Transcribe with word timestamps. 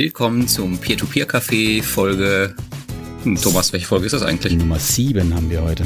Willkommen 0.00 0.46
zum 0.46 0.78
Peer-to-Peer-Café 0.78 1.82
Folge. 1.82 2.54
Hm, 3.24 3.34
Thomas, 3.34 3.72
welche 3.72 3.86
Folge 3.86 4.06
ist 4.06 4.12
das 4.12 4.22
eigentlich? 4.22 4.52
Die 4.52 4.56
Nummer 4.56 4.78
7 4.78 5.34
haben 5.34 5.50
wir 5.50 5.60
heute. 5.60 5.84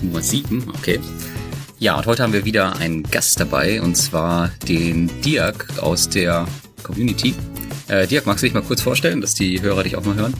Nummer 0.00 0.22
7, 0.22 0.64
okay. 0.70 0.98
Ja, 1.78 1.98
und 1.98 2.06
heute 2.06 2.22
haben 2.22 2.32
wir 2.32 2.46
wieder 2.46 2.76
einen 2.76 3.02
Gast 3.02 3.38
dabei, 3.38 3.82
und 3.82 3.94
zwar 3.94 4.52
den 4.66 5.10
Dirk 5.20 5.68
aus 5.82 6.08
der 6.08 6.48
Community. 6.82 7.34
Äh, 7.88 8.06
Dirk, 8.06 8.24
magst 8.24 8.42
du 8.42 8.46
dich 8.46 8.54
mal 8.54 8.62
kurz 8.62 8.80
vorstellen, 8.80 9.20
dass 9.20 9.34
die 9.34 9.60
Hörer 9.60 9.82
dich 9.82 9.96
auch 9.96 10.04
mal 10.06 10.14
hören? 10.14 10.32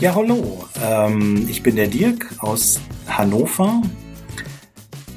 Ja, 0.00 0.16
hallo. 0.16 0.68
Ähm, 0.82 1.46
ich 1.48 1.62
bin 1.62 1.76
der 1.76 1.86
Dirk 1.86 2.26
aus 2.38 2.80
Hannover. 3.06 3.82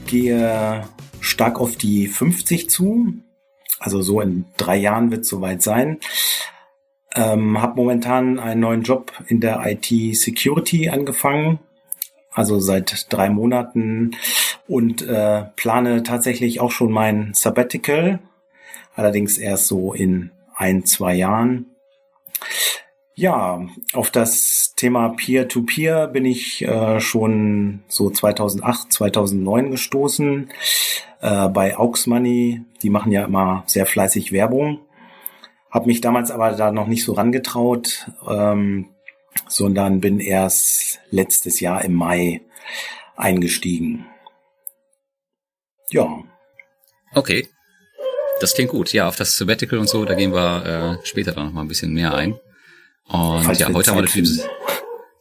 Gehe 0.06 0.88
stark 1.22 1.60
auf 1.60 1.76
die 1.76 2.08
50 2.08 2.70
zu. 2.70 3.16
Also 3.80 4.02
so 4.02 4.22
in 4.22 4.46
drei 4.58 4.78
Jahren 4.78 5.12
wird 5.12 5.22
es 5.22 5.30
soweit 5.30 5.62
sein. 5.62 6.00
Ähm, 7.16 7.62
habe 7.62 7.76
momentan 7.76 8.40
einen 8.40 8.62
neuen 8.62 8.84
Job 8.84 9.12
in 9.28 9.40
der 9.40 9.66
IT-Security 9.66 10.90
angefangen. 10.90 11.60
Also 12.32 12.60
seit 12.60 13.12
drei 13.12 13.30
Monaten 13.30 14.16
und 14.68 15.02
äh, 15.02 15.44
plane 15.56 16.04
tatsächlich 16.04 16.60
auch 16.60 16.72
schon 16.72 16.92
mein 16.92 17.34
Sabbatical. 17.34 18.20
Allerdings 18.96 19.38
erst 19.38 19.68
so 19.68 19.94
in 19.94 20.32
ein, 20.56 20.86
zwei 20.86 21.16
Jahren. 21.16 21.68
Ja, 23.20 23.68
auf 23.94 24.12
das 24.12 24.76
Thema 24.76 25.10
Peer-to-Peer 25.10 26.06
-Peer 26.06 26.08
bin 26.08 26.24
ich 26.24 26.62
äh, 26.62 27.00
schon 27.00 27.80
so 27.88 28.12
2008, 28.12 28.94
2009 28.94 29.72
gestoßen. 29.72 30.52
Äh, 31.22 31.50
bei 31.50 31.80
Aux 31.80 32.06
Money, 32.06 32.62
die 32.84 32.92
machen 32.92 33.12
ja 33.12 33.26
immer 33.26 33.64
sehr 33.66 33.88
fleißig 33.88 34.32
Werbung. 34.34 34.82
Hab 35.72 35.88
mich 35.88 36.00
damals 36.00 36.30
aber 36.30 36.52
da 36.52 36.72
noch 36.72 36.86
nicht 36.86 37.04
so 37.04 37.14
rangetraut, 37.14 38.08
ähm, 38.30 38.90
sondern 39.48 40.00
bin 40.00 40.20
erst 40.20 41.00
letztes 41.10 41.60
Jahr 41.60 41.84
im 41.84 41.96
Mai 41.96 42.42
eingestiegen. 43.16 44.06
Ja. 45.90 46.24
Okay. 47.16 47.48
Das 48.42 48.54
klingt 48.54 48.70
gut. 48.70 48.94
Ja, 48.94 49.08
auf 49.08 49.16
das 49.16 49.36
Sabbatical 49.36 49.80
und 49.80 49.90
so, 49.90 50.06
da 50.06 50.14
gehen 50.14 50.34
wir 50.34 51.00
äh, 51.02 51.06
später 51.08 51.32
dann 51.32 51.48
noch 51.48 51.54
mal 51.54 51.62
ein 51.62 51.68
bisschen 51.68 51.96
mehr 51.96 52.14
ein. 52.14 52.40
Und 53.08 53.44
Falls 53.44 53.60
ja, 53.60 53.72
heute 53.72 53.92
haben 53.92 53.98
wir 53.98 54.04
natürlich, 54.04 54.42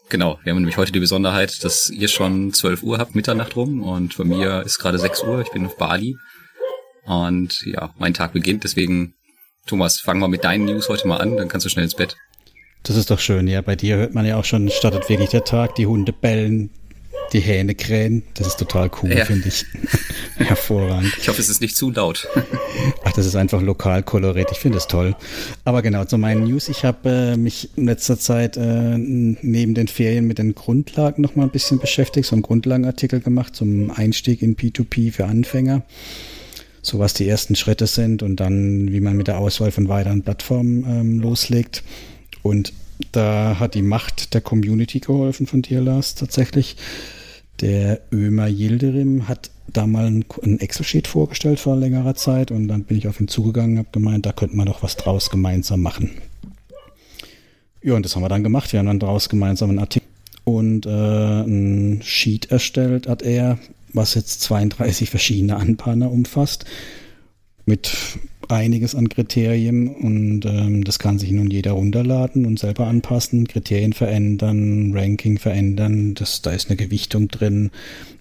genau, 0.08 0.38
wir 0.42 0.50
haben 0.50 0.58
nämlich 0.58 0.76
heute 0.76 0.92
die 0.92 1.00
Besonderheit, 1.00 1.62
dass 1.64 1.90
ihr 1.90 2.08
schon 2.08 2.52
12 2.52 2.82
Uhr 2.82 2.98
habt, 2.98 3.14
Mitternacht 3.14 3.56
rum. 3.56 3.82
Und 3.82 4.16
bei 4.16 4.24
mir 4.24 4.62
ist 4.62 4.78
gerade 4.78 4.98
6 4.98 5.22
Uhr, 5.22 5.40
ich 5.40 5.50
bin 5.50 5.66
auf 5.66 5.76
Bali. 5.76 6.16
Und 7.04 7.62
ja, 7.64 7.94
mein 7.98 8.14
Tag 8.14 8.32
beginnt, 8.32 8.64
deswegen 8.64 9.14
Thomas, 9.66 10.00
fangen 10.00 10.20
wir 10.20 10.28
mit 10.28 10.44
deinen 10.44 10.64
News 10.64 10.88
heute 10.88 11.08
mal 11.08 11.18
an, 11.18 11.36
dann 11.36 11.48
kannst 11.48 11.66
du 11.66 11.70
schnell 11.70 11.84
ins 11.84 11.94
Bett. 11.94 12.16
Das 12.84 12.96
ist 12.96 13.10
doch 13.10 13.18
schön, 13.18 13.48
ja. 13.48 13.60
Bei 13.62 13.74
dir 13.74 13.96
hört 13.96 14.14
man 14.14 14.24
ja 14.24 14.36
auch 14.36 14.44
schon, 14.44 14.70
startet 14.70 15.08
wirklich 15.08 15.30
der 15.30 15.44
Tag, 15.44 15.74
die 15.74 15.86
Hunde 15.86 16.12
bellen, 16.12 16.70
die 17.32 17.40
Hähne 17.40 17.74
krähen. 17.74 18.22
Das 18.34 18.46
ist 18.46 18.56
total 18.56 18.90
cool, 19.02 19.12
ja. 19.12 19.24
finde 19.24 19.48
ich. 19.48 19.64
Hervorragend. 20.36 21.12
Ich 21.20 21.28
hoffe, 21.28 21.40
es 21.40 21.48
ist 21.48 21.60
nicht 21.60 21.76
zu 21.76 21.90
laut. 21.90 22.28
Ach, 23.04 23.12
das 23.12 23.26
ist 23.26 23.36
einfach 23.36 23.60
lokal 23.62 24.02
koloriert. 24.02 24.50
Ich 24.52 24.58
finde 24.58 24.78
es 24.78 24.86
toll. 24.86 25.16
Aber 25.64 25.82
genau, 25.82 26.04
zu 26.04 26.18
meinen 26.18 26.44
News. 26.44 26.68
Ich 26.68 26.84
habe 26.84 27.08
äh, 27.08 27.36
mich 27.36 27.70
in 27.76 27.86
letzter 27.86 28.18
Zeit 28.18 28.56
äh, 28.56 28.96
neben 28.96 29.74
den 29.74 29.88
Ferien 29.88 30.26
mit 30.26 30.38
den 30.38 30.54
Grundlagen 30.54 31.22
noch 31.22 31.36
mal 31.36 31.44
ein 31.44 31.50
bisschen 31.50 31.78
beschäftigt, 31.78 32.26
so 32.26 32.34
einen 32.34 32.42
Grundlagenartikel 32.42 33.20
gemacht 33.20 33.56
zum 33.56 33.90
Einstieg 33.90 34.42
in 34.42 34.56
P2P 34.56 35.12
für 35.12 35.26
Anfänger. 35.26 35.82
So 36.82 36.98
was 36.98 37.14
die 37.14 37.28
ersten 37.28 37.56
Schritte 37.56 37.86
sind 37.86 38.22
und 38.22 38.36
dann, 38.36 38.92
wie 38.92 39.00
man 39.00 39.16
mit 39.16 39.26
der 39.26 39.38
Auswahl 39.38 39.72
von 39.72 39.88
weiteren 39.88 40.22
Plattformen 40.22 40.84
ähm, 40.88 41.20
loslegt. 41.20 41.82
Und 42.42 42.72
da 43.12 43.58
hat 43.58 43.74
die 43.74 43.82
Macht 43.82 44.34
der 44.34 44.40
Community 44.40 45.00
geholfen 45.00 45.46
von 45.46 45.62
dir, 45.62 45.80
Lars, 45.80 46.14
tatsächlich. 46.14 46.76
Der 47.60 48.00
Ömer 48.12 48.48
Yildirim 48.48 49.28
hat 49.28 49.50
da 49.72 49.86
mal 49.86 50.06
ein 50.06 50.60
Excel-Sheet 50.60 51.06
vorgestellt 51.06 51.58
vor 51.58 51.76
längerer 51.76 52.14
Zeit 52.14 52.50
und 52.50 52.68
dann 52.68 52.84
bin 52.84 52.98
ich 52.98 53.08
auf 53.08 53.20
ihn 53.20 53.28
zugegangen 53.28 53.72
und 53.72 53.78
habe 53.78 53.88
gemeint, 53.92 54.26
da 54.26 54.32
könnte 54.32 54.56
man 54.56 54.66
doch 54.66 54.82
was 54.82 54.96
draus 54.96 55.30
gemeinsam 55.30 55.82
machen. 55.82 56.10
Ja, 57.82 57.94
und 57.94 58.04
das 58.04 58.14
haben 58.14 58.22
wir 58.22 58.28
dann 58.28 58.42
gemacht. 58.42 58.72
Wir 58.72 58.78
haben 58.78 58.86
dann 58.86 59.00
draus 59.00 59.28
gemeinsam 59.28 59.70
einen 59.70 59.78
Artikel 59.78 60.08
und 60.44 60.86
äh, 60.86 60.90
ein 60.90 62.02
Sheet 62.02 62.50
erstellt 62.50 63.08
hat 63.08 63.22
er, 63.22 63.58
was 63.92 64.14
jetzt 64.14 64.42
32 64.42 65.10
verschiedene 65.10 65.56
Anbahner 65.56 66.10
umfasst, 66.10 66.66
mit 67.64 67.96
einiges 68.50 68.94
an 68.94 69.08
Kriterien 69.08 69.88
und 69.88 70.44
ähm, 70.44 70.84
das 70.84 70.98
kann 70.98 71.18
sich 71.18 71.30
nun 71.30 71.50
jeder 71.50 71.72
runterladen 71.72 72.46
und 72.46 72.58
selber 72.58 72.86
anpassen, 72.86 73.48
Kriterien 73.48 73.92
verändern, 73.92 74.92
Ranking 74.94 75.38
verändern, 75.38 76.14
das, 76.14 76.42
da 76.42 76.52
ist 76.52 76.68
eine 76.68 76.76
Gewichtung 76.76 77.28
drin. 77.28 77.70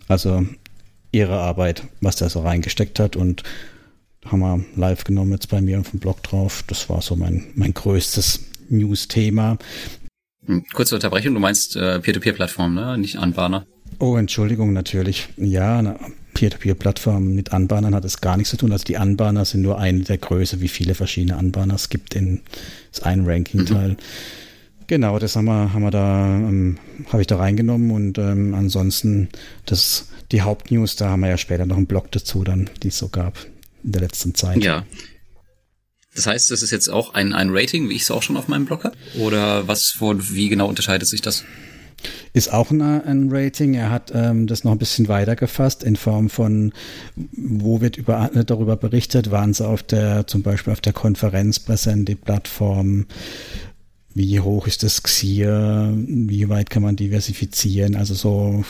Also 0.07 0.45
ihre 1.11 1.39
Arbeit, 1.39 1.83
was 2.01 2.17
der 2.17 2.29
so 2.29 2.41
reingesteckt 2.41 2.99
hat 2.99 3.15
und 3.15 3.43
haben 4.25 4.39
wir 4.39 4.65
live 4.75 5.03
genommen 5.03 5.31
jetzt 5.31 5.49
bei 5.49 5.61
mir 5.61 5.79
auf 5.79 5.91
dem 5.91 5.99
Blog 5.99 6.23
drauf. 6.23 6.63
Das 6.67 6.89
war 6.89 7.01
so 7.01 7.15
mein, 7.15 7.45
mein 7.55 7.73
größtes 7.73 8.41
News-Thema. 8.69 9.57
Hm, 10.45 10.65
kurze 10.73 10.95
Unterbrechung, 10.95 11.33
du 11.33 11.39
meinst 11.39 11.75
äh, 11.75 11.99
Peer-to-Peer-Plattform, 11.99 12.73
ne? 12.73 12.97
Nicht 12.97 13.17
Anbahner. 13.17 13.65
Oh, 13.99 14.17
Entschuldigung, 14.17 14.73
natürlich. 14.73 15.29
Ja, 15.37 15.81
na, 15.81 15.97
Peer-to-Peer-Plattformen 16.35 17.33
mit 17.33 17.51
Anbahnern 17.51 17.95
hat 17.95 18.05
es 18.05 18.21
gar 18.21 18.37
nichts 18.37 18.51
zu 18.51 18.57
tun. 18.57 18.71
Also 18.71 18.85
die 18.85 18.97
Anbahner 18.97 19.45
sind 19.45 19.61
nur 19.61 19.79
eine 19.79 20.01
der 20.01 20.19
Größe, 20.19 20.61
wie 20.61 20.67
viele 20.67 20.93
verschiedene 20.93 21.37
Anbahner 21.37 21.73
es 21.73 21.89
gibt 21.89 22.13
in 22.13 22.41
das 22.91 23.01
ein 23.01 23.25
Ranking-Teil. 23.25 23.89
Mhm. 23.89 23.97
Genau, 24.87 25.17
das 25.17 25.35
haben 25.35 25.45
wir, 25.45 25.73
haben 25.73 25.81
wir 25.81 25.91
da, 25.91 26.25
ähm, 26.27 26.77
habe 27.07 27.21
ich 27.21 27.27
da 27.27 27.37
reingenommen 27.37 27.89
und 27.89 28.19
ähm, 28.19 28.53
ansonsten 28.53 29.29
das, 29.65 30.09
die 30.31 30.43
Hauptnews, 30.43 30.95
da 30.95 31.09
haben 31.09 31.21
wir 31.21 31.29
ja 31.29 31.37
später 31.37 31.65
noch 31.65 31.77
einen 31.77 31.87
Blog 31.87 32.11
dazu, 32.11 32.43
dann, 32.43 32.69
die 32.83 32.89
es 32.89 32.97
so 32.99 33.09
gab 33.09 33.37
in 33.83 33.93
der 33.93 34.01
letzten 34.01 34.35
Zeit. 34.35 34.63
Ja. 34.63 34.85
Das 36.13 36.27
heißt, 36.27 36.51
das 36.51 36.61
ist 36.61 36.71
jetzt 36.71 36.89
auch 36.89 37.13
ein, 37.13 37.33
ein 37.33 37.49
Rating, 37.51 37.89
wie 37.89 37.95
ich 37.95 38.03
es 38.03 38.11
auch 38.11 38.21
schon 38.21 38.37
auf 38.37 38.47
meinem 38.47 38.65
Blog 38.65 38.83
habe? 38.83 38.95
Oder 39.19 39.67
was, 39.67 39.87
von, 39.89 40.21
wie 40.29 40.49
genau 40.49 40.67
unterscheidet 40.67 41.07
sich 41.07 41.21
das? 41.21 41.43
Ist 42.33 42.51
auch 42.51 42.71
ein, 42.71 42.81
ein 42.81 43.29
Rating. 43.31 43.73
Er 43.73 43.89
hat 43.89 44.11
ähm, 44.13 44.47
das 44.47 44.63
noch 44.63 44.71
ein 44.71 44.77
bisschen 44.77 45.07
weiter 45.07 45.35
gefasst 45.35 45.83
in 45.83 45.95
Form 45.95 46.29
von, 46.29 46.73
wo 47.31 47.81
wird 47.81 47.97
über, 47.97 48.29
darüber 48.45 48.75
berichtet, 48.75 49.31
waren 49.31 49.53
sie 49.53 49.65
auf 49.65 49.83
der, 49.83 50.27
zum 50.27 50.43
Beispiel 50.43 50.73
auf 50.73 50.81
der 50.81 50.93
Konferenz 50.93 51.59
präsent, 51.59 52.09
die 52.09 52.15
Plattform, 52.15 53.05
wie 54.13 54.39
hoch 54.39 54.67
ist 54.67 54.83
das 54.83 55.03
XIR, 55.03 55.93
wie 55.95 56.47
weit 56.49 56.69
kann 56.69 56.83
man 56.83 56.95
diversifizieren, 56.95 57.95
also 57.95 58.13
so 58.13 58.63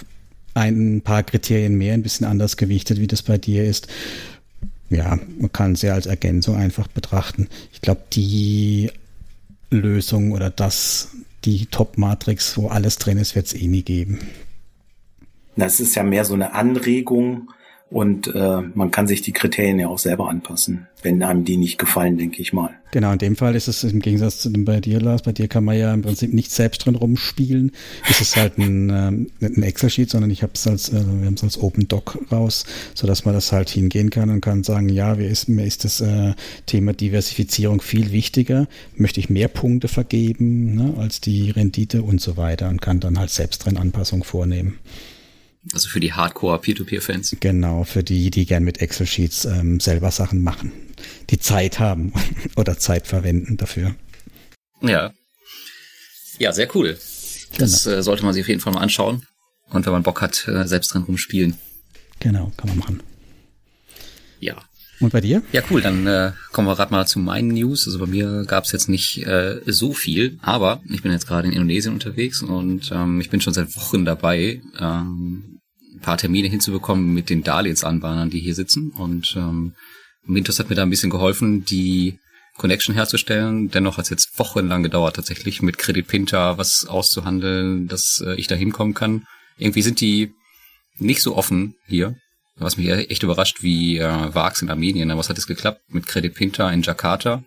ein 0.55 1.01
paar 1.01 1.23
Kriterien 1.23 1.75
mehr, 1.75 1.93
ein 1.93 2.03
bisschen 2.03 2.25
anders 2.25 2.57
gewichtet, 2.57 2.99
wie 2.99 3.07
das 3.07 3.21
bei 3.21 3.37
dir 3.37 3.65
ist. 3.65 3.87
Ja, 4.89 5.19
man 5.39 5.51
kann 5.51 5.75
sie 5.75 5.89
als 5.89 6.05
Ergänzung 6.05 6.55
einfach 6.55 6.87
betrachten. 6.87 7.47
Ich 7.73 7.81
glaube, 7.81 8.01
die 8.13 8.91
Lösung 9.69 10.31
oder 10.31 10.49
das, 10.49 11.09
die 11.45 11.67
Top-Matrix, 11.67 12.57
wo 12.57 12.67
alles 12.67 12.97
drin 12.97 13.17
ist, 13.17 13.35
wird 13.35 13.47
es 13.47 13.53
eh 13.53 13.67
nie 13.67 13.83
geben. 13.83 14.19
Das 15.55 15.79
ist 15.79 15.95
ja 15.95 16.03
mehr 16.03 16.25
so 16.25 16.33
eine 16.33 16.53
Anregung 16.53 17.51
und 17.91 18.33
äh, 18.33 18.61
man 18.73 18.89
kann 18.89 19.05
sich 19.05 19.21
die 19.21 19.31
Kriterien 19.31 19.77
ja 19.77 19.87
auch 19.87 19.99
selber 19.99 20.27
anpassen, 20.27 20.87
wenn 21.03 21.21
einem 21.21 21.45
die 21.45 21.55
nicht 21.55 21.77
gefallen, 21.77 22.17
denke 22.17 22.41
ich 22.41 22.51
mal. 22.51 22.71
Genau, 22.89 23.11
in 23.11 23.19
dem 23.19 23.35
Fall 23.35 23.55
ist 23.55 23.67
es 23.67 23.83
im 23.83 23.99
Gegensatz 23.99 24.39
zu 24.39 24.49
dem 24.49 24.65
bei 24.65 24.79
dir, 24.79 24.99
Lars, 24.99 25.21
bei 25.21 25.33
dir 25.33 25.47
kann 25.47 25.63
man 25.63 25.77
ja 25.77 25.93
im 25.93 26.01
Prinzip 26.01 26.33
nicht 26.33 26.51
selbst 26.51 26.83
drin 26.83 26.95
rumspielen. 26.95 27.71
Es 28.09 28.21
ist 28.21 28.37
halt 28.37 28.57
ein, 28.57 28.89
ähm, 28.89 29.27
ein 29.39 29.61
Excel-Sheet, 29.61 30.09
sondern 30.09 30.31
ich 30.31 30.41
habe 30.41 30.53
es 30.55 30.65
als, 30.65 30.89
äh, 30.89 30.93
wir 30.93 31.27
haben 31.27 31.35
es 31.35 31.43
als 31.43 31.61
Open 31.61 31.87
Doc 31.87 32.17
raus, 32.31 32.65
so 32.95 33.05
dass 33.05 33.23
man 33.23 33.35
das 33.35 33.51
halt 33.51 33.69
hingehen 33.69 34.09
kann 34.09 34.31
und 34.31 34.41
kann 34.41 34.63
sagen, 34.63 34.89
ja, 34.89 35.13
mir 35.15 35.27
ist, 35.27 35.47
mir 35.47 35.65
ist 35.65 35.83
das 35.83 36.01
äh, 36.01 36.33
Thema 36.65 36.93
Diversifizierung 36.93 37.81
viel 37.81 38.11
wichtiger, 38.11 38.67
möchte 38.95 39.19
ich 39.19 39.29
mehr 39.29 39.47
Punkte 39.47 39.89
vergeben 39.89 40.73
ne, 40.73 40.95
als 40.97 41.21
die 41.21 41.51
Rendite 41.51 42.01
und 42.01 42.19
so 42.19 42.35
weiter 42.35 42.67
und 42.69 42.81
kann 42.81 42.99
dann 42.99 43.19
halt 43.19 43.29
selbst 43.29 43.59
drin 43.59 43.77
Anpassungen 43.77 44.23
vornehmen. 44.23 44.79
Also 45.73 45.89
für 45.89 45.99
die 45.99 46.13
Hardcore 46.13 46.59
Peer-to-Peer-Fans. 46.59 47.37
Genau, 47.39 47.83
für 47.83 48.03
die, 48.03 48.29
die 48.29 48.45
gern 48.45 48.63
mit 48.63 48.81
Excel-Sheets 48.81 49.45
ähm, 49.45 49.79
selber 49.79 50.11
Sachen 50.11 50.43
machen. 50.43 50.71
Die 51.29 51.39
Zeit 51.39 51.79
haben 51.79 52.13
oder 52.55 52.77
Zeit 52.77 53.07
verwenden 53.07 53.57
dafür. 53.57 53.95
Ja. 54.81 55.13
Ja, 56.37 56.51
sehr 56.51 56.73
cool. 56.75 56.97
Das 57.57 57.83
genau. 57.83 57.97
äh, 57.97 58.03
sollte 58.03 58.23
man 58.23 58.33
sich 58.33 58.43
auf 58.43 58.49
jeden 58.49 58.61
Fall 58.61 58.73
mal 58.73 58.81
anschauen. 58.81 59.25
Und 59.69 59.85
wenn 59.85 59.93
man 59.93 60.03
Bock 60.03 60.21
hat, 60.21 60.47
äh, 60.47 60.67
selbst 60.67 60.93
drin 60.93 61.03
rumspielen. 61.03 61.57
Genau, 62.19 62.51
kann 62.57 62.69
man 62.69 62.77
machen. 62.77 63.03
Ja. 64.39 64.57
Und 64.99 65.11
bei 65.11 65.21
dir? 65.21 65.41
Ja, 65.51 65.61
cool. 65.69 65.81
Dann 65.81 66.07
äh, 66.07 66.31
kommen 66.51 66.67
wir 66.67 66.75
gerade 66.75 66.91
mal 66.91 67.05
zu 67.05 67.19
meinen 67.19 67.49
News. 67.49 67.85
Also 67.85 67.99
bei 67.99 68.05
mir 68.05 68.45
gab 68.45 68.63
es 68.63 68.71
jetzt 68.71 68.87
nicht 68.87 69.25
äh, 69.25 69.59
so 69.65 69.93
viel, 69.93 70.39
aber 70.41 70.81
ich 70.89 71.01
bin 71.01 71.11
jetzt 71.11 71.27
gerade 71.27 71.47
in 71.47 71.53
Indonesien 71.53 71.93
unterwegs 71.93 72.41
und 72.41 72.91
ähm, 72.93 73.19
ich 73.19 73.29
bin 73.29 73.41
schon 73.41 73.53
seit 73.53 73.75
Wochen 73.75 74.05
dabei, 74.05 74.61
ähm, 74.79 75.54
paar 76.05 76.17
Termine 76.17 76.47
hinzubekommen 76.47 77.13
mit 77.13 77.31
den 77.31 77.41
Darlehensanbahnern, 77.41 78.29
die 78.29 78.39
hier 78.39 78.53
sitzen. 78.53 78.91
Und 78.91 79.33
ähm, 79.35 79.73
Mintos 80.23 80.59
hat 80.59 80.69
mir 80.69 80.75
da 80.75 80.83
ein 80.83 80.91
bisschen 80.91 81.09
geholfen, 81.09 81.65
die 81.65 82.19
Connection 82.57 82.93
herzustellen. 82.93 83.69
Dennoch 83.71 83.97
hat 83.97 84.05
es 84.05 84.11
jetzt 84.11 84.37
wochenlang 84.37 84.83
gedauert, 84.83 85.15
tatsächlich 85.15 85.63
mit 85.63 85.79
Credit 85.79 86.07
Pinter 86.07 86.59
was 86.59 86.85
auszuhandeln, 86.85 87.87
dass 87.87 88.23
äh, 88.25 88.35
ich 88.35 88.45
da 88.47 88.53
hinkommen 88.53 88.93
kann. 88.93 89.25
Irgendwie 89.57 89.81
sind 89.81 89.99
die 89.99 90.31
nicht 90.99 91.21
so 91.21 91.35
offen 91.35 91.73
hier, 91.87 92.15
was 92.55 92.77
mich 92.77 92.87
echt 92.87 93.23
überrascht, 93.23 93.63
wie 93.63 93.97
äh, 93.97 94.33
Vax 94.33 94.61
in 94.61 94.69
Armenien. 94.69 95.09
Aber 95.09 95.19
was 95.19 95.29
hat 95.29 95.39
es 95.39 95.47
geklappt 95.47 95.81
mit 95.89 96.05
Credit 96.05 96.33
Pinter 96.33 96.71
in 96.71 96.83
Jakarta 96.83 97.43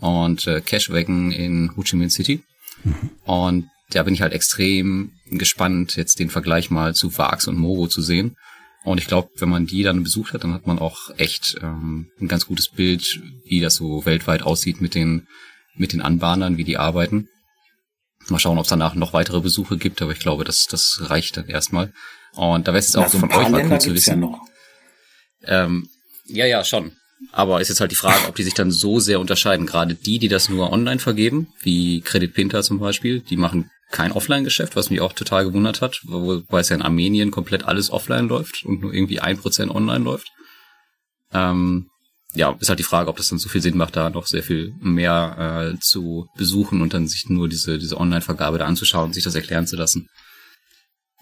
und 0.00 0.46
äh, 0.46 0.60
Cashwagon 0.60 1.32
in 1.32 1.74
Ho 1.76 1.82
Chi 1.82 1.96
Minh 1.96 2.10
City. 2.10 2.42
Mhm. 2.84 3.10
Und 3.24 3.70
da 3.94 4.02
bin 4.02 4.14
ich 4.14 4.22
halt 4.22 4.32
extrem 4.32 5.12
gespannt, 5.26 5.96
jetzt 5.96 6.18
den 6.18 6.30
Vergleich 6.30 6.70
mal 6.70 6.94
zu 6.94 7.16
Vax 7.16 7.46
und 7.48 7.56
Mogo 7.56 7.86
zu 7.88 8.02
sehen. 8.02 8.36
Und 8.84 8.98
ich 8.98 9.06
glaube, 9.06 9.30
wenn 9.36 9.48
man 9.48 9.66
die 9.66 9.82
dann 9.82 10.02
besucht 10.02 10.32
hat, 10.32 10.42
dann 10.42 10.54
hat 10.54 10.66
man 10.66 10.78
auch 10.78 11.10
echt 11.16 11.56
ähm, 11.62 12.10
ein 12.20 12.28
ganz 12.28 12.46
gutes 12.46 12.68
Bild, 12.68 13.20
wie 13.44 13.60
das 13.60 13.76
so 13.76 14.04
weltweit 14.04 14.42
aussieht 14.42 14.80
mit 14.80 14.94
den, 14.94 15.28
mit 15.76 15.92
den 15.92 16.02
Anbahnern, 16.02 16.56
wie 16.56 16.64
die 16.64 16.78
arbeiten. 16.78 17.28
Mal 18.28 18.38
schauen, 18.38 18.58
ob 18.58 18.64
es 18.64 18.70
danach 18.70 18.94
noch 18.94 19.12
weitere 19.12 19.40
Besuche 19.40 19.76
gibt, 19.76 20.02
aber 20.02 20.12
ich 20.12 20.18
glaube, 20.18 20.44
das, 20.44 20.66
das 20.66 20.98
reicht 21.02 21.36
dann 21.36 21.48
erstmal. 21.48 21.92
Und 22.34 22.66
da 22.66 22.72
wäre 22.72 22.80
es 22.80 22.88
jetzt 22.88 22.96
auch 22.96 23.04
also 23.04 23.18
von 23.18 23.32
euch 23.32 23.48
mal 23.48 23.64
cool 23.70 23.80
zu 23.80 23.94
wissen. 23.94 24.10
Ja, 24.10 24.16
noch. 24.16 24.40
Ähm, 25.44 25.88
ja, 26.26 26.46
ja, 26.46 26.64
schon. 26.64 26.92
Aber 27.30 27.60
ist 27.60 27.68
jetzt 27.68 27.80
halt 27.80 27.92
die 27.92 27.96
Frage, 27.96 28.26
ob 28.28 28.34
die 28.34 28.42
sich 28.42 28.54
dann 28.54 28.72
so 28.72 28.98
sehr 28.98 29.20
unterscheiden. 29.20 29.66
Gerade 29.66 29.94
die, 29.94 30.18
die 30.18 30.28
das 30.28 30.48
nur 30.48 30.72
online 30.72 30.98
vergeben, 30.98 31.48
wie 31.60 32.00
Credit 32.00 32.32
Pinter 32.32 32.62
zum 32.62 32.80
Beispiel, 32.80 33.20
die 33.20 33.36
machen 33.36 33.70
kein 33.92 34.12
Offline-Geschäft, 34.12 34.74
was 34.74 34.90
mich 34.90 35.00
auch 35.00 35.12
total 35.12 35.44
gewundert 35.44 35.80
hat, 35.80 36.00
wobei 36.04 36.60
es 36.60 36.70
ja 36.70 36.76
in 36.76 36.82
Armenien 36.82 37.30
komplett 37.30 37.64
alles 37.64 37.90
offline 37.90 38.28
läuft 38.28 38.64
und 38.64 38.80
nur 38.80 38.92
irgendwie 38.92 39.20
ein 39.20 39.38
Prozent 39.38 39.70
online 39.70 40.04
läuft. 40.04 40.28
Ähm, 41.32 41.86
ja, 42.34 42.56
ist 42.58 42.68
halt 42.68 42.78
die 42.78 42.84
Frage, 42.84 43.10
ob 43.10 43.16
das 43.18 43.28
dann 43.28 43.38
so 43.38 43.48
viel 43.48 43.60
Sinn 43.60 43.76
macht, 43.76 43.94
da 43.94 44.08
noch 44.08 44.26
sehr 44.26 44.42
viel 44.42 44.74
mehr 44.80 45.74
äh, 45.74 45.78
zu 45.80 46.26
besuchen 46.36 46.80
und 46.80 46.94
dann 46.94 47.06
sich 47.06 47.28
nur 47.28 47.48
diese, 47.48 47.78
diese 47.78 47.98
Online-Vergabe 47.98 48.58
da 48.58 48.64
anzuschauen 48.64 49.06
und 49.06 49.14
sich 49.14 49.24
das 49.24 49.34
erklären 49.34 49.66
zu 49.66 49.76
lassen. 49.76 50.08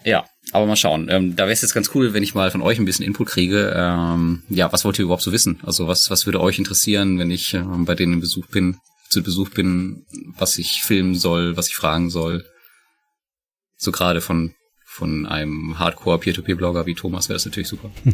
Ja, 0.03 0.25
aber 0.51 0.65
mal 0.65 0.75
schauen. 0.75 1.09
Ähm, 1.09 1.35
da 1.35 1.43
wäre 1.43 1.53
es 1.53 1.61
jetzt 1.61 1.73
ganz 1.73 1.91
cool, 1.93 2.13
wenn 2.13 2.23
ich 2.23 2.33
mal 2.33 2.49
von 2.49 2.61
euch 2.61 2.79
ein 2.79 2.85
bisschen 2.85 3.05
Input 3.05 3.27
kriege. 3.27 3.73
Ähm, 3.75 4.43
ja, 4.49 4.71
was 4.71 4.83
wollt 4.83 4.97
ihr 4.97 5.03
überhaupt 5.03 5.21
so 5.21 5.31
wissen? 5.31 5.59
Also 5.63 5.87
was, 5.87 6.09
was 6.09 6.25
würde 6.25 6.39
euch 6.39 6.57
interessieren, 6.57 7.19
wenn 7.19 7.29
ich 7.29 7.53
äh, 7.53 7.63
bei 7.63 7.93
denen 7.93 8.13
im 8.13 8.19
Besuch 8.21 8.47
bin, 8.47 8.77
zu 9.09 9.21
Besuch 9.21 9.49
bin, 9.49 10.05
was 10.37 10.57
ich 10.57 10.81
filmen 10.81 11.15
soll, 11.15 11.57
was 11.57 11.67
ich 11.67 11.75
fragen 11.75 12.09
soll? 12.09 12.45
So 13.83 13.91
gerade 13.91 14.21
von, 14.21 14.53
von 14.85 15.25
einem 15.25 15.79
Hardcore-Peer-to-Peer-Blogger 15.79 16.85
wie 16.85 16.93
Thomas 16.93 17.29
wäre 17.29 17.37
das 17.37 17.47
natürlich 17.47 17.67
super. 17.67 17.89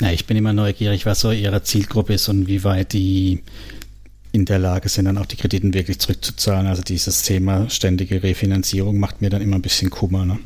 ja, 0.00 0.12
ich 0.12 0.24
bin 0.26 0.36
immer 0.36 0.52
neugierig, 0.52 1.04
was 1.04 1.18
so 1.18 1.32
ihre 1.32 1.64
Zielgruppe 1.64 2.14
ist 2.14 2.28
und 2.28 2.46
wie 2.46 2.62
weit 2.62 2.92
die 2.92 3.42
in 4.30 4.44
der 4.44 4.60
Lage 4.60 4.88
sind, 4.88 5.06
dann 5.06 5.18
auch 5.18 5.26
die 5.26 5.34
Krediten 5.34 5.74
wirklich 5.74 5.98
zurückzuzahlen. 5.98 6.68
Also 6.68 6.82
dieses 6.82 7.24
Thema 7.24 7.68
ständige 7.68 8.22
Refinanzierung 8.22 9.00
macht 9.00 9.20
mir 9.20 9.30
dann 9.30 9.42
immer 9.42 9.56
ein 9.56 9.62
bisschen 9.62 9.90
Kummer. 9.90 10.24
Ne? 10.24 10.38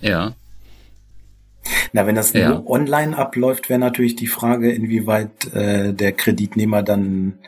Ja. 0.00 0.36
Na, 1.92 2.06
wenn 2.06 2.14
das 2.14 2.34
ja. 2.34 2.50
nur 2.50 2.70
online 2.70 3.18
abläuft, 3.18 3.68
wäre 3.68 3.80
natürlich 3.80 4.14
die 4.14 4.28
Frage, 4.28 4.70
inwieweit 4.70 5.52
äh, 5.54 5.92
der 5.92 6.12
Kreditnehmer 6.12 6.84
dann 6.84 7.40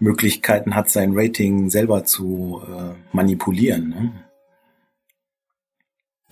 Möglichkeiten 0.00 0.74
hat, 0.74 0.90
sein 0.90 1.12
Rating 1.14 1.70
selber 1.70 2.04
zu 2.04 2.62
äh, 2.66 2.94
manipulieren. 3.12 3.88
Ne? 3.90 4.12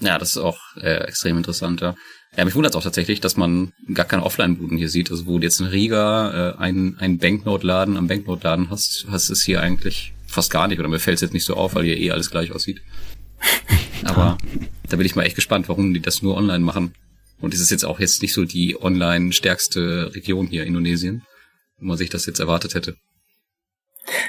Ja, 0.01 0.19
das 0.19 0.31
ist 0.31 0.39
auch 0.39 0.59
äh, 0.77 1.05
extrem 1.05 1.37
interessant, 1.37 1.81
ja. 1.81 1.95
Ja, 2.37 2.45
mich 2.45 2.55
wundert 2.55 2.73
es 2.73 2.77
auch 2.77 2.83
tatsächlich, 2.83 3.21
dass 3.21 3.37
man 3.37 3.73
gar 3.93 4.07
keine 4.07 4.23
Offline-Buden 4.23 4.77
hier 4.77 4.89
sieht. 4.89 5.11
Also 5.11 5.27
wo 5.27 5.39
du 5.39 5.45
jetzt 5.45 5.61
in 5.61 5.67
Riga 5.67 6.53
äh, 6.53 6.59
einen, 6.59 6.99
einen 6.99 7.19
Banknote-Laden 7.19 7.97
am 7.97 8.07
Banknote-Laden 8.07 8.71
hast, 8.71 9.07
hast 9.11 9.31
es 9.31 9.43
hier 9.43 9.61
eigentlich 9.61 10.13
fast 10.27 10.51
gar 10.51 10.69
nicht. 10.69 10.79
Oder 10.79 10.89
mir 10.89 11.01
fällt 11.01 11.17
es 11.17 11.23
jetzt 11.23 11.33
nicht 11.33 11.45
so 11.45 11.55
auf, 11.55 11.75
weil 11.75 11.85
hier 11.85 11.97
eh 11.97 12.11
alles 12.11 12.31
gleich 12.31 12.53
aussieht. 12.53 12.83
Aber 14.05 14.39
da 14.89 14.97
bin 14.97 15.07
ich 15.07 15.17
mal 15.17 15.25
echt 15.25 15.37
gespannt, 15.37 15.69
warum 15.69 15.95
die 15.95 16.01
das 16.01 16.23
nur 16.23 16.37
online 16.37 16.65
machen. 16.65 16.95
Und 17.41 17.55
es 17.55 17.61
ist 17.61 17.71
jetzt 17.71 17.85
auch 17.85 17.99
jetzt 17.99 18.23
nicht 18.23 18.35
so 18.35 18.45
die 18.45 18.81
online 18.81 19.33
stärkste 19.33 20.13
Region 20.15 20.47
hier, 20.47 20.65
Indonesien, 20.65 21.23
wo 21.79 21.87
man 21.87 21.97
sich 21.97 22.11
das 22.11 22.27
jetzt 22.27 22.41
erwartet 22.41 22.75
hätte. 22.75 22.97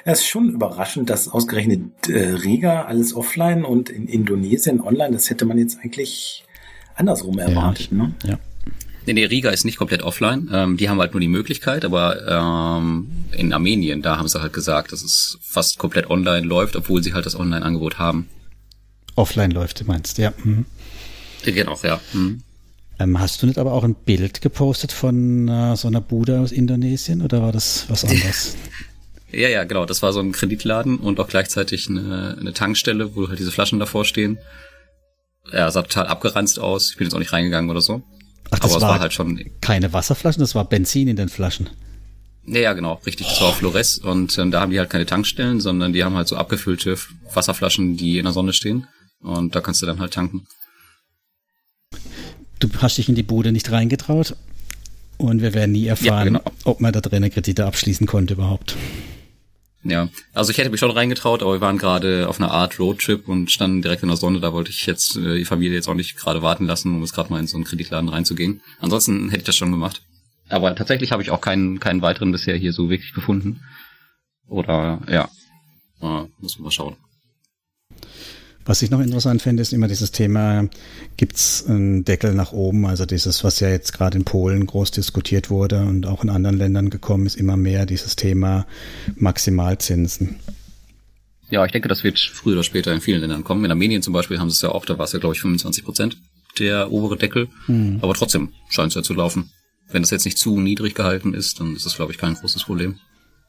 Es 0.05 0.19
ist 0.19 0.27
schon 0.27 0.49
überraschend, 0.49 1.09
dass 1.09 1.27
ausgerechnet 1.27 2.07
äh, 2.07 2.29
Riga 2.29 2.83
alles 2.83 3.15
offline 3.15 3.65
und 3.65 3.89
in 3.89 4.07
Indonesien 4.07 4.81
online, 4.81 5.11
das 5.11 5.29
hätte 5.29 5.45
man 5.45 5.57
jetzt 5.57 5.79
eigentlich 5.83 6.43
andersrum 6.95 7.39
erwartet, 7.39 7.89
ja, 7.91 7.97
ne? 7.97 8.13
Ja. 8.25 8.39
Nee, 9.05 9.13
nee, 9.13 9.25
Riga 9.25 9.49
ist 9.49 9.65
nicht 9.65 9.77
komplett 9.77 10.03
offline. 10.03 10.49
Ähm, 10.53 10.77
die 10.77 10.89
haben 10.89 10.99
halt 10.99 11.13
nur 11.13 11.21
die 11.21 11.27
Möglichkeit, 11.27 11.83
aber 11.83 12.77
ähm, 12.79 13.07
in 13.31 13.53
Armenien, 13.53 14.01
da 14.01 14.17
haben 14.17 14.27
sie 14.27 14.39
halt 14.41 14.53
gesagt, 14.53 14.91
dass 14.91 15.01
es 15.01 15.39
fast 15.41 15.79
komplett 15.79 16.09
online 16.09 16.45
läuft, 16.45 16.75
obwohl 16.75 17.01
sie 17.01 17.13
halt 17.13 17.25
das 17.25 17.39
Online-Angebot 17.39 17.97
haben. 17.97 18.27
Offline 19.15 19.51
läuft, 19.51 19.81
du 19.81 19.85
meinst, 19.85 20.17
ja. 20.17 20.33
Mhm. 20.43 20.65
Genau, 21.43 21.77
ja. 21.81 21.99
Mhm. 22.13 22.43
Ähm, 22.99 23.19
hast 23.19 23.41
du 23.41 23.47
nicht 23.47 23.57
aber 23.57 23.73
auch 23.73 23.83
ein 23.83 23.95
Bild 23.95 24.41
gepostet 24.41 24.91
von 24.91 25.47
äh, 25.47 25.75
so 25.75 25.87
einer 25.87 26.01
Bude 26.01 26.41
aus 26.41 26.51
Indonesien 26.51 27.21
oder 27.21 27.41
war 27.41 27.51
das 27.51 27.85
was 27.87 28.03
anderes? 28.03 28.57
ja, 29.31 29.49
ja, 29.49 29.63
genau. 29.63 29.85
Das 29.85 30.01
war 30.01 30.13
so 30.13 30.19
ein 30.19 30.31
Kreditladen 30.31 30.97
und 30.97 31.19
auch 31.19 31.27
gleichzeitig 31.27 31.87
eine, 31.89 32.37
eine 32.39 32.53
Tankstelle, 32.53 33.15
wo 33.15 33.27
halt 33.27 33.39
diese 33.39 33.51
Flaschen 33.51 33.79
davor 33.79 34.05
stehen 34.05 34.39
ja, 35.51 35.69
sah 35.71 35.81
total 35.81 36.07
abgeranzt 36.07 36.59
aus. 36.59 36.91
Ich 36.91 36.97
bin 36.97 37.05
jetzt 37.05 37.13
auch 37.13 37.19
nicht 37.19 37.33
reingegangen 37.33 37.69
oder 37.69 37.81
so. 37.81 38.01
Ach, 38.51 38.59
das 38.59 38.71
Aber 38.71 38.81
war, 38.81 38.89
es 38.89 38.93
war 38.93 38.99
halt 38.99 39.13
schon 39.13 39.43
keine 39.61 39.93
Wasserflaschen, 39.93 40.39
das 40.39 40.55
war 40.55 40.65
Benzin 40.65 41.07
in 41.07 41.15
den 41.15 41.29
Flaschen. 41.29 41.69
Ja, 42.45 42.61
ja, 42.61 42.73
genau, 42.73 42.99
richtig. 43.05 43.27
Das 43.27 43.41
war 43.41 43.53
Flores 43.53 43.99
und 43.99 44.37
ähm, 44.37 44.49
da 44.49 44.61
haben 44.61 44.71
die 44.71 44.79
halt 44.79 44.89
keine 44.89 45.05
Tankstellen, 45.05 45.61
sondern 45.61 45.93
die 45.93 46.03
haben 46.03 46.15
halt 46.15 46.27
so 46.27 46.35
abgefüllte 46.35 46.97
Wasserflaschen, 47.33 47.95
die 47.95 48.17
in 48.17 48.23
der 48.23 48.33
Sonne 48.33 48.53
stehen 48.53 48.87
und 49.21 49.55
da 49.55 49.61
kannst 49.61 49.81
du 49.81 49.85
dann 49.85 49.99
halt 49.99 50.13
tanken. 50.13 50.47
Du 52.59 52.69
hast 52.79 52.97
dich 52.97 53.07
in 53.07 53.15
die 53.15 53.23
Bude 53.23 53.51
nicht 53.51 53.71
reingetraut 53.71 54.35
und 55.17 55.41
wir 55.41 55.53
werden 55.53 55.73
nie 55.73 55.85
erfahren, 55.85 56.07
ja, 56.07 56.23
genau. 56.23 56.41
ob 56.63 56.81
man 56.81 56.91
da 56.91 57.01
drinnen 57.01 57.29
Kredite 57.29 57.65
abschließen 57.65 58.07
konnte 58.07 58.33
überhaupt. 58.33 58.75
Ja, 59.83 60.09
also 60.33 60.51
ich 60.51 60.57
hätte 60.57 60.69
mich 60.69 60.79
schon 60.81 60.91
reingetraut, 60.91 61.41
aber 61.41 61.53
wir 61.53 61.61
waren 61.61 61.77
gerade 61.77 62.27
auf 62.27 62.39
einer 62.39 62.51
Art 62.51 62.79
Roadtrip 62.79 63.29
und 63.29 63.49
standen 63.49 63.81
direkt 63.81 64.03
in 64.03 64.09
der 64.09 64.17
Sonne. 64.17 64.41
Da 64.41 64.51
wollte 64.51 64.71
ich 64.71 64.85
jetzt 64.85 65.15
äh, 65.15 65.37
die 65.37 65.45
Familie 65.45 65.75
jetzt 65.75 65.87
auch 65.87 65.93
nicht 65.93 66.17
gerade 66.17 66.41
warten 66.41 66.65
lassen, 66.65 66.93
um 66.93 67.01
es 67.01 67.13
gerade 67.13 67.31
mal 67.31 67.39
in 67.39 67.47
so 67.47 67.55
einen 67.55 67.63
Kreditladen 67.63 68.09
reinzugehen. 68.09 68.61
Ansonsten 68.79 69.29
hätte 69.29 69.39
ich 69.39 69.45
das 69.45 69.55
schon 69.55 69.71
gemacht. 69.71 70.01
Aber 70.49 70.75
tatsächlich 70.75 71.11
habe 71.11 71.21
ich 71.21 71.31
auch 71.31 71.39
keinen 71.39 71.79
keinen 71.79 72.01
weiteren 72.01 72.31
bisher 72.31 72.57
hier 72.57 72.73
so 72.73 72.89
wirklich 72.89 73.13
gefunden. 73.13 73.61
Oder 74.47 74.99
ja, 75.07 75.29
äh, 76.01 76.27
muss 76.39 76.57
man 76.57 76.65
mal 76.65 76.71
schauen. 76.71 76.97
Was 78.69 78.83
ich 78.83 78.91
noch 78.91 78.99
interessant 78.99 79.41
finde, 79.41 79.63
ist 79.63 79.73
immer 79.73 79.87
dieses 79.87 80.11
Thema, 80.11 80.69
gibt 81.17 81.37
es 81.37 81.65
einen 81.67 82.05
Deckel 82.05 82.35
nach 82.35 82.51
oben? 82.51 82.85
Also 82.85 83.07
dieses, 83.07 83.43
was 83.43 83.59
ja 83.61 83.67
jetzt 83.67 83.93
gerade 83.93 84.15
in 84.15 84.25
Polen 84.25 84.67
groß 84.67 84.91
diskutiert 84.91 85.49
wurde 85.49 85.79
und 85.79 86.05
auch 86.05 86.23
in 86.23 86.29
anderen 86.29 86.55
Ländern 86.55 86.91
gekommen 86.91 87.25
ist, 87.25 87.35
immer 87.35 87.57
mehr 87.57 87.87
dieses 87.87 88.15
Thema 88.15 88.67
Maximalzinsen. 89.15 90.35
Ja, 91.49 91.65
ich 91.65 91.71
denke, 91.71 91.87
das 91.87 92.03
wird 92.03 92.19
früher 92.19 92.53
oder 92.53 92.63
später 92.63 92.93
in 92.93 93.01
vielen 93.01 93.21
Ländern 93.21 93.43
kommen. 93.43 93.65
In 93.65 93.71
Armenien 93.71 94.03
zum 94.03 94.13
Beispiel 94.13 94.37
haben 94.37 94.51
sie 94.51 94.53
es 94.57 94.61
ja 94.61 94.69
auch, 94.69 94.85
da 94.85 94.99
war 94.99 95.05
es 95.05 95.13
ja, 95.13 95.19
glaube 95.19 95.33
ich, 95.33 95.41
25 95.41 95.83
Prozent 95.83 96.17
der 96.59 96.91
obere 96.91 97.17
Deckel. 97.17 97.47
Hm. 97.65 97.97
Aber 98.03 98.13
trotzdem 98.13 98.49
scheint 98.69 98.89
es 98.89 98.95
ja 98.95 99.01
zu 99.01 99.15
laufen. 99.15 99.49
Wenn 99.91 100.03
das 100.03 100.11
jetzt 100.11 100.25
nicht 100.25 100.37
zu 100.37 100.59
niedrig 100.59 100.93
gehalten 100.93 101.33
ist, 101.33 101.59
dann 101.59 101.75
ist 101.75 101.87
das, 101.87 101.95
glaube 101.95 102.11
ich, 102.11 102.19
kein 102.19 102.35
großes 102.35 102.65
Problem. 102.65 102.99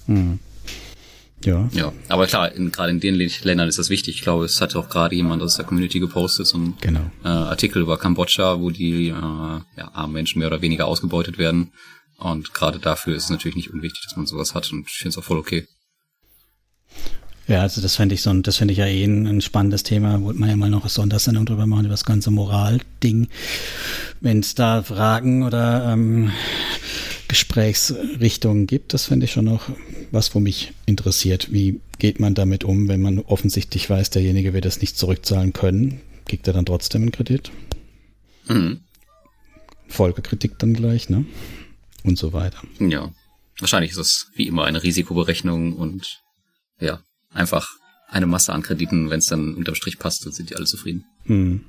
Hm. 0.07 0.39
Ja. 1.45 1.69
Ja, 1.73 1.93
aber 2.09 2.27
klar, 2.27 2.53
in, 2.53 2.71
gerade 2.71 2.91
in 2.91 3.01
den 3.01 3.15
Ländern 3.15 3.69
ist 3.69 3.79
das 3.79 3.89
wichtig. 3.89 4.17
Ich 4.17 4.23
glaube, 4.23 4.45
es 4.45 4.61
hat 4.61 4.77
auch 4.77 4.89
gerade 4.89 5.15
jemand 5.15 5.43
aus 5.43 5.57
der 5.57 5.65
Community 5.65 5.99
gepostet, 5.99 6.47
so 6.47 6.59
ein 6.59 6.75
genau. 6.81 7.11
äh, 7.25 7.29
Artikel 7.29 7.81
über 7.83 7.99
Kambodscha, 7.99 8.61
wo 8.61 8.71
die 8.71 9.09
äh, 9.09 9.13
ja, 9.13 9.91
armen 9.93 10.13
Menschen 10.13 10.39
mehr 10.39 10.49
oder 10.49 10.61
weniger 10.61 10.87
ausgebeutet 10.87 11.39
werden. 11.39 11.73
Und 12.19 12.53
gerade 12.53 12.79
dafür 12.79 13.17
ist 13.17 13.25
es 13.25 13.31
natürlich 13.31 13.57
nicht 13.57 13.73
unwichtig, 13.73 14.03
dass 14.05 14.17
man 14.17 14.27
sowas 14.27 14.55
hat 14.55 14.71
und 14.73 14.87
ich 14.87 14.95
finde 14.95 15.11
es 15.11 15.19
auch 15.19 15.25
voll 15.25 15.39
okay. 15.39 15.67
Ja, 17.51 17.63
also 17.63 17.81
das 17.81 17.97
fände 17.97 18.15
ich 18.15 18.23
so, 18.23 18.33
das 18.33 18.59
fände 18.59 18.73
ich 18.73 18.79
ja 18.79 18.87
eh 18.87 19.03
ein, 19.03 19.27
ein 19.27 19.41
spannendes 19.41 19.83
Thema. 19.83 20.23
Wollte 20.23 20.39
man 20.39 20.51
ja 20.51 20.57
mal 20.57 20.71
noch 20.71 20.83
eine 20.83 20.89
Sondersendung 20.91 21.47
drüber 21.47 21.67
machen, 21.67 21.87
über 21.87 21.95
das 21.95 22.05
ganze 22.05 22.31
Moral-Ding. 22.31 23.29
Wenn 24.21 24.39
es 24.41 24.55
da 24.55 24.83
Fragen 24.83 25.43
oder 25.43 25.93
ähm, 25.93 26.31
Gesprächsrichtungen 27.31 28.67
gibt. 28.67 28.93
Das 28.93 29.07
finde 29.07 29.25
ich 29.25 29.33
schon 29.33 29.45
noch 29.45 29.71
was, 30.11 30.35
wo 30.35 30.41
mich 30.41 30.73
interessiert. 30.85 31.53
Wie 31.53 31.81
geht 32.01 32.19
man 32.19 32.35
damit 32.35 32.65
um, 32.65 32.89
wenn 32.89 33.01
man 33.01 33.21
offensichtlich 33.21 33.89
weiß, 33.89 34.11
derjenige 34.11 34.53
wird 34.53 34.67
es 34.67 34.81
nicht 34.81 34.99
zurückzahlen 34.99 35.53
können? 35.53 36.01
Kriegt 36.27 36.49
er 36.49 36.55
dann 36.55 36.67
trotzdem 36.67 37.03
einen 37.03 37.13
Kredit? 37.13 37.53
Mhm. 38.49 38.81
Folgekritik 39.87 40.59
dann 40.59 40.75
gleich, 40.75 41.09
ne? 41.09 41.25
Und 42.03 42.19
so 42.19 42.33
weiter. 42.33 42.63
Ja. 42.81 43.13
Wahrscheinlich 43.61 43.93
ist 43.93 43.99
es 43.99 44.27
wie 44.35 44.49
immer 44.49 44.65
eine 44.65 44.83
Risikoberechnung 44.83 45.75
und 45.77 46.21
ja, 46.81 47.01
einfach 47.33 47.69
eine 48.09 48.27
Masse 48.27 48.53
an 48.53 48.63
Krediten. 48.63 49.09
Wenn 49.09 49.21
es 49.21 49.27
dann 49.27 49.55
unterm 49.55 49.77
Strich 49.77 50.01
passt, 50.01 50.27
dann 50.27 50.33
sind 50.33 50.51
die 50.51 50.57
alle 50.57 50.67
zufrieden. 50.67 51.05
Mhm. 51.27 51.65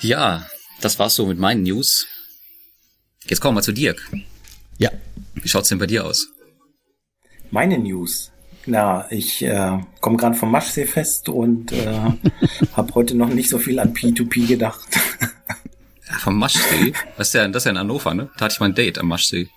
Ja, 0.00 0.46
das 0.80 1.00
war's 1.00 1.16
so 1.16 1.26
mit 1.26 1.38
meinen 1.38 1.64
News. 1.64 2.06
Jetzt 3.26 3.40
kommen 3.40 3.56
wir 3.56 3.62
zu 3.62 3.72
Dirk. 3.72 4.02
Ja. 4.78 4.90
Wie 5.34 5.48
schaut's 5.48 5.68
denn 5.68 5.78
bei 5.78 5.86
dir 5.86 6.04
aus? 6.04 6.28
Meine 7.50 7.78
News. 7.78 8.32
Na, 8.66 9.06
ich 9.10 9.42
äh, 9.42 9.80
komme 10.00 10.16
gerade 10.16 10.36
vom 10.36 10.50
Maschsee-Fest 10.52 11.28
und 11.28 11.72
äh, 11.72 12.10
habe 12.76 12.94
heute 12.94 13.16
noch 13.16 13.28
nicht 13.28 13.48
so 13.48 13.58
viel 13.58 13.78
an 13.78 13.92
P2P 13.92 14.46
gedacht. 14.46 14.88
ja, 16.08 16.18
vom 16.18 16.38
Maschsee? 16.38 16.92
Das 17.16 17.28
ist, 17.28 17.34
ja, 17.34 17.46
das 17.48 17.62
ist 17.62 17.64
ja 17.64 17.72
in 17.72 17.78
Hannover, 17.78 18.14
ne? 18.14 18.30
Da 18.36 18.44
hatte 18.44 18.54
ich 18.54 18.60
mal 18.60 18.66
ein 18.66 18.74
Date 18.74 18.98
am 18.98 19.08
Maschsee. 19.08 19.48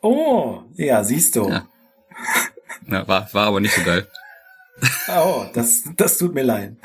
Oh, 0.00 0.62
ja, 0.76 1.04
siehst 1.04 1.36
du. 1.36 1.48
Ja. 1.48 1.68
ja 2.88 3.06
war, 3.08 3.32
war 3.32 3.46
aber 3.46 3.60
nicht 3.60 3.74
so 3.74 3.82
geil. 3.82 4.06
Oh, 5.08 5.46
das, 5.54 5.84
das 5.96 6.18
tut 6.18 6.34
mir 6.34 6.42
leid. 6.42 6.76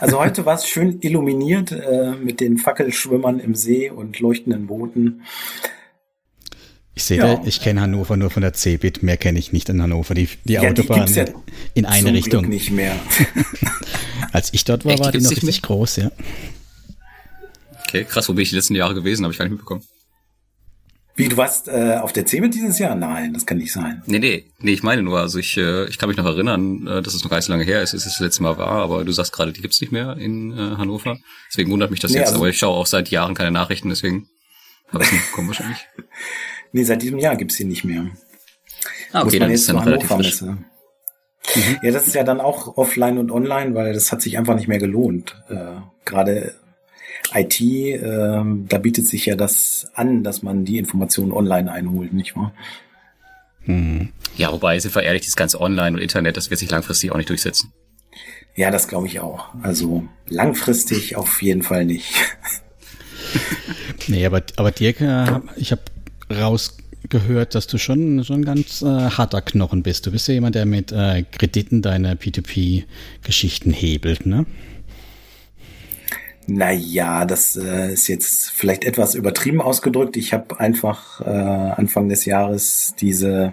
Also 0.00 0.18
heute 0.18 0.46
war 0.46 0.54
es 0.54 0.66
schön 0.66 0.98
illuminiert 1.00 1.72
äh, 1.72 2.12
mit 2.12 2.40
den 2.40 2.58
Fackelschwimmern 2.58 3.40
im 3.40 3.54
See 3.54 3.90
und 3.90 4.20
leuchtenden 4.20 4.66
Booten. 4.66 5.22
Ich 6.94 7.04
sehe, 7.04 7.18
ja. 7.18 7.42
ich 7.44 7.60
kenne 7.60 7.82
Hannover 7.82 8.16
nur 8.16 8.30
von 8.30 8.40
der 8.40 8.54
Cebit, 8.54 9.02
mehr 9.02 9.18
kenne 9.18 9.38
ich 9.38 9.52
nicht 9.52 9.68
in 9.68 9.82
Hannover. 9.82 10.14
Die, 10.14 10.28
die 10.44 10.54
ja, 10.54 10.62
Autobahn 10.62 11.06
die 11.06 11.12
ja 11.12 11.26
in 11.74 11.84
eine 11.84 12.12
Richtung. 12.12 12.42
Glück 12.42 12.52
nicht 12.52 12.70
mehr. 12.70 12.96
Als 14.32 14.54
ich 14.54 14.64
dort 14.64 14.86
war, 14.86 14.92
Echt, 14.92 15.04
war 15.04 15.12
die 15.12 15.20
noch 15.20 15.30
richtig 15.30 15.46
nicht? 15.46 15.62
groß, 15.62 15.96
ja. 15.96 16.10
Okay, 17.86 18.04
krass, 18.04 18.28
wo 18.28 18.32
bin 18.32 18.42
ich 18.42 18.50
die 18.50 18.56
letzten 18.56 18.74
Jahre 18.74 18.94
gewesen, 18.94 19.24
habe 19.24 19.32
ich 19.32 19.38
gar 19.38 19.44
nicht 19.44 19.52
mitbekommen. 19.52 19.82
Wie, 21.16 21.28
du 21.28 21.36
warst 21.38 21.68
äh, 21.68 21.96
auf 21.96 22.12
der 22.12 22.26
Cebit 22.26 22.54
dieses 22.54 22.78
Jahr? 22.78 22.94
Nein, 22.94 23.32
das 23.32 23.46
kann 23.46 23.56
nicht 23.56 23.72
sein. 23.72 24.02
Nee, 24.04 24.18
nee, 24.18 24.44
nee, 24.58 24.72
ich 24.72 24.82
meine 24.82 25.02
nur, 25.02 25.18
also 25.18 25.38
ich, 25.38 25.56
äh, 25.56 25.86
ich 25.86 25.96
kann 25.96 26.10
mich 26.10 26.18
noch 26.18 26.26
erinnern, 26.26 26.86
äh, 26.86 27.00
dass 27.00 27.14
es 27.14 27.24
noch 27.24 27.30
gar 27.30 27.38
nicht 27.38 27.46
so 27.46 27.52
lange 27.52 27.64
her 27.64 27.82
ist, 27.82 27.94
dass 27.94 28.04
es 28.04 28.12
das 28.12 28.20
letzte 28.20 28.42
Mal 28.42 28.58
war, 28.58 28.82
aber 28.82 29.02
du 29.02 29.12
sagst 29.12 29.32
gerade, 29.32 29.52
die 29.52 29.62
gibt's 29.62 29.80
nicht 29.80 29.92
mehr 29.92 30.18
in 30.18 30.52
äh, 30.52 30.76
Hannover. 30.76 31.16
Deswegen 31.50 31.70
wundert 31.70 31.90
mich 31.90 32.00
das 32.00 32.10
nee, 32.10 32.18
jetzt, 32.18 32.28
also 32.28 32.40
aber 32.40 32.50
ich 32.50 32.58
schaue 32.58 32.76
auch 32.76 32.84
seit 32.84 33.08
Jahren 33.08 33.34
keine 33.34 33.50
Nachrichten, 33.50 33.88
deswegen 33.88 34.28
habe 34.92 35.04
ich 35.04 35.12
nicht 35.12 35.26
bekommen 35.30 35.48
wahrscheinlich. 35.48 35.78
Nee, 36.72 36.82
seit 36.82 37.00
diesem 37.00 37.18
Jahr 37.18 37.36
gibt's 37.36 37.54
sie 37.54 37.64
nicht 37.64 37.84
mehr. 37.84 38.06
Ah, 39.12 39.22
okay, 39.22 39.38
dann 39.38 39.50
ist 39.50 39.68
dann 39.68 39.78
relativ 39.78 40.08
frisch. 40.08 40.42
Mhm. 40.42 40.66
Ja, 41.80 41.90
das 41.90 42.06
ist 42.06 42.14
ja 42.14 42.24
dann 42.24 42.40
auch 42.40 42.76
offline 42.76 43.16
und 43.16 43.30
online, 43.30 43.74
weil 43.74 43.94
das 43.94 44.12
hat 44.12 44.20
sich 44.20 44.36
einfach 44.36 44.56
nicht 44.56 44.68
mehr 44.68 44.80
gelohnt. 44.80 45.36
Äh, 45.48 45.76
Gerade 46.04 46.54
IT, 47.34 47.60
äh, 47.60 48.00
da 48.68 48.78
bietet 48.78 49.06
sich 49.06 49.26
ja 49.26 49.36
das 49.36 49.90
an, 49.94 50.22
dass 50.22 50.42
man 50.42 50.64
die 50.64 50.78
Informationen 50.78 51.32
online 51.32 51.70
einholt, 51.70 52.12
nicht 52.12 52.36
wahr? 52.36 52.52
Mhm. 53.64 54.10
Ja, 54.36 54.52
wobei, 54.52 54.78
sind 54.78 54.94
wir 54.94 55.02
ehrlich, 55.02 55.24
das 55.24 55.36
ganze 55.36 55.60
Online 55.60 55.96
und 55.96 56.02
Internet, 56.02 56.36
das 56.36 56.50
wird 56.50 56.60
sich 56.60 56.70
langfristig 56.70 57.10
auch 57.10 57.16
nicht 57.16 57.30
durchsetzen. 57.30 57.72
Ja, 58.54 58.70
das 58.70 58.88
glaube 58.88 59.06
ich 59.06 59.20
auch. 59.20 59.54
Also 59.62 60.04
langfristig 60.28 61.16
auf 61.16 61.42
jeden 61.42 61.62
Fall 61.62 61.84
nicht. 61.84 62.14
nee, 64.06 64.24
aber, 64.24 64.42
aber 64.56 64.70
Dirk, 64.70 65.00
äh, 65.00 65.40
ich 65.56 65.72
habe 65.72 65.82
rausgehört, 66.30 67.54
dass 67.54 67.66
du 67.66 67.76
schon 67.76 68.24
schon 68.24 68.44
ganz 68.44 68.82
äh, 68.82 68.86
harter 68.86 69.42
Knochen 69.42 69.82
bist. 69.82 70.06
Du 70.06 70.10
bist 70.10 70.26
ja 70.28 70.34
jemand, 70.34 70.54
der 70.54 70.64
mit 70.64 70.90
äh, 70.90 71.24
Krediten 71.30 71.82
deine 71.82 72.14
P2P-Geschichten 72.14 73.72
hebelt, 73.72 74.24
ne? 74.24 74.46
Naja, 76.46 77.24
das 77.24 77.56
äh, 77.56 77.92
ist 77.92 78.06
jetzt 78.08 78.50
vielleicht 78.50 78.84
etwas 78.84 79.14
übertrieben 79.14 79.60
ausgedrückt. 79.60 80.16
Ich 80.16 80.32
habe 80.32 80.60
einfach 80.60 81.20
äh, 81.20 81.24
Anfang 81.24 82.08
des 82.08 82.24
Jahres 82.24 82.94
diese 82.98 83.52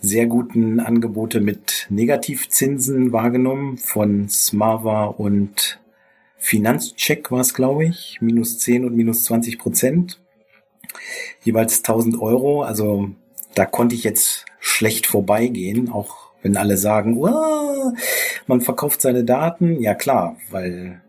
sehr 0.00 0.26
guten 0.26 0.80
Angebote 0.80 1.40
mit 1.40 1.86
Negativzinsen 1.90 3.12
wahrgenommen 3.12 3.76
von 3.76 4.28
Smava 4.28 5.04
und 5.04 5.78
Finanzcheck 6.38 7.30
war 7.30 7.40
es, 7.40 7.54
glaube 7.54 7.84
ich, 7.86 8.18
minus 8.20 8.58
10 8.60 8.84
und 8.84 8.96
minus 8.96 9.24
20 9.24 9.58
Prozent 9.58 10.20
jeweils 11.42 11.78
1000 11.78 12.20
Euro. 12.20 12.62
Also 12.62 13.10
da 13.54 13.66
konnte 13.66 13.94
ich 13.94 14.04
jetzt 14.04 14.46
schlecht 14.58 15.06
vorbeigehen, 15.06 15.90
auch 15.90 16.30
wenn 16.42 16.56
alle 16.56 16.76
sagen, 16.76 17.18
man 18.46 18.60
verkauft 18.60 19.00
seine 19.00 19.24
Daten. 19.24 19.80
Ja 19.80 19.94
klar, 19.94 20.36
weil 20.50 21.02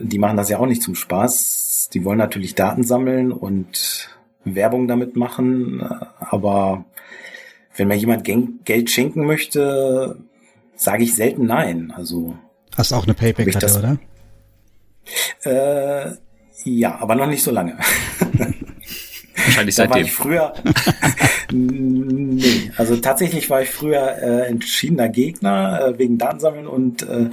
die 0.00 0.18
machen 0.18 0.36
das 0.36 0.48
ja 0.48 0.58
auch 0.58 0.66
nicht 0.66 0.82
zum 0.82 0.94
Spaß. 0.94 1.90
Die 1.92 2.04
wollen 2.04 2.18
natürlich 2.18 2.54
Daten 2.54 2.84
sammeln 2.84 3.32
und 3.32 4.08
Werbung 4.44 4.88
damit 4.88 5.16
machen. 5.16 5.82
Aber 6.20 6.84
wenn 7.76 7.88
mir 7.88 7.96
jemand 7.96 8.24
Geld 8.24 8.90
schenken 8.90 9.26
möchte, 9.26 10.16
sage 10.76 11.04
ich 11.04 11.14
selten 11.14 11.46
nein. 11.46 11.92
Also 11.96 12.36
Hast 12.76 12.90
du 12.90 12.96
auch 12.96 13.04
eine 13.04 13.14
Payback-Karte, 13.14 13.78
oder? 13.78 13.98
Äh, 15.44 16.12
ja, 16.64 16.98
aber 17.00 17.14
noch 17.14 17.26
nicht 17.26 17.42
so 17.42 17.50
lange. 17.50 17.76
Wahrscheinlich 19.44 19.74
seitdem. 19.74 19.92
Da 19.92 19.94
war 19.94 20.00
ich 20.00 20.12
früher. 20.12 20.54
nee, 21.52 22.70
also 22.76 22.96
tatsächlich 22.96 23.50
war 23.50 23.62
ich 23.62 23.70
früher 23.70 24.18
äh, 24.22 24.46
entschiedener 24.48 25.08
Gegner 25.08 25.86
äh, 25.86 25.98
wegen 25.98 26.18
Datensammeln 26.18 26.66
und 26.66 27.02
äh, 27.02 27.30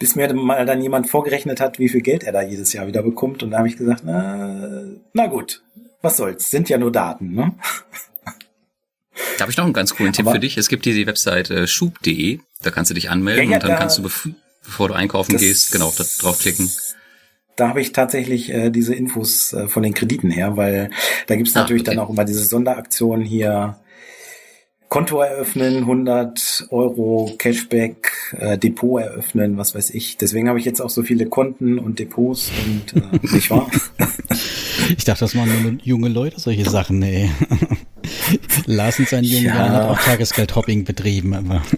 bis 0.00 0.16
mir 0.16 0.32
mal 0.34 0.66
dann 0.66 0.82
jemand 0.82 1.08
vorgerechnet 1.08 1.60
hat, 1.60 1.78
wie 1.78 1.88
viel 1.88 2.00
Geld 2.00 2.24
er 2.24 2.32
da 2.32 2.42
jedes 2.42 2.72
Jahr 2.72 2.88
wieder 2.88 3.02
bekommt. 3.02 3.44
Und 3.44 3.52
da 3.52 3.58
habe 3.58 3.68
ich 3.68 3.76
gesagt, 3.76 4.02
na, 4.04 4.82
na 5.12 5.26
gut, 5.26 5.62
was 6.02 6.16
soll's, 6.16 6.50
sind 6.50 6.68
ja 6.68 6.78
nur 6.78 6.90
Daten, 6.90 7.32
ne? 7.32 7.54
Da 9.36 9.42
habe 9.42 9.52
ich 9.52 9.58
noch 9.58 9.64
einen 9.64 9.74
ganz 9.74 9.94
coolen 9.94 10.12
Tipp 10.12 10.26
Aber, 10.26 10.34
für 10.34 10.40
dich. 10.40 10.56
Es 10.56 10.68
gibt 10.68 10.84
hier 10.84 10.94
die 10.94 11.06
Website 11.06 11.50
äh, 11.50 11.66
schub.de, 11.66 12.40
da 12.62 12.70
kannst 12.70 12.90
du 12.90 12.94
dich 12.94 13.10
anmelden 13.10 13.44
ja, 13.44 13.50
ja, 13.50 13.56
und 13.56 13.62
dann 13.62 13.70
da, 13.72 13.76
kannst 13.76 13.98
du, 13.98 14.02
bevor 14.02 14.88
du 14.88 14.94
einkaufen 14.94 15.36
gehst, 15.36 15.72
genau, 15.72 15.92
da 15.96 16.04
draufklicken 16.20 16.70
da 17.60 17.68
habe 17.68 17.82
ich 17.82 17.92
tatsächlich 17.92 18.50
äh, 18.50 18.70
diese 18.70 18.94
Infos 18.94 19.52
äh, 19.52 19.68
von 19.68 19.82
den 19.82 19.92
Krediten 19.92 20.30
her, 20.30 20.56
weil 20.56 20.90
da 21.26 21.36
gibt's 21.36 21.54
ah, 21.54 21.60
natürlich 21.60 21.82
okay. 21.82 21.90
dann 21.90 21.98
auch 21.98 22.08
immer 22.08 22.24
diese 22.24 22.44
Sonderaktionen 22.44 23.24
hier. 23.24 23.78
Konto 24.90 25.20
eröffnen, 25.20 25.78
100 25.78 26.66
Euro 26.70 27.32
Cashback, 27.38 28.34
äh, 28.36 28.58
Depot 28.58 29.00
eröffnen, 29.00 29.56
was 29.56 29.72
weiß 29.72 29.90
ich. 29.90 30.16
Deswegen 30.16 30.48
habe 30.48 30.58
ich 30.58 30.64
jetzt 30.64 30.80
auch 30.80 30.90
so 30.90 31.04
viele 31.04 31.26
Konten 31.26 31.78
und 31.78 32.00
Depots 32.00 32.50
und 32.66 33.00
äh, 33.00 33.18
nicht 33.34 33.50
wahr? 33.50 33.70
Ich 34.96 35.04
dachte, 35.04 35.20
das 35.20 35.34
machen 35.34 35.62
nur 35.62 35.78
junge 35.84 36.08
Leute 36.08 36.40
solche 36.40 36.68
Sachen. 36.68 36.98
Nee. 36.98 37.30
Lars 38.66 38.98
in 38.98 39.06
seinen 39.06 39.24
jungen 39.24 39.46
ja. 39.46 39.54
Jahren 39.54 39.72
hat 39.72 39.88
auch 39.90 40.00
Tagesgeld-Hopping 40.00 40.84
betrieben, 40.84 41.34
aber. 41.34 41.62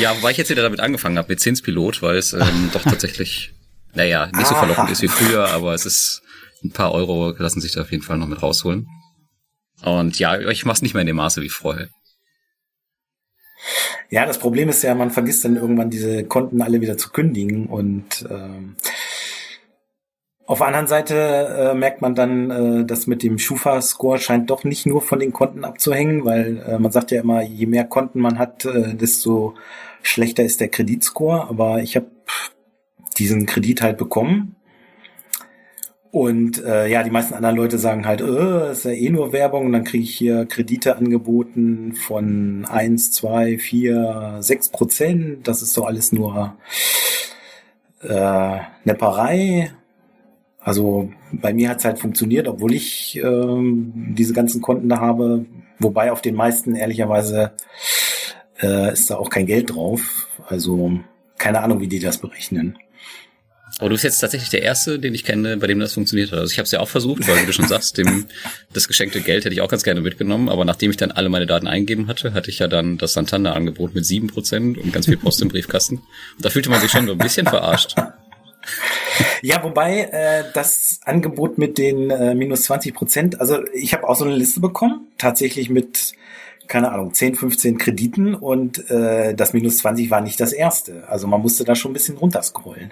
Ja, 0.00 0.16
wobei 0.16 0.30
ich 0.30 0.36
jetzt 0.38 0.50
wieder 0.50 0.62
damit 0.62 0.80
angefangen 0.80 1.18
habe, 1.18 1.28
mit 1.28 1.40
Zinspilot, 1.40 2.00
weil 2.00 2.16
es 2.16 2.32
ähm, 2.32 2.70
doch 2.72 2.82
tatsächlich 2.82 3.52
naja, 3.94 4.26
nicht 4.34 4.46
so 4.46 4.54
verlockend 4.54 4.90
ist 4.90 5.02
wie 5.02 5.08
früher, 5.08 5.48
aber 5.50 5.74
es 5.74 5.84
ist 5.84 6.22
ein 6.64 6.70
paar 6.70 6.92
Euro 6.92 7.34
lassen 7.38 7.60
sich 7.60 7.72
da 7.72 7.82
auf 7.82 7.90
jeden 7.90 8.02
Fall 8.02 8.18
noch 8.18 8.26
mit 8.26 8.42
rausholen. 8.42 8.88
Und 9.84 10.18
ja, 10.18 10.38
ich 10.38 10.64
mach's 10.64 10.82
nicht 10.82 10.94
mehr 10.94 11.02
in 11.02 11.06
dem 11.06 11.16
Maße 11.16 11.42
wie 11.42 11.48
vorher. 11.48 11.88
Ja, 14.08 14.24
das 14.24 14.38
Problem 14.38 14.68
ist 14.68 14.82
ja, 14.82 14.94
man 14.94 15.10
vergisst 15.10 15.44
dann 15.44 15.56
irgendwann 15.56 15.90
diese 15.90 16.24
Konten 16.24 16.62
alle 16.62 16.80
wieder 16.80 16.96
zu 16.96 17.10
kündigen 17.10 17.66
und 17.66 18.24
ähm, 18.30 18.76
auf 20.46 20.58
der 20.58 20.68
anderen 20.68 20.86
Seite 20.86 21.14
äh, 21.16 21.74
merkt 21.74 22.02
man 22.02 22.14
dann, 22.14 22.50
äh, 22.50 22.84
dass 22.84 23.08
mit 23.08 23.24
dem 23.24 23.38
Schufa-Score 23.38 24.18
scheint 24.18 24.48
doch 24.48 24.62
nicht 24.62 24.86
nur 24.86 25.02
von 25.02 25.18
den 25.18 25.32
Konten 25.32 25.64
abzuhängen, 25.64 26.24
weil 26.24 26.58
äh, 26.58 26.78
man 26.78 26.92
sagt 26.92 27.10
ja 27.10 27.20
immer, 27.20 27.42
je 27.42 27.66
mehr 27.66 27.84
Konten 27.84 28.20
man 28.20 28.38
hat, 28.38 28.64
äh, 28.64 28.94
desto 28.94 29.54
schlechter 30.02 30.44
ist 30.44 30.60
der 30.60 30.68
Kreditscore. 30.68 31.48
Aber 31.48 31.82
ich 31.82 31.96
habe 31.96 32.06
diesen 33.18 33.46
Kredit 33.46 33.82
halt 33.82 33.98
bekommen. 33.98 34.55
Und 36.16 36.64
äh, 36.64 36.88
ja, 36.88 37.02
die 37.02 37.10
meisten 37.10 37.34
anderen 37.34 37.56
Leute 37.56 37.76
sagen 37.76 38.06
halt, 38.06 38.22
äh, 38.22 38.72
ist 38.72 38.86
ja 38.86 38.90
eh 38.90 39.10
nur 39.10 39.34
Werbung 39.34 39.66
und 39.66 39.72
dann 39.72 39.84
kriege 39.84 40.02
ich 40.02 40.16
hier 40.16 40.46
Kredite 40.46 40.96
angeboten 40.96 41.92
von 41.92 42.64
eins, 42.64 43.12
zwei, 43.12 43.58
vier, 43.58 44.38
sechs 44.40 44.70
Prozent. 44.70 45.46
Das 45.46 45.60
ist 45.60 45.76
doch 45.76 45.84
alles 45.84 46.12
nur 46.12 46.56
äh, 48.00 48.58
Nepperei. 48.84 49.72
Also 50.58 51.10
bei 51.32 51.52
mir 51.52 51.68
hat's 51.68 51.84
halt 51.84 51.98
funktioniert, 51.98 52.48
obwohl 52.48 52.72
ich 52.72 53.22
äh, 53.22 53.58
diese 54.16 54.32
ganzen 54.32 54.62
Konten 54.62 54.88
da 54.88 55.00
habe. 55.00 55.44
Wobei 55.78 56.12
auf 56.12 56.22
den 56.22 56.34
meisten 56.34 56.76
ehrlicherweise 56.76 57.52
äh, 58.62 58.90
ist 58.90 59.10
da 59.10 59.16
auch 59.16 59.28
kein 59.28 59.44
Geld 59.44 59.74
drauf. 59.74 60.28
Also 60.48 60.98
keine 61.36 61.60
Ahnung, 61.60 61.80
wie 61.80 61.88
die 61.88 62.00
das 62.00 62.16
berechnen. 62.16 62.78
Aber 63.78 63.90
du 63.90 63.94
bist 63.94 64.04
jetzt 64.04 64.18
tatsächlich 64.18 64.48
der 64.48 64.62
Erste, 64.62 64.98
den 64.98 65.14
ich 65.14 65.22
kenne, 65.24 65.58
bei 65.58 65.66
dem 65.66 65.78
das 65.78 65.92
funktioniert 65.92 66.32
hat. 66.32 66.38
Also 66.38 66.50
ich 66.50 66.58
habe 66.58 66.64
es 66.64 66.70
ja 66.70 66.80
auch 66.80 66.88
versucht, 66.88 67.28
weil 67.28 67.42
wie 67.42 67.46
du 67.46 67.52
schon 67.52 67.68
sagst, 67.68 67.98
dem, 67.98 68.26
das 68.72 68.88
geschenkte 68.88 69.20
Geld 69.20 69.44
hätte 69.44 69.54
ich 69.54 69.60
auch 69.60 69.68
ganz 69.68 69.82
gerne 69.82 70.00
mitgenommen. 70.00 70.48
Aber 70.48 70.64
nachdem 70.64 70.90
ich 70.90 70.96
dann 70.96 71.10
alle 71.10 71.28
meine 71.28 71.46
Daten 71.46 71.66
eingegeben 71.66 72.08
hatte, 72.08 72.32
hatte 72.32 72.48
ich 72.48 72.58
ja 72.58 72.68
dann 72.68 72.96
das 72.96 73.12
Santander-Angebot 73.12 73.94
mit 73.94 74.06
sieben 74.06 74.28
Prozent 74.28 74.78
und 74.78 74.92
ganz 74.92 75.06
viel 75.06 75.18
Post 75.18 75.42
im 75.42 75.48
Briefkasten. 75.48 75.96
Und 75.96 76.44
da 76.44 76.48
fühlte 76.48 76.70
man 76.70 76.80
sich 76.80 76.90
schon 76.90 77.06
so 77.06 77.12
ein 77.12 77.18
bisschen 77.18 77.46
verarscht. 77.46 77.96
Ja, 79.42 79.62
wobei 79.62 80.08
äh, 80.10 80.44
das 80.54 81.00
Angebot 81.04 81.58
mit 81.58 81.78
den 81.78 82.10
äh, 82.10 82.34
minus 82.34 82.62
20 82.64 82.94
Prozent, 82.94 83.40
also 83.40 83.58
ich 83.72 83.92
habe 83.92 84.08
auch 84.08 84.16
so 84.16 84.24
eine 84.24 84.34
Liste 84.34 84.60
bekommen, 84.60 85.06
tatsächlich 85.18 85.70
mit 85.70 86.14
keine 86.66 86.90
Ahnung, 86.90 87.14
10, 87.14 87.36
15 87.36 87.78
Krediten 87.78 88.34
und 88.34 88.90
äh, 88.90 89.34
das 89.34 89.52
minus 89.52 89.78
20 89.78 90.10
war 90.10 90.20
nicht 90.20 90.40
das 90.40 90.52
erste. 90.52 91.04
Also 91.08 91.28
man 91.28 91.40
musste 91.40 91.64
da 91.64 91.76
schon 91.76 91.92
ein 91.92 91.94
bisschen 91.94 92.16
runterscrollen. 92.16 92.90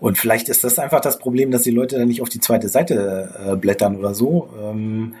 Und 0.00 0.18
vielleicht 0.18 0.48
ist 0.48 0.64
das 0.64 0.78
einfach 0.78 1.00
das 1.00 1.18
Problem, 1.18 1.50
dass 1.50 1.62
die 1.62 1.70
Leute 1.70 1.98
dann 1.98 2.08
nicht 2.08 2.22
auf 2.22 2.28
die 2.28 2.40
zweite 2.40 2.68
Seite 2.68 3.34
äh, 3.46 3.56
blättern 3.56 3.96
oder 3.96 4.14
so. 4.14 4.48
Ähm, 4.60 5.14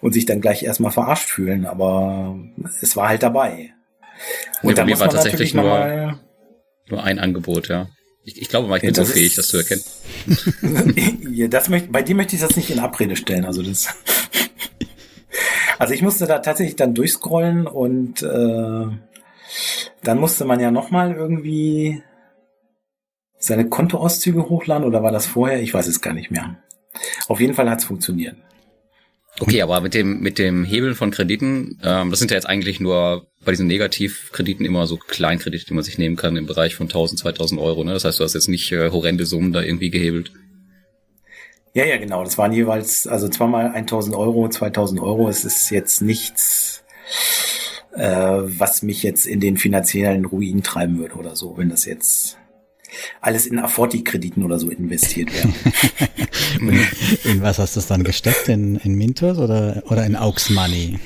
und 0.00 0.12
sich 0.12 0.26
dann 0.26 0.40
gleich 0.40 0.62
erstmal 0.62 0.92
verarscht 0.92 1.30
fühlen. 1.30 1.66
Aber 1.66 2.38
es 2.80 2.96
war 2.96 3.08
halt 3.08 3.22
dabei. 3.22 3.72
Und 4.62 4.70
nee, 4.70 4.74
bei 4.74 4.84
mir 4.84 5.00
war 5.00 5.08
tatsächlich 5.08 5.54
nur, 5.54 6.18
nur 6.88 7.02
ein 7.02 7.18
Angebot, 7.18 7.68
ja. 7.68 7.88
Ich, 8.24 8.42
ich 8.42 8.48
glaube 8.48 8.68
mal, 8.68 8.76
ich 8.76 8.82
bin 8.82 8.94
ja, 8.94 9.04
so 9.04 9.12
fähig, 9.12 9.34
das 9.36 9.48
zu 9.48 9.58
erkennen. 9.58 9.82
ja, 11.32 11.48
das 11.48 11.68
möchte, 11.68 11.88
bei 11.90 12.02
dir 12.02 12.14
möchte 12.14 12.34
ich 12.34 12.42
das 12.42 12.56
nicht 12.56 12.70
in 12.70 12.80
Abrede 12.80 13.16
stellen. 13.16 13.44
Also 13.44 13.62
das. 13.62 13.88
also 15.78 15.94
ich 15.94 16.02
musste 16.02 16.26
da 16.26 16.40
tatsächlich 16.40 16.76
dann 16.76 16.94
durchscrollen 16.94 17.66
und 17.66 18.22
äh, 18.22 18.86
dann 20.02 20.18
musste 20.18 20.44
man 20.44 20.60
ja 20.60 20.70
nochmal 20.70 21.14
irgendwie 21.14 22.02
seine 23.38 23.68
Kontoauszüge 23.68 24.48
hochladen 24.48 24.86
oder 24.86 25.02
war 25.02 25.12
das 25.12 25.26
vorher? 25.26 25.62
Ich 25.62 25.74
weiß 25.74 25.86
es 25.86 26.00
gar 26.00 26.14
nicht 26.14 26.30
mehr. 26.30 26.56
Auf 27.28 27.40
jeden 27.40 27.54
Fall 27.54 27.68
hat 27.68 27.80
es 27.80 27.84
funktioniert. 27.84 28.36
Okay, 29.38 29.60
aber 29.60 29.80
mit 29.82 29.92
dem 29.92 30.20
mit 30.20 30.38
dem 30.38 30.64
Hebeln 30.64 30.94
von 30.94 31.10
Krediten, 31.10 31.78
ähm, 31.84 32.10
das 32.10 32.20
sind 32.20 32.30
ja 32.30 32.36
jetzt 32.36 32.48
eigentlich 32.48 32.80
nur 32.80 33.26
bei 33.44 33.52
diesen 33.52 33.66
Negativkrediten 33.66 34.64
immer 34.64 34.86
so 34.86 34.96
Kleinkredite, 34.96 35.66
die 35.66 35.74
man 35.74 35.84
sich 35.84 35.98
nehmen 35.98 36.16
kann 36.16 36.36
im 36.36 36.46
Bereich 36.46 36.74
von 36.74 36.86
1000, 36.86 37.20
2000 37.20 37.60
Euro. 37.60 37.84
Ne? 37.84 37.92
Das 37.92 38.04
heißt, 38.04 38.18
du 38.18 38.24
hast 38.24 38.34
jetzt 38.34 38.48
nicht 38.48 38.72
äh, 38.72 38.90
horrende 38.90 39.26
Summen 39.26 39.52
da 39.52 39.60
irgendwie 39.60 39.90
gehebelt. 39.90 40.32
Ja, 41.74 41.84
ja, 41.84 41.98
genau. 41.98 42.24
Das 42.24 42.38
waren 42.38 42.52
jeweils 42.52 43.06
also 43.06 43.28
zweimal 43.28 43.72
1000 43.72 44.16
Euro, 44.16 44.48
2000 44.48 45.00
Euro. 45.00 45.28
Es 45.28 45.44
ist 45.44 45.68
jetzt 45.68 46.00
nichts, 46.00 46.82
äh, 47.94 48.08
was 48.08 48.82
mich 48.82 49.02
jetzt 49.02 49.26
in 49.26 49.40
den 49.40 49.58
finanziellen 49.58 50.24
Ruin 50.24 50.62
treiben 50.62 50.98
würde 50.98 51.16
oder 51.16 51.36
so, 51.36 51.58
wenn 51.58 51.68
das 51.68 51.84
jetzt 51.84 52.38
alles 53.20 53.46
in 53.46 53.58
Afforti-Krediten 53.58 54.42
oder 54.44 54.58
so 54.58 54.70
investiert 54.70 55.32
werden. 55.34 55.54
in 57.24 57.42
was 57.42 57.58
hast 57.58 57.76
du 57.76 57.80
es 57.80 57.86
dann 57.86 58.04
gesteckt? 58.04 58.48
In, 58.48 58.76
in 58.76 58.94
Mintos 58.94 59.38
oder, 59.38 59.82
oder 59.88 60.04
in 60.04 60.16
Aux 60.16 60.50
Money? 60.50 60.98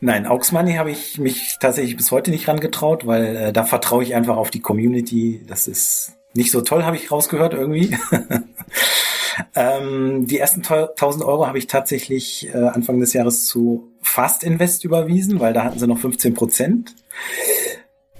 Nein, 0.00 0.26
Aux 0.26 0.50
Money 0.50 0.74
habe 0.74 0.90
ich 0.90 1.18
mich 1.18 1.58
tatsächlich 1.60 1.96
bis 1.96 2.10
heute 2.10 2.30
nicht 2.30 2.48
rangetraut, 2.48 3.06
weil 3.06 3.36
äh, 3.36 3.52
da 3.52 3.64
vertraue 3.64 4.02
ich 4.02 4.14
einfach 4.14 4.36
auf 4.36 4.50
die 4.50 4.60
Community. 4.60 5.44
Das 5.46 5.68
ist 5.68 6.14
nicht 6.34 6.50
so 6.50 6.60
toll, 6.60 6.84
habe 6.84 6.96
ich 6.96 7.10
rausgehört 7.10 7.54
irgendwie. 7.54 7.96
ähm, 9.54 10.26
die 10.26 10.38
ersten 10.38 10.62
1000 10.64 11.24
Euro 11.24 11.46
habe 11.46 11.58
ich 11.58 11.66
tatsächlich 11.66 12.48
äh, 12.52 12.58
Anfang 12.58 13.00
des 13.00 13.12
Jahres 13.12 13.46
zu 13.46 13.92
Fast 14.00 14.42
Invest 14.44 14.84
überwiesen, 14.84 15.40
weil 15.40 15.52
da 15.52 15.64
hatten 15.64 15.78
sie 15.78 15.86
noch 15.86 15.98
15 15.98 16.34
Prozent. 16.34 16.94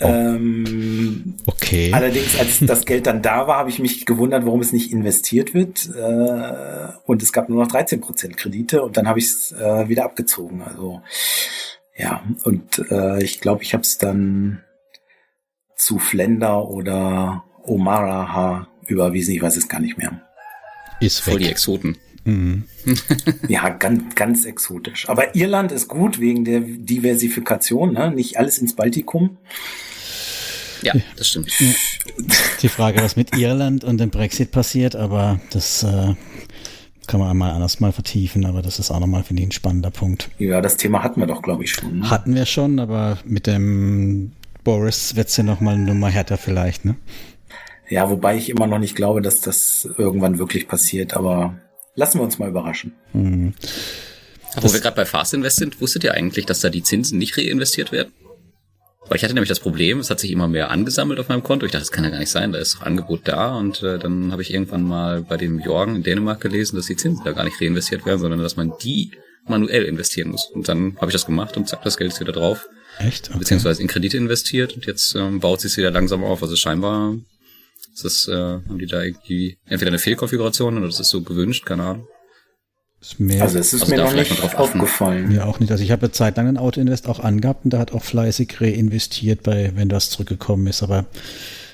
Oh. 0.03 0.09
Ähm, 0.09 1.35
okay. 1.47 1.93
Allerdings, 1.93 2.39
als 2.39 2.59
das 2.61 2.85
Geld 2.85 3.07
dann 3.07 3.23
da 3.23 3.47
war, 3.47 3.59
habe 3.59 3.71
ich 3.71 3.79
mich 3.79 4.07
gewundert, 4.07 4.45
warum 4.47 4.61
es 4.61 4.73
nicht 4.73 4.93
investiert 4.93 5.55
wird. 5.55 5.89
Äh, 5.95 6.93
und 7.05 7.23
es 7.23 7.33
gab 7.33 7.49
nur 7.49 7.63
noch 7.63 7.71
13 7.71 8.01
Prozent 8.01 8.37
Kredite 8.37 8.83
und 8.83 8.97
dann 8.97 9.09
habe 9.09 9.19
ich 9.19 9.27
es 9.27 9.53
äh, 9.53 9.89
wieder 9.89 10.05
abgezogen. 10.05 10.63
Also 10.63 11.03
ja, 11.97 12.23
und 12.45 12.79
äh, 12.91 13.23
ich 13.23 13.41
glaube, 13.41 13.63
ich 13.63 13.75
habe 13.75 13.83
es 13.83 13.99
dann 13.99 14.63
zu 15.77 15.99
Flender 15.99 16.69
oder 16.69 17.45
Omaraha 17.65 18.69
überwiesen. 18.87 19.35
Ich 19.35 19.43
weiß 19.43 19.57
es 19.57 19.69
gar 19.69 19.81
nicht 19.81 19.99
mehr. 19.99 20.23
Ist 21.01 21.21
voll 21.21 21.39
die 21.39 21.49
Exoten. 21.49 21.99
Mhm. 22.25 22.65
ja, 23.49 23.69
ganz, 23.69 24.15
ganz 24.15 24.45
exotisch. 24.45 25.09
Aber 25.09 25.35
Irland 25.35 25.73
ist 25.73 25.89
gut 25.89 26.21
wegen 26.21 26.45
der 26.45 26.61
Diversifikation, 26.61 27.95
ne? 27.95 28.13
nicht 28.13 28.39
alles 28.39 28.59
ins 28.59 28.77
Baltikum. 28.77 29.39
Ja, 30.83 30.95
das 31.17 31.29
stimmt. 31.29 31.53
Die 32.63 32.69
Frage, 32.69 33.03
was 33.03 33.17
mit 33.17 33.37
Irland 33.37 33.85
und 33.85 33.99
dem 33.99 34.11
Brexit 34.11 34.51
passiert, 34.51 34.97
aber 34.97 35.41
das 35.51 35.83
äh, 35.83 36.15
kann 37.07 37.21
man 37.21 37.31
einmal 37.31 37.53
anders 37.53 37.81
mal 37.81 37.93
vertiefen, 37.93 38.47
aber 38.47 38.63
das 38.63 38.79
ist 38.79 38.91
auch 38.91 39.01
nochmal, 39.01 39.23
finde 39.23 39.43
ich, 39.43 39.49
ein 39.49 39.53
spannender 39.53 39.91
Punkt. 39.91 40.31
Ja, 40.39 40.61
das 40.61 40.77
Thema 40.77 41.03
hatten 41.03 41.21
wir 41.21 41.27
doch, 41.27 41.43
glaube 41.43 41.65
ich, 41.65 41.73
schon. 41.73 42.01
Ne? 42.01 42.11
Hatten 42.11 42.35
wir 42.35 42.47
schon, 42.47 42.79
aber 42.79 43.19
mit 43.25 43.47
dem 43.47 44.33
Boris 44.65 45.17
wird 45.17 45.29
es 45.29 45.37
ja 45.37 45.43
nochmal 45.45 45.75
eine 45.75 45.85
Nummer 45.85 46.09
härter 46.09 46.39
vielleicht, 46.39 46.85
ne? 46.85 46.97
Ja, 47.89 48.09
wobei 48.09 48.37
ich 48.37 48.49
immer 48.49 48.67
noch 48.67 48.79
nicht 48.79 48.97
glaube, 48.97 49.21
dass 49.21 49.41
das 49.41 49.89
irgendwann 49.99 50.39
wirklich 50.39 50.67
passiert, 50.67 51.15
aber 51.15 51.57
lassen 51.95 52.19
wir 52.19 52.25
uns 52.25 52.39
mal 52.39 52.49
überraschen. 52.49 52.93
Mhm. 53.13 53.53
Wo 54.61 54.73
wir 54.73 54.81
gerade 54.81 54.97
bei 54.97 55.05
Fast 55.05 55.35
Invest 55.35 55.57
sind, 55.57 55.81
wusstet 55.81 56.05
ihr 56.05 56.15
eigentlich, 56.15 56.47
dass 56.47 56.61
da 56.61 56.71
die 56.71 56.83
Zinsen 56.83 57.19
nicht 57.19 57.37
reinvestiert 57.37 57.93
werden? 57.93 58.13
Weil 59.13 59.17
ich 59.17 59.25
hatte 59.25 59.35
nämlich 59.35 59.51
das 59.51 59.61
Problem, 59.61 59.99
es 59.99 60.09
hat 60.09 60.21
sich 60.21 60.31
immer 60.31 60.49
mehr 60.49 60.71
angesammelt 60.71 61.21
auf 61.21 61.29
meinem 61.29 61.43
Konto. 61.43 61.67
Ich 61.67 61.73
dachte, 61.73 61.83
das 61.83 61.93
kann 61.93 62.03
ja 62.03 62.09
gar 62.09 62.19
nicht 62.19 62.31
sein, 62.31 62.51
da 62.51 62.59
ist 62.59 62.77
doch 62.77 62.81
Angebot 62.81 63.29
da. 63.29 63.59
Und 63.59 63.83
äh, 63.83 63.99
dann 63.99 64.33
habe 64.33 64.41
ich 64.41 64.55
irgendwann 64.55 64.83
mal 64.83 65.21
bei 65.21 65.37
dem 65.37 65.61
Jorgen 65.61 65.97
in 65.97 66.03
Dänemark 66.03 66.41
gelesen, 66.41 66.77
dass 66.77 66.87
die 66.87 66.97
Zinsen 66.97 67.23
da 67.23 67.33
gar 67.33 67.45
nicht 67.45 67.61
reinvestiert 67.61 68.07
werden, 68.07 68.21
sondern 68.21 68.41
dass 68.41 68.57
man 68.57 68.73
die 68.83 69.11
manuell 69.47 69.85
investieren 69.85 70.31
muss. 70.31 70.47
Und 70.47 70.67
dann 70.67 70.97
habe 70.97 71.11
ich 71.11 71.13
das 71.13 71.27
gemacht 71.27 71.59
und 71.59 71.69
zack, 71.69 71.83
das 71.83 71.99
Geld 71.99 72.11
ist 72.11 72.21
wieder 72.21 72.33
drauf. 72.33 72.67
Echt? 73.01 73.29
Okay. 73.29 73.39
Beziehungsweise 73.39 73.83
in 73.83 73.89
Kredite 73.89 74.17
investiert 74.17 74.75
und 74.77 74.87
jetzt 74.87 75.15
ähm, 75.15 75.41
baut 75.41 75.61
sich 75.61 75.77
wieder 75.77 75.91
langsam 75.91 76.25
auf. 76.25 76.43
Also 76.43 76.57
scheinbar 76.57 77.15
ist 77.93 78.07
das, 78.07 78.29
äh, 78.29 78.35
haben 78.35 78.79
die 78.79 78.87
da 78.87 79.03
irgendwie 79.03 79.59
entweder 79.67 79.91
eine 79.91 79.99
Fehlkonfiguration 79.99 80.79
oder 80.79 80.87
das 80.87 81.01
ist 81.01 81.11
so 81.11 81.21
gewünscht, 81.21 81.67
keine 81.67 81.83
Ahnung. 81.83 82.07
Ist 83.03 83.19
mehr, 83.19 83.43
also 83.43 83.59
es 83.59 83.73
ist 83.73 83.83
also 83.83 83.97
mir 83.97 84.05
noch 84.05 84.15
nicht 84.15 84.55
aufgefallen. 84.55 85.29
Mir 85.29 85.49
auch 85.49 85.59
nicht. 85.59 85.73
Also 85.73 85.83
ich 85.83 85.91
habe 85.91 86.03
eine 86.03 86.13
Zeit 86.13 86.37
lang 86.37 86.47
ein 86.47 86.57
Autoinvest 86.57 87.09
auch 87.09 87.19
angehabt 87.19 87.65
und 87.65 87.73
da 87.73 87.81
hat 87.81 87.91
auch 87.91 88.05
fleißig 88.05 88.61
reinvestiert, 88.61 89.43
bei, 89.43 89.73
wenn 89.75 89.89
das 89.89 90.11
zurückgekommen 90.11 90.69
ist. 90.69 90.85
Aber 90.85 91.07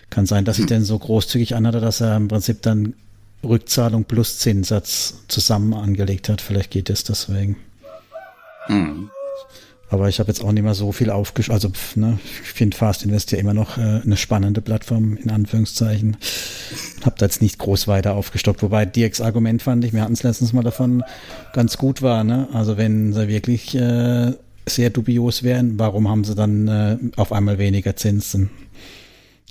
kann 0.08 0.24
sein, 0.24 0.46
dass 0.46 0.56
ich 0.56 0.62
hm. 0.62 0.68
den 0.68 0.84
so 0.84 0.98
großzügig 0.98 1.54
anhatte, 1.54 1.80
dass 1.80 2.00
er 2.00 2.16
im 2.16 2.28
Prinzip 2.28 2.62
dann 2.62 2.94
Rückzahlung 3.44 4.04
plus 4.04 4.38
Zinssatz 4.38 5.18
zusammen 5.28 5.74
angelegt 5.74 6.30
hat. 6.30 6.40
Vielleicht 6.40 6.70
geht 6.70 6.88
es 6.88 7.04
deswegen. 7.04 7.56
Hm. 8.64 9.10
Aber 9.90 10.08
ich 10.08 10.20
habe 10.20 10.28
jetzt 10.28 10.42
auch 10.44 10.52
nicht 10.52 10.62
mehr 10.62 10.74
so 10.74 10.92
viel 10.92 11.10
aufgesch... 11.10 11.50
Also 11.50 11.70
ne, 11.94 12.18
ich 12.42 12.48
finde 12.48 12.76
Fast 12.76 13.04
Invest 13.04 13.32
ja 13.32 13.38
immer 13.38 13.54
noch 13.54 13.78
äh, 13.78 14.00
eine 14.04 14.16
spannende 14.16 14.60
Plattform, 14.60 15.16
in 15.16 15.30
Anführungszeichen. 15.30 16.18
Hab 17.04 17.16
da 17.18 17.26
jetzt 17.26 17.40
nicht 17.40 17.58
groß 17.58 17.88
weiter 17.88 18.14
aufgestockt. 18.14 18.62
Wobei 18.62 18.84
Dirks 18.84 19.20
Argument 19.20 19.62
fand 19.62 19.84
ich, 19.84 19.94
wir 19.94 20.02
hatten 20.02 20.12
es 20.12 20.22
letztens 20.22 20.52
mal 20.52 20.62
davon, 20.62 21.02
ganz 21.54 21.78
gut 21.78 22.02
war. 22.02 22.22
Ne? 22.22 22.48
Also 22.52 22.76
wenn 22.76 23.14
sie 23.14 23.28
wirklich 23.28 23.74
äh, 23.74 24.32
sehr 24.66 24.90
dubios 24.90 25.42
wären, 25.42 25.78
warum 25.78 26.08
haben 26.08 26.24
sie 26.24 26.34
dann 26.34 26.68
äh, 26.68 26.98
auf 27.16 27.32
einmal 27.32 27.58
weniger 27.58 27.96
Zinsen? 27.96 28.50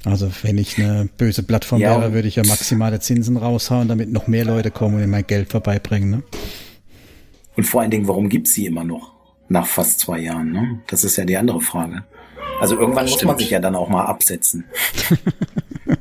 Also 0.04 0.30
wenn 0.44 0.60
ich 0.60 0.78
eine 0.78 1.10
böse 1.18 1.42
Plattform 1.42 1.82
ja. 1.82 2.00
wäre, 2.00 2.14
würde 2.14 2.28
ich 2.28 2.36
ja 2.36 2.46
maximale 2.46 3.00
Zinsen 3.00 3.38
raushauen, 3.38 3.88
damit 3.88 4.12
noch 4.12 4.28
mehr 4.28 4.46
Leute 4.46 4.70
kommen 4.70 4.96
und 4.96 5.02
mir 5.02 5.08
mein 5.08 5.26
Geld 5.26 5.50
vorbeibringen. 5.50 6.12
Ne? 6.12 6.24
Und 7.56 7.64
vor 7.64 7.82
allen 7.82 7.90
Dingen, 7.90 8.08
warum 8.08 8.30
gibt's 8.30 8.54
sie 8.54 8.68
immer 8.68 8.84
noch? 8.84 9.17
Nach 9.50 9.68
fast 9.68 10.00
zwei 10.00 10.20
Jahren. 10.20 10.52
Ne? 10.52 10.80
Das 10.88 11.04
ist 11.04 11.18
ja 11.18 11.26
die 11.26 11.38
andere 11.38 11.62
Frage. 11.62 12.04
Also 12.60 12.78
irgendwann 12.78 13.08
muss 13.08 13.24
man 13.24 13.38
sich 13.38 13.50
ja 13.52 13.60
dann 13.60 13.76
auch 13.76 13.90
mal 13.90 14.06
absetzen. 14.06 14.66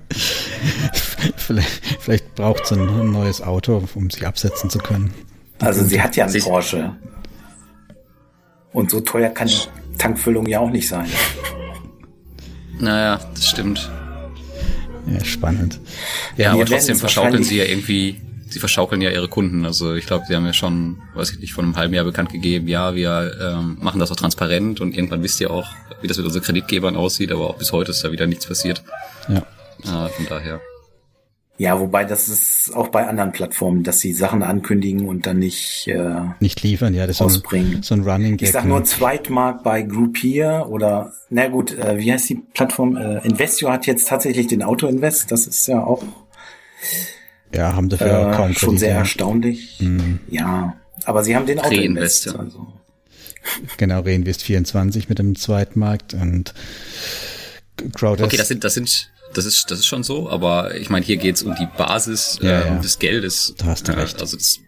vielleicht, 1.36 1.82
vielleicht 2.00 2.34
braucht 2.34 2.66
sie 2.66 2.76
ein 2.76 3.12
neues 3.12 3.42
Auto, 3.42 3.82
um 3.94 4.10
sich 4.10 4.26
absetzen 4.26 4.70
zu 4.70 4.78
können. 4.78 5.12
Also 5.60 5.84
sie 5.84 6.00
hat 6.00 6.16
ja 6.16 6.26
einen 6.26 6.42
Porsche. 6.42 6.96
Und 8.72 8.90
so 8.90 9.00
teuer 9.00 9.30
kann 9.30 9.48
die 9.48 9.58
Tankfüllung 9.98 10.46
ja 10.46 10.60
auch 10.60 10.70
nicht 10.70 10.88
sein. 10.88 11.06
Naja, 12.78 13.20
das 13.34 13.48
stimmt. 13.48 13.90
Ja, 15.06 15.24
spannend. 15.24 15.80
Ja, 16.36 16.52
aber 16.52 16.66
trotzdem 16.66 16.96
verschaukeln 16.96 17.44
sie 17.44 17.56
ja 17.56 17.64
irgendwie 17.64 18.20
sie 18.56 18.60
verschaukeln 18.60 19.02
ja 19.02 19.10
ihre 19.10 19.28
Kunden. 19.28 19.66
Also 19.66 19.94
ich 19.94 20.06
glaube, 20.06 20.24
sie 20.26 20.34
haben 20.34 20.46
ja 20.46 20.54
schon, 20.54 21.02
weiß 21.14 21.32
ich 21.32 21.40
nicht, 21.40 21.52
vor 21.52 21.62
einem 21.62 21.76
halben 21.76 21.92
Jahr 21.92 22.06
bekannt 22.06 22.32
gegeben, 22.32 22.68
ja, 22.68 22.94
wir 22.94 23.32
ähm, 23.38 23.76
machen 23.82 24.00
das 24.00 24.10
auch 24.10 24.16
transparent 24.16 24.80
und 24.80 24.96
irgendwann 24.96 25.22
wisst 25.22 25.42
ihr 25.42 25.50
auch, 25.50 25.68
wie 26.00 26.08
das 26.08 26.16
mit 26.16 26.24
unseren 26.24 26.42
Kreditgebern 26.42 26.96
aussieht, 26.96 27.30
aber 27.32 27.50
auch 27.50 27.58
bis 27.58 27.72
heute 27.72 27.90
ist 27.90 28.02
da 28.02 28.12
wieder 28.12 28.26
nichts 28.26 28.46
passiert. 28.46 28.82
Ja. 29.28 29.38
Äh, 29.84 30.08
von 30.08 30.26
daher. 30.26 30.60
Ja, 31.58 31.78
wobei 31.78 32.04
das 32.04 32.30
ist 32.30 32.74
auch 32.74 32.88
bei 32.88 33.06
anderen 33.06 33.32
Plattformen, 33.32 33.82
dass 33.82 34.00
sie 34.00 34.14
Sachen 34.14 34.42
ankündigen 34.42 35.06
und 35.06 35.26
dann 35.26 35.38
nicht 35.38 35.86
äh, 35.88 36.20
nicht 36.40 36.62
liefern, 36.62 36.94
ja, 36.94 37.06
das 37.06 37.20
ist 37.20 37.32
so 37.32 37.56
ein, 37.56 37.82
so 37.82 37.94
ein 37.94 38.04
Running 38.04 38.38
Gag. 38.38 38.48
Ich 38.48 38.52
sag 38.52 38.64
nur 38.64 38.78
ne? 38.78 38.84
Zweitmarkt 38.84 39.64
bei 39.64 39.82
Groupier 39.82 40.66
oder 40.70 41.12
na 41.28 41.48
gut, 41.48 41.76
äh, 41.76 41.98
wie 41.98 42.10
heißt 42.10 42.30
die 42.30 42.42
Plattform? 42.54 42.96
Äh, 42.96 43.18
Investio 43.26 43.70
hat 43.70 43.86
jetzt 43.86 44.08
tatsächlich 44.08 44.46
den 44.46 44.62
Auto 44.62 44.86
Invest, 44.86 45.30
das 45.30 45.46
ist 45.46 45.66
ja 45.66 45.82
auch 45.82 46.02
ja, 47.56 47.74
haben 47.74 47.88
dafür 47.88 48.32
äh, 48.32 48.36
kaum 48.36 48.54
Schon 48.54 48.78
sehr 48.78 48.94
erstaunlich. 48.94 49.76
Mhm. 49.80 50.20
Ja, 50.28 50.76
aber 51.04 51.24
sie 51.24 51.34
haben 51.34 51.46
den 51.46 51.58
Auto 51.58 51.68
Reinvest. 51.68 52.28
Also. 52.36 52.72
Genau, 53.76 54.00
Reinvest 54.00 54.42
24 54.42 55.08
mit 55.08 55.20
dem 55.20 55.36
Zweitmarkt 55.36 56.14
und 56.14 56.52
Crowders. 57.94 58.26
Okay, 58.26 58.36
das 58.36 58.48
sind, 58.48 58.64
das 58.64 58.74
sind, 58.74 59.12
das 59.34 59.44
ist, 59.44 59.70
das 59.70 59.78
ist 59.78 59.86
schon 59.86 60.02
so, 60.02 60.28
aber 60.28 60.74
ich 60.74 60.90
meine, 60.90 61.04
hier 61.04 61.16
geht's 61.16 61.42
um 61.42 61.54
die 61.54 61.68
Basis 61.78 62.40
ja, 62.42 62.62
äh, 62.62 62.68
ja. 62.68 62.78
des 62.78 62.98
Geldes. 62.98 63.54
Da 63.56 63.66
hast 63.66 63.86
du 63.86 63.96
recht. 63.96 64.20
Also, 64.20 64.36
das, 64.36 64.58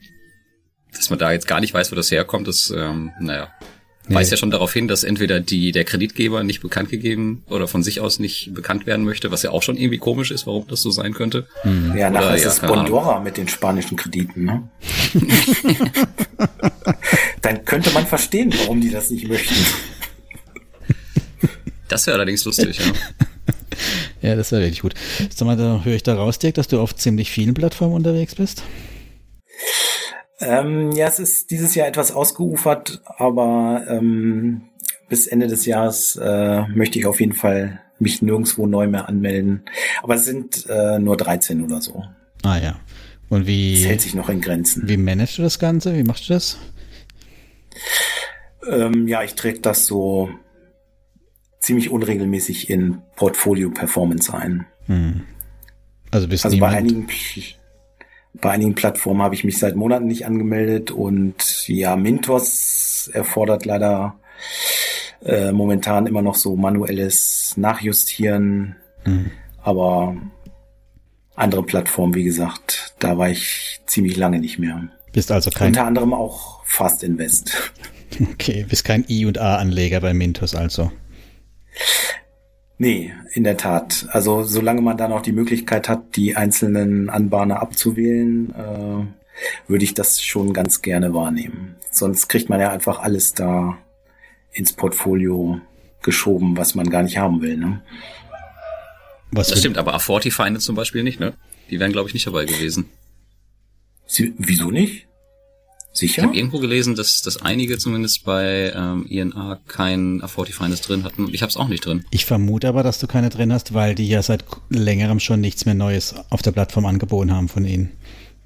dass 0.94 1.10
man 1.10 1.18
da 1.18 1.32
jetzt 1.32 1.48
gar 1.48 1.60
nicht 1.60 1.74
weiß, 1.74 1.90
wo 1.90 1.96
das 1.96 2.12
herkommt, 2.12 2.46
das, 2.46 2.72
ähm, 2.74 3.10
naja, 3.20 3.48
nee. 4.08 4.14
weist 4.14 4.30
ja 4.30 4.36
schon 4.36 4.50
darauf 4.50 4.72
hin, 4.72 4.88
dass 4.88 5.04
entweder 5.04 5.40
die, 5.40 5.72
der 5.72 5.84
Kreditgeber 5.84 6.42
nicht 6.44 6.60
bekannt 6.60 6.90
gegeben 6.90 7.42
oder 7.48 7.68
von 7.68 7.82
sich 7.82 8.00
aus 8.00 8.18
nicht 8.18 8.52
bekannt 8.54 8.86
werden 8.86 9.04
möchte, 9.04 9.30
was 9.30 9.42
ja 9.42 9.50
auch 9.50 9.62
schon 9.62 9.76
irgendwie 9.76 9.98
komisch 9.98 10.30
ist, 10.30 10.46
warum 10.46 10.66
das 10.68 10.82
so 10.82 10.90
sein 10.90 11.14
könnte. 11.14 11.46
Mhm. 11.64 11.96
Ja, 11.96 12.10
nachher 12.10 12.36
ist 12.36 12.44
ja, 12.44 12.50
es 12.50 12.60
Bondora 12.60 13.20
mit 13.20 13.36
den 13.36 13.48
spanischen 13.48 13.96
Krediten, 13.96 14.44
ne? 14.44 14.68
Dann 17.42 17.64
könnte 17.64 17.90
man 17.90 18.06
verstehen, 18.06 18.52
warum 18.58 18.80
die 18.80 18.90
das 18.90 19.10
nicht 19.10 19.28
möchten. 19.28 19.54
Das 21.88 22.06
wäre 22.06 22.16
allerdings 22.16 22.44
lustig, 22.44 22.78
ja. 22.78 22.92
ja, 24.30 24.36
das 24.36 24.52
wäre 24.52 24.62
wirklich 24.62 24.82
gut. 24.82 24.94
Sag 25.34 25.46
mal, 25.46 25.56
da 25.56 25.80
höre 25.84 25.94
ich 25.94 26.02
da 26.02 26.14
raus, 26.14 26.38
Dirk, 26.38 26.54
dass 26.54 26.68
du 26.68 26.80
auf 26.80 26.94
ziemlich 26.94 27.30
vielen 27.30 27.54
Plattformen 27.54 27.94
unterwegs 27.94 28.34
bist. 28.34 28.62
Ähm, 30.40 30.92
ja, 30.92 31.06
es 31.06 31.18
ist 31.18 31.50
dieses 31.50 31.74
Jahr 31.74 31.88
etwas 31.88 32.12
ausgeufert, 32.12 33.02
aber 33.04 33.84
ähm, 33.88 34.62
bis 35.08 35.26
Ende 35.26 35.48
des 35.48 35.66
Jahres 35.66 36.16
äh, 36.16 36.62
möchte 36.68 36.98
ich 36.98 37.06
auf 37.06 37.20
jeden 37.20 37.32
Fall 37.32 37.80
mich 37.98 38.22
nirgendwo 38.22 38.66
neu 38.66 38.86
mehr 38.86 39.08
anmelden. 39.08 39.64
Aber 40.02 40.14
es 40.14 40.24
sind 40.24 40.66
äh, 40.68 40.98
nur 40.98 41.16
13 41.16 41.64
oder 41.64 41.80
so. 41.80 42.04
Ah 42.42 42.58
ja. 42.58 42.78
Und 43.28 43.46
wie. 43.46 43.74
Das 43.74 43.84
hält 43.84 44.00
sich 44.00 44.14
noch 44.14 44.28
in 44.28 44.40
Grenzen. 44.40 44.88
Wie 44.88 44.96
managst 44.96 45.38
du 45.38 45.42
das 45.42 45.58
Ganze? 45.58 45.96
Wie 45.96 46.04
machst 46.04 46.28
du 46.28 46.34
das? 46.34 46.58
Ähm, 48.70 49.08
ja, 49.08 49.22
ich 49.22 49.34
träge 49.34 49.60
das 49.60 49.86
so 49.86 50.30
ziemlich 51.60 51.90
unregelmäßig 51.90 52.70
in 52.70 53.02
Portfolio 53.16 53.70
Performance 53.70 54.32
ein. 54.32 54.66
Hm. 54.86 55.22
Also 56.10 56.28
bist 56.28 56.44
also 56.44 56.58
bei 56.58 56.68
einigen 56.68 57.06
bei 58.34 58.50
einigen 58.50 58.74
Plattformen 58.74 59.22
habe 59.22 59.34
ich 59.34 59.44
mich 59.44 59.58
seit 59.58 59.76
Monaten 59.76 60.06
nicht 60.06 60.26
angemeldet 60.26 60.90
und 60.90 61.66
ja, 61.66 61.96
Mintos 61.96 63.10
erfordert 63.12 63.64
leider 63.64 64.18
äh, 65.24 65.52
momentan 65.52 66.06
immer 66.06 66.22
noch 66.22 66.36
so 66.36 66.56
manuelles 66.56 67.54
Nachjustieren. 67.56 68.76
Mhm. 69.04 69.30
Aber 69.62 70.16
andere 71.34 71.62
Plattformen, 71.62 72.14
wie 72.14 72.24
gesagt, 72.24 72.94
da 72.98 73.18
war 73.18 73.30
ich 73.30 73.80
ziemlich 73.86 74.16
lange 74.16 74.38
nicht 74.38 74.58
mehr. 74.58 74.88
Bist 75.12 75.32
also 75.32 75.50
kein. 75.50 75.68
Unter 75.68 75.86
anderem 75.86 76.12
auch 76.12 76.64
Fast 76.64 77.02
Invest. 77.02 77.72
Okay, 78.32 78.64
bist 78.66 78.84
kein 78.84 79.04
I 79.08 79.26
und 79.26 79.36
A-Anleger 79.38 80.00
bei 80.00 80.14
Mintos 80.14 80.54
also. 80.54 80.90
Nee, 82.78 83.12
in 83.32 83.42
der 83.42 83.56
Tat. 83.56 84.06
Also 84.10 84.44
solange 84.44 84.80
man 84.80 84.96
da 84.96 85.08
noch 85.08 85.20
die 85.20 85.32
Möglichkeit 85.32 85.88
hat, 85.88 86.14
die 86.16 86.36
einzelnen 86.36 87.10
Anbahner 87.10 87.60
abzuwählen, 87.60 88.54
äh, 88.54 89.68
würde 89.68 89.84
ich 89.84 89.94
das 89.94 90.22
schon 90.22 90.52
ganz 90.52 90.80
gerne 90.80 91.12
wahrnehmen. 91.12 91.74
Sonst 91.90 92.28
kriegt 92.28 92.48
man 92.48 92.60
ja 92.60 92.70
einfach 92.70 93.00
alles 93.00 93.34
da 93.34 93.78
ins 94.52 94.72
Portfolio 94.72 95.60
geschoben, 96.02 96.56
was 96.56 96.76
man 96.76 96.88
gar 96.88 97.02
nicht 97.02 97.18
haben 97.18 97.42
will. 97.42 97.56
Ne? 97.56 97.82
Was 99.32 99.48
das 99.48 99.58
stimmt, 99.58 99.76
aber 99.76 99.96
A40 99.96 100.32
Feinde 100.32 100.60
zum 100.60 100.76
Beispiel 100.76 101.02
nicht, 101.02 101.18
ne? 101.18 101.34
Die 101.70 101.80
wären, 101.80 101.92
glaube 101.92 102.08
ich, 102.08 102.14
nicht 102.14 102.26
dabei 102.26 102.44
gewesen. 102.44 102.88
Sie, 104.06 104.32
wieso 104.38 104.70
nicht? 104.70 105.07
Sicher? 105.98 106.22
Ich 106.22 106.26
habe 106.26 106.36
irgendwo 106.36 106.58
gelesen, 106.58 106.94
dass, 106.94 107.22
dass 107.22 107.42
einige 107.42 107.78
zumindest 107.78 108.24
bei 108.24 108.72
ähm, 108.74 109.06
INA 109.06 109.60
kein 109.66 110.22
A40 110.22 110.52
Findes 110.52 110.80
drin 110.80 111.04
hatten. 111.04 111.28
Ich 111.32 111.42
habe 111.42 111.50
es 111.50 111.56
auch 111.56 111.68
nicht 111.68 111.84
drin. 111.84 112.04
Ich 112.10 112.24
vermute 112.24 112.68
aber, 112.68 112.82
dass 112.82 112.98
du 112.98 113.06
keine 113.06 113.28
drin 113.30 113.52
hast, 113.52 113.74
weil 113.74 113.94
die 113.94 114.08
ja 114.08 114.22
seit 114.22 114.44
längerem 114.70 115.20
schon 115.20 115.40
nichts 115.40 115.66
mehr 115.66 115.74
Neues 115.74 116.14
auf 116.30 116.42
der 116.42 116.52
Plattform 116.52 116.86
angeboten 116.86 117.32
haben 117.32 117.48
von 117.48 117.64
ihnen. 117.64 117.90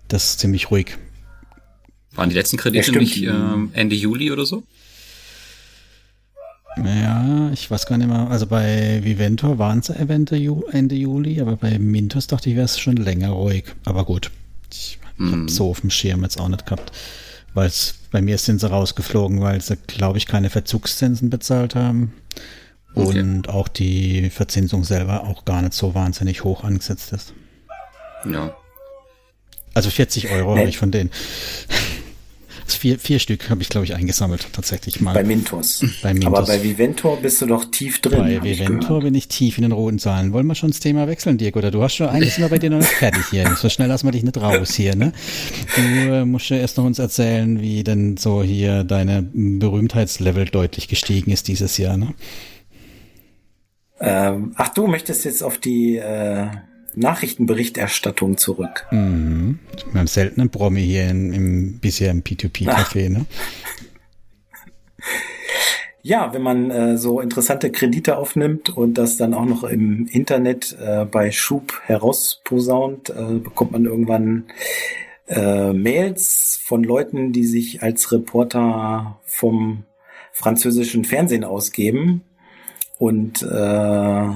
Das 0.08 0.30
ist 0.30 0.40
ziemlich 0.40 0.70
ruhig. 0.70 0.96
Waren 2.14 2.28
die 2.28 2.34
letzten 2.34 2.56
Kredite 2.56 2.92
ja, 2.92 2.98
nicht 2.98 3.22
ähm, 3.22 3.70
Ende 3.72 3.96
Juli 3.96 4.30
oder 4.30 4.44
so? 4.44 4.64
Ja, 6.76 7.50
ich 7.52 7.70
weiß 7.70 7.86
gar 7.86 7.98
nicht 7.98 8.08
mehr. 8.08 8.30
Also 8.30 8.46
bei 8.46 9.00
Viventor 9.04 9.58
waren 9.58 9.80
es 9.80 9.90
Ende, 9.90 10.62
Ende 10.70 10.94
Juli, 10.94 11.40
aber 11.40 11.56
bei 11.56 11.78
Mintos 11.78 12.26
dachte 12.26 12.48
ich, 12.48 12.56
wäre 12.56 12.64
es 12.64 12.78
schon 12.78 12.96
länger 12.96 13.30
ruhig. 13.30 13.64
Aber 13.84 14.04
gut, 14.04 14.30
ich 14.70 14.98
mm. 15.18 15.32
habe 15.32 15.50
so 15.50 15.70
auf 15.70 15.82
dem 15.82 15.90
Schirm 15.90 16.22
jetzt 16.22 16.40
auch 16.40 16.48
nicht 16.48 16.64
gehabt. 16.64 16.92
Weil 17.54 17.70
bei 18.10 18.22
mir 18.22 18.38
sind 18.38 18.60
sie 18.60 18.68
rausgeflogen, 18.68 19.40
weil 19.40 19.60
sie, 19.60 19.76
glaube 19.86 20.18
ich, 20.18 20.26
keine 20.26 20.50
Verzugszinsen 20.50 21.30
bezahlt 21.30 21.74
haben. 21.74 22.12
Okay. 22.94 23.20
Und 23.20 23.48
auch 23.48 23.68
die 23.68 24.30
Verzinsung 24.30 24.84
selber 24.84 25.24
auch 25.24 25.44
gar 25.44 25.62
nicht 25.62 25.74
so 25.74 25.94
wahnsinnig 25.94 26.44
hoch 26.44 26.64
angesetzt 26.64 27.12
ist. 27.12 27.32
Ja. 28.30 28.54
Also 29.74 29.90
40 29.90 30.30
Euro 30.30 30.54
nee. 30.54 30.60
habe 30.60 30.68
ich 30.68 30.78
von 30.78 30.90
denen. 30.90 31.10
Vier, 32.66 32.98
vier 32.98 33.18
Stück 33.18 33.50
habe 33.50 33.62
ich, 33.62 33.68
glaube 33.68 33.84
ich, 33.84 33.94
eingesammelt, 33.94 34.46
tatsächlich 34.52 35.00
mal. 35.00 35.14
Bei 35.14 35.24
Mintos. 35.24 35.84
Bei 36.02 36.14
Mintos. 36.14 36.38
Aber 36.38 36.46
bei 36.46 36.62
Viventor 36.62 37.16
bist 37.18 37.40
du 37.42 37.46
doch 37.46 37.64
tief 37.70 38.00
drin. 38.00 38.18
Bei 38.18 38.42
Viventor 38.42 39.00
bin 39.00 39.14
ich 39.14 39.28
tief 39.28 39.58
in 39.58 39.62
den 39.62 39.72
roten 39.72 39.98
Zahlen. 39.98 40.32
Wollen 40.32 40.46
wir 40.46 40.54
schon 40.54 40.70
das 40.70 40.80
Thema 40.80 41.06
wechseln, 41.06 41.38
Dirk? 41.38 41.56
Oder 41.56 41.70
du 41.70 41.82
hast 41.82 41.94
schon, 41.94 42.08
eigentlich 42.08 42.38
wir 42.38 42.48
bei 42.48 42.58
dir 42.58 42.70
noch 42.70 42.78
nicht 42.78 42.90
fertig 42.90 43.24
hier. 43.30 43.54
So 43.56 43.68
schnell 43.68 43.88
lassen 43.88 44.06
wir 44.06 44.12
dich 44.12 44.22
nicht 44.22 44.36
raus 44.36 44.74
hier, 44.74 44.96
ne? 44.96 45.12
Du 45.76 45.82
äh, 45.82 46.24
musst 46.24 46.48
ja 46.50 46.56
erst 46.56 46.78
noch 46.78 46.84
uns 46.84 46.98
erzählen, 46.98 47.60
wie 47.60 47.84
denn 47.84 48.16
so 48.16 48.42
hier 48.42 48.84
deine 48.84 49.22
Berühmtheitslevel 49.32 50.46
deutlich 50.46 50.88
gestiegen 50.88 51.30
ist 51.30 51.48
dieses 51.48 51.76
Jahr, 51.78 51.96
ne? 51.96 52.14
Ähm, 54.00 54.52
ach, 54.56 54.70
du 54.70 54.88
möchtest 54.88 55.24
jetzt 55.24 55.42
auf 55.42 55.58
die, 55.58 55.96
äh 55.96 56.48
Nachrichtenberichterstattung 56.94 58.36
zurück. 58.36 58.86
Mhm. 58.90 59.58
Wir 59.90 60.00
haben 60.00 60.06
selten 60.06 60.40
einen 60.40 60.50
Promi 60.50 60.82
hier 60.82 61.08
in, 61.08 61.32
im, 61.32 61.78
bisher 61.78 62.10
im 62.10 62.22
P2P-Café, 62.22 63.08
ne? 63.10 63.26
Ja, 66.04 66.34
wenn 66.34 66.42
man 66.42 66.70
äh, 66.72 66.98
so 66.98 67.20
interessante 67.20 67.70
Kredite 67.70 68.16
aufnimmt 68.16 68.70
und 68.70 68.98
das 68.98 69.16
dann 69.16 69.34
auch 69.34 69.44
noch 69.44 69.62
im 69.62 70.08
Internet 70.08 70.76
äh, 70.80 71.04
bei 71.04 71.30
Schub 71.30 71.80
herausposaunt, 71.84 73.10
äh, 73.10 73.38
bekommt 73.38 73.70
man 73.70 73.84
irgendwann 73.84 74.46
äh, 75.28 75.72
Mails 75.72 76.60
von 76.62 76.82
Leuten, 76.82 77.32
die 77.32 77.44
sich 77.44 77.84
als 77.84 78.10
Reporter 78.10 79.20
vom 79.24 79.84
französischen 80.32 81.04
Fernsehen 81.04 81.44
ausgeben 81.44 82.22
und 82.98 83.42
äh, 83.42 84.28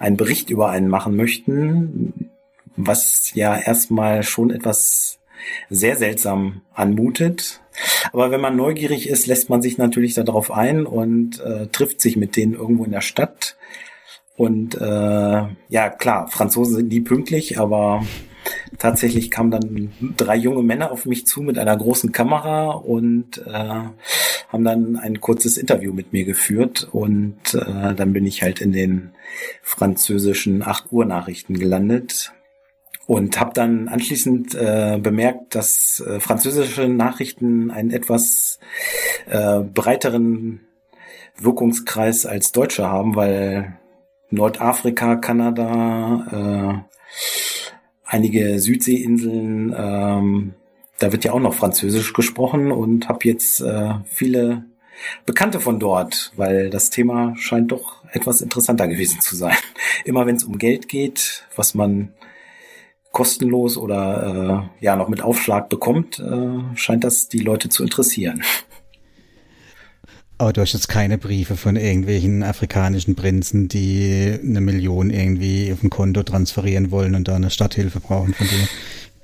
einen 0.00 0.16
Bericht 0.16 0.50
über 0.50 0.70
einen 0.70 0.88
machen 0.88 1.14
möchten, 1.14 2.30
was 2.76 3.30
ja 3.34 3.56
erstmal 3.56 4.24
schon 4.24 4.50
etwas 4.50 5.20
sehr 5.68 5.96
seltsam 5.96 6.62
anmutet. 6.74 7.60
Aber 8.12 8.30
wenn 8.30 8.40
man 8.40 8.56
neugierig 8.56 9.08
ist, 9.08 9.26
lässt 9.26 9.50
man 9.50 9.62
sich 9.62 9.78
natürlich 9.78 10.14
darauf 10.14 10.50
ein 10.50 10.86
und 10.86 11.40
äh, 11.40 11.68
trifft 11.68 12.00
sich 12.00 12.16
mit 12.16 12.34
denen 12.34 12.54
irgendwo 12.54 12.84
in 12.84 12.90
der 12.92 13.00
Stadt. 13.02 13.56
Und 14.36 14.74
äh, 14.74 15.42
ja, 15.68 15.90
klar, 15.90 16.28
Franzosen 16.28 16.76
sind 16.76 16.88
nie 16.88 17.00
pünktlich, 17.00 17.58
aber 17.58 18.04
tatsächlich 18.78 19.30
kamen 19.30 19.50
dann 19.50 19.92
drei 20.16 20.36
junge 20.36 20.62
Männer 20.62 20.90
auf 20.90 21.06
mich 21.06 21.26
zu 21.26 21.42
mit 21.42 21.58
einer 21.58 21.76
großen 21.76 22.12
Kamera 22.12 22.70
und 22.70 23.38
äh, 23.46 23.82
haben 24.48 24.64
dann 24.64 24.96
ein 24.96 25.20
kurzes 25.20 25.56
Interview 25.56 25.92
mit 25.92 26.12
mir 26.12 26.24
geführt 26.24 26.88
und 26.90 27.54
äh, 27.54 27.94
dann 27.94 28.12
bin 28.12 28.26
ich 28.26 28.42
halt 28.42 28.60
in 28.60 28.72
den 28.72 29.12
französischen 29.62 30.62
8 30.62 30.92
Uhr 30.92 31.04
Nachrichten 31.04 31.58
gelandet 31.58 32.32
und 33.06 33.40
habe 33.40 33.52
dann 33.54 33.88
anschließend 33.88 34.54
äh, 34.54 34.98
bemerkt, 35.02 35.54
dass 35.54 36.00
äh, 36.00 36.20
französische 36.20 36.88
Nachrichten 36.88 37.70
einen 37.70 37.90
etwas 37.90 38.60
äh, 39.28 39.60
breiteren 39.60 40.60
Wirkungskreis 41.36 42.26
als 42.26 42.52
deutsche 42.52 42.86
haben, 42.86 43.16
weil 43.16 43.78
Nordafrika, 44.30 45.16
Kanada, 45.16 46.84
äh, 46.86 46.90
einige 48.10 48.58
Südseeinseln, 48.58 49.74
ähm, 49.76 50.54
da 50.98 51.12
wird 51.12 51.24
ja 51.24 51.32
auch 51.32 51.40
noch 51.40 51.54
Französisch 51.54 52.12
gesprochen 52.12 52.72
und 52.72 53.08
habe 53.08 53.20
jetzt 53.24 53.60
äh, 53.60 53.94
viele 54.04 54.64
Bekannte 55.24 55.60
von 55.60 55.78
dort, 55.78 56.32
weil 56.36 56.68
das 56.68 56.90
Thema 56.90 57.34
scheint 57.36 57.72
doch 57.72 58.04
etwas 58.12 58.42
interessanter 58.42 58.88
gewesen 58.88 59.20
zu 59.20 59.36
sein. 59.36 59.56
Immer 60.04 60.26
wenn 60.26 60.36
es 60.36 60.44
um 60.44 60.58
Geld 60.58 60.88
geht, 60.88 61.44
was 61.56 61.74
man 61.74 62.12
kostenlos 63.12 63.76
oder 63.76 64.68
äh, 64.80 64.84
ja 64.84 64.96
noch 64.96 65.08
mit 65.08 65.22
Aufschlag 65.22 65.68
bekommt, 65.68 66.18
äh, 66.18 66.76
scheint 66.76 67.04
das 67.04 67.28
die 67.28 67.38
Leute 67.38 67.68
zu 67.68 67.82
interessieren. 67.82 68.42
Aber 70.40 70.54
du 70.54 70.62
hast 70.62 70.72
jetzt 70.72 70.88
keine 70.88 71.18
Briefe 71.18 71.54
von 71.54 71.76
irgendwelchen 71.76 72.42
afrikanischen 72.42 73.14
Prinzen, 73.14 73.68
die 73.68 74.38
eine 74.42 74.62
Million 74.62 75.10
irgendwie 75.10 75.70
auf 75.70 75.82
ein 75.82 75.90
Konto 75.90 76.22
transferieren 76.22 76.90
wollen 76.90 77.14
und 77.14 77.28
da 77.28 77.36
eine 77.36 77.50
Stadthilfe 77.50 78.00
brauchen 78.00 78.32
von 78.32 78.46
dir? 78.48 78.68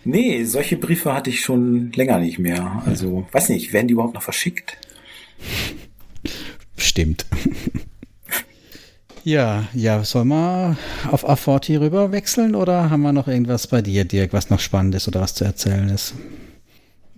Nee, 0.05 0.44
solche 0.44 0.76
Briefe 0.76 1.14
hatte 1.14 1.31
ich 1.31 1.40
schon 1.40 1.90
länger 1.92 2.18
nicht 2.18 2.38
mehr. 2.38 2.83
Also, 2.85 3.20
ja. 3.20 3.33
weiß 3.33 3.48
nicht, 3.48 3.72
werden 3.72 3.88
die 3.88 3.94
überhaupt 3.94 4.12
noch 4.12 4.22
verschickt? 4.22 4.76
Stimmt. 6.76 7.24
ja, 9.24 9.64
ja, 9.72 10.05
sollen 10.05 10.29
wir 10.29 10.76
auf 11.11 11.26
A40 11.26 11.81
rüber 11.81 12.12
wechseln 12.12 12.55
oder 12.55 12.90
haben 12.90 13.00
wir 13.00 13.14
noch 13.14 13.26
irgendwas 13.26 13.68
bei 13.68 13.81
dir, 13.81 14.05
Dirk, 14.05 14.35
was 14.35 14.50
noch 14.50 14.61
spannend 14.61 14.94
ist 14.94 15.09
oder 15.09 15.22
was 15.22 15.35
zu 15.35 15.44
erzählen 15.44 15.88
ist? 15.88 16.14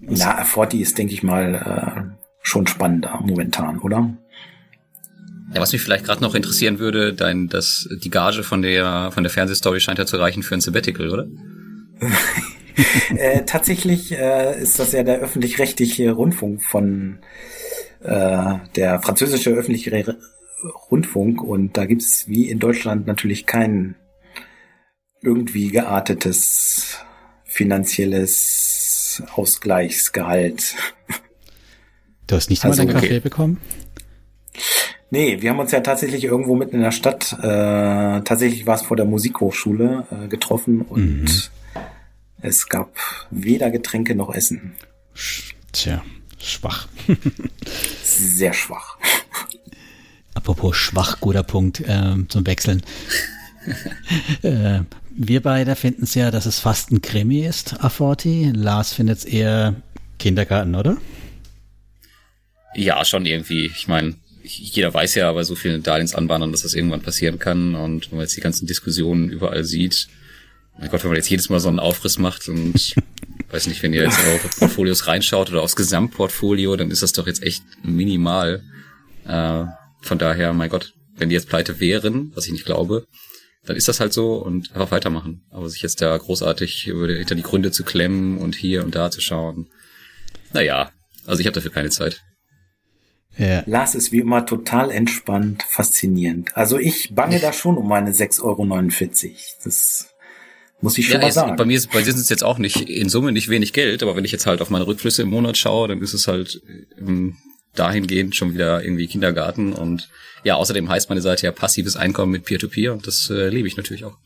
Na, 0.00 0.40
A40 0.40 0.78
ist, 0.78 0.98
denke 0.98 1.14
ich 1.14 1.24
mal, 1.24 2.14
äh, 2.14 2.17
schon 2.42 2.66
spannender 2.66 3.20
momentan, 3.22 3.78
oder? 3.78 4.14
Ja, 5.54 5.60
was 5.60 5.72
mich 5.72 5.80
vielleicht 5.80 6.04
gerade 6.04 6.22
noch 6.22 6.34
interessieren 6.34 6.78
würde, 6.78 7.14
dein, 7.14 7.48
das, 7.48 7.88
die 8.02 8.10
Gage 8.10 8.42
von 8.42 8.60
der, 8.62 9.10
von 9.12 9.22
der 9.22 9.30
Fernsehstory 9.30 9.80
scheint 9.80 9.98
ja 9.98 10.06
zu 10.06 10.16
reichen 10.16 10.42
für 10.42 10.54
ein 10.54 10.60
Sabbatical, 10.60 11.10
oder? 11.10 11.26
äh, 13.16 13.44
tatsächlich 13.44 14.12
äh, 14.12 14.60
ist 14.60 14.78
das 14.78 14.92
ja 14.92 15.02
der 15.02 15.20
öffentlich-rechtliche 15.20 16.12
Rundfunk 16.12 16.62
von 16.62 17.20
äh, 18.00 18.54
der 18.76 19.00
französische 19.00 19.50
öffentliche 19.50 20.16
Rundfunk 20.90 21.42
und 21.42 21.76
da 21.76 21.86
gibt's 21.86 22.28
wie 22.28 22.48
in 22.48 22.58
Deutschland 22.58 23.06
natürlich 23.06 23.46
kein 23.46 23.96
irgendwie 25.22 25.68
geartetes 25.68 26.98
finanzielles 27.44 29.22
Ausgleichsgehalt. 29.34 30.74
Du 32.28 32.36
hast 32.36 32.50
nicht 32.50 32.64
also, 32.64 32.82
mal 32.82 32.86
deinen 32.86 32.96
okay. 32.96 33.08
Kaffee 33.08 33.20
bekommen? 33.20 33.60
Nee, 35.10 35.40
wir 35.40 35.50
haben 35.50 35.58
uns 35.58 35.72
ja 35.72 35.80
tatsächlich 35.80 36.24
irgendwo 36.24 36.54
mitten 36.54 36.76
in 36.76 36.82
der 36.82 36.92
Stadt, 36.92 37.32
äh, 37.32 38.20
tatsächlich 38.22 38.66
war 38.66 38.76
es 38.76 38.82
vor 38.82 38.96
der 38.96 39.06
Musikhochschule 39.06 40.06
äh, 40.10 40.28
getroffen 40.28 40.82
und 40.82 41.22
mhm. 41.22 41.28
es 42.42 42.68
gab 42.68 42.94
weder 43.30 43.70
Getränke 43.70 44.14
noch 44.14 44.34
Essen. 44.34 44.74
Tja, 45.72 46.02
schwach. 46.38 46.88
Sehr 48.04 48.52
schwach. 48.52 48.98
Apropos 50.34 50.76
schwach, 50.76 51.20
guter 51.20 51.42
Punkt 51.42 51.80
äh, 51.80 52.14
zum 52.28 52.46
Wechseln. 52.46 52.82
äh, 54.42 54.80
wir 55.10 55.42
beide 55.42 55.74
finden 55.74 56.04
es 56.04 56.14
ja, 56.14 56.30
dass 56.30 56.44
es 56.44 56.60
fast 56.60 56.92
ein 56.92 57.00
Krimi 57.00 57.40
ist, 57.40 57.80
A40. 57.82 58.54
Lars 58.54 58.92
findet 58.92 59.18
es 59.18 59.24
eher 59.24 59.76
Kindergarten, 60.18 60.74
oder? 60.74 60.98
Ja, 62.74 63.04
schon 63.04 63.26
irgendwie. 63.26 63.66
Ich 63.66 63.88
meine, 63.88 64.14
jeder 64.42 64.92
weiß 64.92 65.14
ja 65.16 65.32
bei 65.32 65.42
so 65.42 65.54
vielen 65.54 65.82
Darlehensanbahnern, 65.82 66.52
dass 66.52 66.62
das 66.62 66.74
irgendwann 66.74 67.02
passieren 67.02 67.38
kann. 67.38 67.74
Und 67.74 68.10
wenn 68.10 68.18
man 68.18 68.24
jetzt 68.24 68.36
die 68.36 68.40
ganzen 68.40 68.66
Diskussionen 68.66 69.30
überall 69.30 69.64
sieht, 69.64 70.08
mein 70.78 70.90
Gott, 70.90 71.02
wenn 71.02 71.10
man 71.10 71.16
jetzt 71.16 71.28
jedes 71.28 71.48
Mal 71.48 71.60
so 71.60 71.68
einen 71.68 71.80
Aufriss 71.80 72.18
macht 72.18 72.48
und 72.48 72.94
weiß 73.50 73.66
nicht, 73.66 73.82
wenn 73.82 73.92
ihr 73.92 74.02
jetzt 74.02 74.18
auf 74.18 74.58
Portfolios 74.58 75.06
reinschaut 75.06 75.50
oder 75.50 75.62
aufs 75.62 75.76
Gesamtportfolio, 75.76 76.76
dann 76.76 76.90
ist 76.90 77.02
das 77.02 77.12
doch 77.12 77.26
jetzt 77.26 77.42
echt 77.42 77.64
minimal. 77.82 78.62
Äh, 79.26 79.64
von 80.02 80.18
daher, 80.18 80.52
mein 80.52 80.70
Gott, 80.70 80.94
wenn 81.16 81.28
die 81.28 81.34
jetzt 81.34 81.48
pleite 81.48 81.80
wären, 81.80 82.30
was 82.34 82.46
ich 82.46 82.52
nicht 82.52 82.64
glaube, 82.64 83.06
dann 83.64 83.76
ist 83.76 83.88
das 83.88 84.00
halt 84.00 84.12
so 84.12 84.36
und 84.36 84.72
einfach 84.72 84.92
weitermachen. 84.92 85.42
Aber 85.50 85.68
sich 85.68 85.82
jetzt 85.82 86.00
da 86.00 86.16
großartig 86.16 86.82
hinter 86.84 87.34
die 87.34 87.42
Gründe 87.42 87.72
zu 87.72 87.84
klemmen 87.84 88.38
und 88.38 88.54
hier 88.54 88.84
und 88.84 88.94
da 88.94 89.10
zu 89.10 89.20
schauen, 89.20 89.68
naja, 90.52 90.92
also 91.26 91.40
ich 91.40 91.46
habe 91.46 91.54
dafür 91.54 91.72
keine 91.72 91.90
Zeit. 91.90 92.22
Ja. 93.38 93.62
Lars 93.66 93.94
ist 93.94 94.12
wie 94.12 94.18
immer 94.18 94.44
total 94.44 94.90
entspannt, 94.90 95.62
faszinierend. 95.68 96.56
Also 96.56 96.78
ich 96.78 97.14
bange 97.14 97.38
da 97.38 97.52
schon 97.52 97.76
um 97.76 97.88
meine 97.88 98.10
6,49 98.10 98.42
Euro. 98.42 98.66
Das 99.64 100.14
muss 100.80 100.98
ich 100.98 101.06
schon 101.06 101.20
ja, 101.20 101.26
mal 101.26 101.32
sagen. 101.32 101.56
Bei 101.56 101.64
mir 101.64 101.76
ist, 101.76 101.92
bei 101.92 102.02
dir 102.02 102.08
ist 102.08 102.16
es 102.16 102.28
jetzt 102.28 102.44
auch 102.44 102.58
nicht 102.58 102.88
in 102.88 103.08
Summe 103.08 103.32
nicht 103.32 103.48
wenig 103.48 103.72
Geld, 103.72 104.02
aber 104.02 104.16
wenn 104.16 104.24
ich 104.24 104.32
jetzt 104.32 104.46
halt 104.46 104.60
auf 104.60 104.70
meine 104.70 104.86
Rückflüsse 104.86 105.22
im 105.22 105.30
Monat 105.30 105.56
schaue, 105.56 105.88
dann 105.88 106.02
ist 106.02 106.14
es 106.14 106.26
halt 106.26 106.60
ähm, 106.98 107.36
dahingehend 107.74 108.34
schon 108.34 108.54
wieder 108.54 108.82
irgendwie 108.82 109.06
Kindergarten 109.06 109.72
und 109.72 110.08
ja, 110.44 110.56
außerdem 110.56 110.88
heißt 110.88 111.08
meine 111.08 111.20
Seite 111.20 111.46
ja 111.46 111.52
passives 111.52 111.96
Einkommen 111.96 112.32
mit 112.32 112.44
Peer-to-Peer 112.44 112.90
-Peer 112.90 112.94
und 112.94 113.06
das 113.06 113.30
äh, 113.30 113.48
liebe 113.48 113.68
ich 113.68 113.76
natürlich 113.76 114.04
auch. 114.04 114.16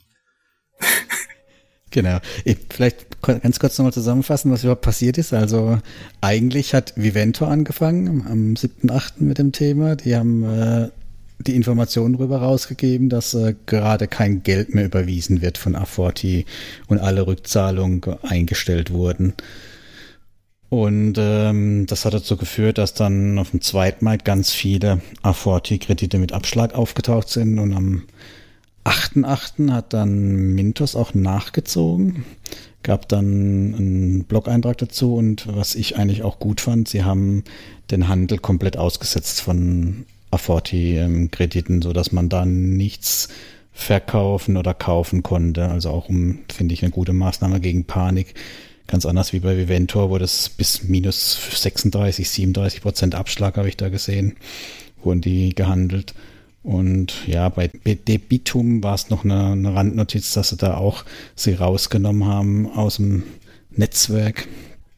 Genau. 1.92 2.18
Ich, 2.44 2.58
vielleicht 2.70 3.20
ganz 3.20 3.60
kurz 3.60 3.78
nochmal 3.78 3.92
zusammenfassen, 3.92 4.50
was 4.50 4.64
überhaupt 4.64 4.82
passiert 4.82 5.18
ist. 5.18 5.32
Also 5.32 5.78
eigentlich 6.20 6.74
hat 6.74 6.94
Vivento 6.96 7.44
angefangen 7.44 8.26
am 8.26 8.54
7.8. 8.54 9.12
mit 9.18 9.38
dem 9.38 9.52
Thema. 9.52 9.94
Die 9.94 10.16
haben 10.16 10.42
äh, 10.42 10.88
die 11.38 11.54
Informationen 11.54 12.14
darüber 12.14 12.38
rausgegeben, 12.38 13.08
dass 13.10 13.34
äh, 13.34 13.54
gerade 13.66 14.08
kein 14.08 14.42
Geld 14.42 14.74
mehr 14.74 14.86
überwiesen 14.86 15.42
wird 15.42 15.58
von 15.58 15.76
Aforti 15.76 16.46
und 16.88 16.98
alle 16.98 17.26
Rückzahlungen 17.26 18.02
eingestellt 18.22 18.90
wurden. 18.90 19.34
Und 20.70 21.16
ähm, 21.18 21.84
das 21.86 22.06
hat 22.06 22.14
dazu 22.14 22.38
geführt, 22.38 22.78
dass 22.78 22.94
dann 22.94 23.38
auf 23.38 23.50
dem 23.50 23.60
Zweitmarkt 23.60 24.24
ganz 24.24 24.50
viele 24.52 25.02
Aforti-Kredite 25.20 26.16
mit 26.16 26.32
Abschlag 26.32 26.74
aufgetaucht 26.74 27.28
sind 27.28 27.58
und 27.58 27.74
am 27.74 28.04
8.8. 28.84 29.70
hat 29.70 29.92
dann 29.92 30.54
Mintos 30.54 30.96
auch 30.96 31.14
nachgezogen, 31.14 32.24
gab 32.82 33.08
dann 33.08 33.74
einen 33.74 34.24
Blog-Eintrag 34.24 34.78
dazu 34.78 35.14
und 35.14 35.46
was 35.46 35.74
ich 35.74 35.96
eigentlich 35.96 36.22
auch 36.22 36.38
gut 36.38 36.60
fand, 36.60 36.88
sie 36.88 37.04
haben 37.04 37.44
den 37.90 38.08
Handel 38.08 38.38
komplett 38.38 38.76
ausgesetzt 38.76 39.40
von 39.40 40.04
Aforti-Krediten, 40.32 41.82
so 41.82 41.92
dass 41.92 42.10
man 42.10 42.28
da 42.28 42.44
nichts 42.44 43.28
verkaufen 43.72 44.56
oder 44.56 44.74
kaufen 44.74 45.22
konnte. 45.22 45.68
Also 45.68 45.90
auch 45.90 46.08
um, 46.08 46.40
finde 46.52 46.74
ich, 46.74 46.82
eine 46.82 46.90
gute 46.90 47.12
Maßnahme 47.12 47.60
gegen 47.60 47.84
Panik. 47.84 48.34
Ganz 48.86 49.06
anders 49.06 49.32
wie 49.32 49.40
bei 49.40 49.56
Viventor, 49.56 50.10
wo 50.10 50.18
das 50.18 50.48
bis 50.48 50.84
minus 50.84 51.38
36, 51.60 52.28
37 52.28 52.82
Prozent 52.82 53.14
Abschlag 53.14 53.56
habe 53.56 53.68
ich 53.68 53.76
da 53.76 53.88
gesehen, 53.88 54.36
wurden 55.02 55.20
die 55.20 55.54
gehandelt. 55.54 56.14
Und 56.62 57.26
ja, 57.26 57.48
bei 57.48 57.68
Debitum 57.68 58.82
war 58.82 58.94
es 58.94 59.10
noch 59.10 59.24
eine, 59.24 59.52
eine 59.52 59.74
Randnotiz, 59.74 60.32
dass 60.32 60.50
sie 60.50 60.56
da 60.56 60.76
auch 60.76 61.04
sie 61.34 61.54
rausgenommen 61.54 62.24
haben 62.26 62.70
aus 62.70 62.96
dem 62.96 63.24
Netzwerk. 63.70 64.46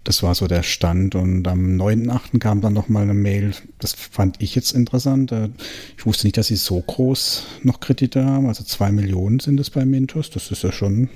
Das 0.05 0.22
war 0.22 0.35
so 0.35 0.46
der 0.46 0.62
Stand. 0.62 1.14
Und 1.14 1.48
am 1.48 1.81
9.8. 1.81 2.38
kam 2.38 2.61
dann 2.61 2.74
noch 2.74 2.90
mal 2.90 3.05
eine 3.05 3.14
Mail. 3.14 3.53
Das 3.79 3.94
fand 3.94 4.42
ich 4.42 4.55
jetzt 4.55 4.72
interessant. 4.72 5.33
Äh, 5.33 5.48
ich 5.96 6.05
wusste 6.05 6.27
nicht, 6.27 6.37
dass 6.37 6.48
sie 6.48 6.57
so 6.57 6.81
groß 6.81 7.46
noch 7.62 7.81
Kredite 7.81 8.24
haben. 8.24 8.46
Also 8.46 8.62
zwei 8.64 8.92
Millionen 8.92 9.40
sind 9.40 9.59
es 9.59 9.70
bei 9.70 9.87
Mintos. 9.87 10.29
Das 10.29 10.50
ist 10.50 10.62
ja 10.62 10.72
schon 10.72 11.09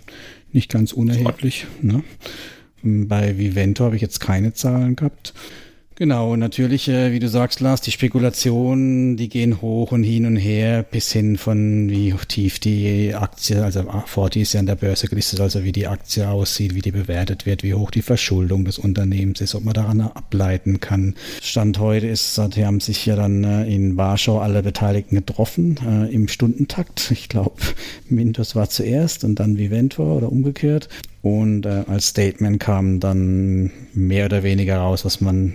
nicht 0.53 0.71
ganz 0.71 0.93
unerheblich. 0.93 1.67
Ne? 1.83 2.03
Bei 2.83 3.37
Vivento 3.37 3.85
habe 3.85 3.97
ich 3.97 4.03
jetzt 4.03 4.21
keine 4.21 4.55
Zahlen 4.55 4.97
gehabt. 4.97 5.35
Genau, 6.01 6.37
natürlich, 6.37 6.87
äh, 6.89 7.11
wie 7.11 7.19
du 7.19 7.29
sagst, 7.29 7.59
Lars, 7.59 7.81
die 7.81 7.91
Spekulationen, 7.91 9.17
die 9.17 9.29
gehen 9.29 9.61
hoch 9.61 9.91
und 9.91 10.05
hin 10.05 10.27
und 10.27 10.37
her 10.37 10.85
bis 10.85 11.11
hin 11.11 11.37
von 11.37 11.91
wie 11.91 12.15
tief 12.29 12.61
die 12.61 13.17
Aktie, 13.17 13.65
also 13.65 13.83
Forti 14.07 14.43
ist 14.43 14.53
ja 14.53 14.61
an 14.61 14.67
der 14.67 14.77
Börse 14.77 15.09
gelistet, 15.09 15.41
also 15.41 15.65
wie 15.65 15.73
die 15.73 15.89
Aktie 15.89 16.29
aussieht, 16.29 16.77
wie 16.77 16.83
die 16.83 16.93
bewertet 16.93 17.47
wird, 17.47 17.65
wie 17.65 17.75
hoch 17.75 17.91
die 17.91 18.03
Verschuldung 18.03 18.65
des 18.65 18.79
Unternehmens 18.79 19.41
ist, 19.41 19.57
ob 19.57 19.65
man 19.65 19.75
daran 19.75 20.01
ableiten 20.01 20.79
kann. 20.79 21.17
Stand 21.43 21.81
heute 21.81 22.07
ist, 22.07 22.41
die 22.55 22.65
haben 22.65 22.79
sich 22.79 23.05
ja 23.05 23.17
dann 23.17 23.43
äh, 23.43 23.67
in 23.67 23.97
Warschau 23.97 24.39
alle 24.39 24.63
Beteiligten 24.63 25.17
getroffen, 25.17 25.81
äh, 25.85 26.15
im 26.15 26.29
Stundentakt. 26.29 27.11
Ich 27.11 27.29
glaube, 27.29 27.61
Mintos 28.09 28.55
war 28.55 28.69
zuerst 28.69 29.25
und 29.25 29.41
dann 29.41 29.59
Viventor 29.59 30.19
oder 30.19 30.31
umgekehrt. 30.31 30.89
Und 31.23 31.67
äh, 31.67 31.83
als 31.89 32.07
Statement 32.07 32.61
kam 32.61 33.01
dann 33.01 33.73
mehr 33.95 34.27
oder 34.27 34.45
weniger 34.45 34.79
raus, 34.79 35.05
was 35.05 35.21
man 35.21 35.55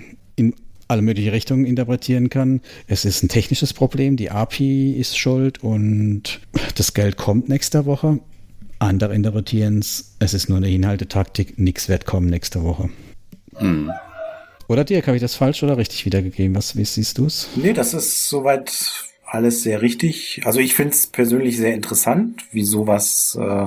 alle 0.93 1.01
mögliche 1.01 1.33
Richtungen 1.33 1.65
interpretieren 1.65 2.29
kann. 2.29 2.61
Es 2.87 3.03
ist 3.03 3.23
ein 3.23 3.29
technisches 3.29 3.73
Problem, 3.73 4.15
die 4.15 4.29
API 4.29 4.93
ist 4.93 5.17
schuld 5.17 5.63
und 5.63 6.39
das 6.75 6.93
Geld 6.93 7.17
kommt 7.17 7.49
nächste 7.49 7.85
Woche. 7.85 8.19
Andere 8.77 9.15
interpretieren 9.15 9.79
es, 9.79 10.15
es 10.19 10.33
ist 10.33 10.49
nur 10.49 10.59
eine 10.59 10.69
Inhaltetaktik, 10.69 11.57
nichts 11.57 11.89
wird 11.89 12.05
kommen 12.05 12.27
nächste 12.27 12.63
Woche. 12.63 12.89
Mhm. 13.59 13.91
Oder 14.67 14.83
Dirk, 14.83 15.07
habe 15.07 15.17
ich 15.17 15.21
das 15.21 15.35
falsch 15.35 15.63
oder 15.63 15.77
richtig 15.77 16.05
wiedergegeben? 16.05 16.55
Was, 16.55 16.77
wie 16.77 16.85
siehst 16.85 17.17
du 17.17 17.25
es? 17.25 17.49
Nee, 17.55 17.73
das 17.73 17.93
ist 17.93 18.29
soweit 18.29 18.71
alles 19.25 19.63
sehr 19.63 19.81
richtig. 19.81 20.41
Also 20.45 20.59
ich 20.59 20.75
finde 20.75 20.91
es 20.93 21.07
persönlich 21.07 21.57
sehr 21.57 21.73
interessant, 21.73 22.43
wie 22.51 22.63
sowas 22.63 23.37
äh, 23.41 23.65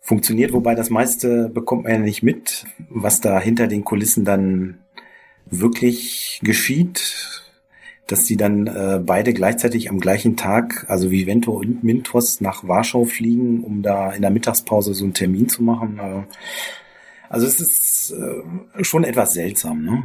funktioniert, 0.00 0.54
wobei 0.54 0.74
das 0.74 0.88
meiste 0.88 1.50
bekommt 1.50 1.84
man 1.84 1.92
ja 1.92 1.98
nicht 1.98 2.22
mit, 2.22 2.64
was 2.88 3.20
da 3.20 3.38
hinter 3.38 3.66
den 3.66 3.84
Kulissen 3.84 4.24
dann 4.24 4.78
wirklich 5.46 6.40
geschieht, 6.42 7.42
dass 8.06 8.26
sie 8.26 8.36
dann 8.36 8.66
äh, 8.66 9.00
beide 9.04 9.32
gleichzeitig 9.32 9.90
am 9.90 9.98
gleichen 9.98 10.36
Tag, 10.36 10.86
also 10.88 11.10
wie 11.10 11.26
Vento 11.26 11.52
und 11.52 11.82
Mintos, 11.82 12.40
nach 12.40 12.66
Warschau 12.66 13.04
fliegen, 13.04 13.64
um 13.64 13.82
da 13.82 14.12
in 14.12 14.22
der 14.22 14.30
Mittagspause 14.30 14.94
so 14.94 15.04
einen 15.04 15.14
Termin 15.14 15.48
zu 15.48 15.62
machen. 15.62 15.98
Äh, 15.98 16.22
also 17.28 17.46
es 17.46 17.60
ist 17.60 18.12
äh, 18.12 18.84
schon 18.84 19.04
etwas 19.04 19.34
seltsam, 19.34 19.84
ne? 19.84 20.02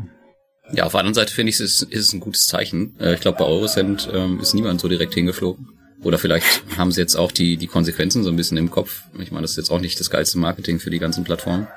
Ja, 0.73 0.85
auf 0.85 0.93
der 0.93 0.99
anderen 0.99 1.15
Seite 1.15 1.33
finde 1.33 1.49
ich, 1.49 1.59
es 1.59 1.81
ist, 1.81 1.91
ist 1.91 2.07
es 2.07 2.13
ein 2.13 2.21
gutes 2.21 2.47
Zeichen. 2.47 2.95
Äh, 2.99 3.15
ich 3.15 3.19
glaube, 3.19 3.37
bei 3.37 3.45
Eurocent 3.45 4.09
ähm, 4.13 4.39
ist 4.39 4.53
niemand 4.53 4.79
so 4.79 4.87
direkt 4.87 5.13
hingeflogen. 5.13 5.67
Oder 6.03 6.17
vielleicht 6.17 6.63
haben 6.77 6.91
sie 6.91 7.01
jetzt 7.01 7.15
auch 7.15 7.31
die, 7.31 7.57
die 7.57 7.67
Konsequenzen 7.67 8.23
so 8.23 8.29
ein 8.29 8.35
bisschen 8.35 8.57
im 8.57 8.71
Kopf. 8.71 9.03
Ich 9.19 9.31
meine, 9.31 9.43
das 9.43 9.51
ist 9.51 9.57
jetzt 9.57 9.69
auch 9.69 9.79
nicht 9.79 9.99
das 9.99 10.09
geilste 10.09 10.39
Marketing 10.39 10.79
für 10.79 10.89
die 10.89 10.97
ganzen 10.97 11.23
Plattformen. 11.23 11.67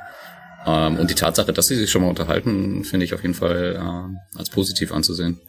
Ähm, 0.66 0.96
und 0.96 1.11
die 1.11 1.14
Tatsache, 1.14 1.53
dass 1.53 1.68
sie 1.68 1.77
sich 1.77 1.90
schon 1.90 2.03
mal 2.03 2.09
unterhalten, 2.09 2.85
finde 2.85 3.05
ich 3.05 3.14
auf 3.14 3.22
jeden 3.22 3.35
Fall 3.35 3.77
äh, 3.77 4.38
als 4.38 4.50
positiv 4.50 4.92
anzusehen. 4.92 5.40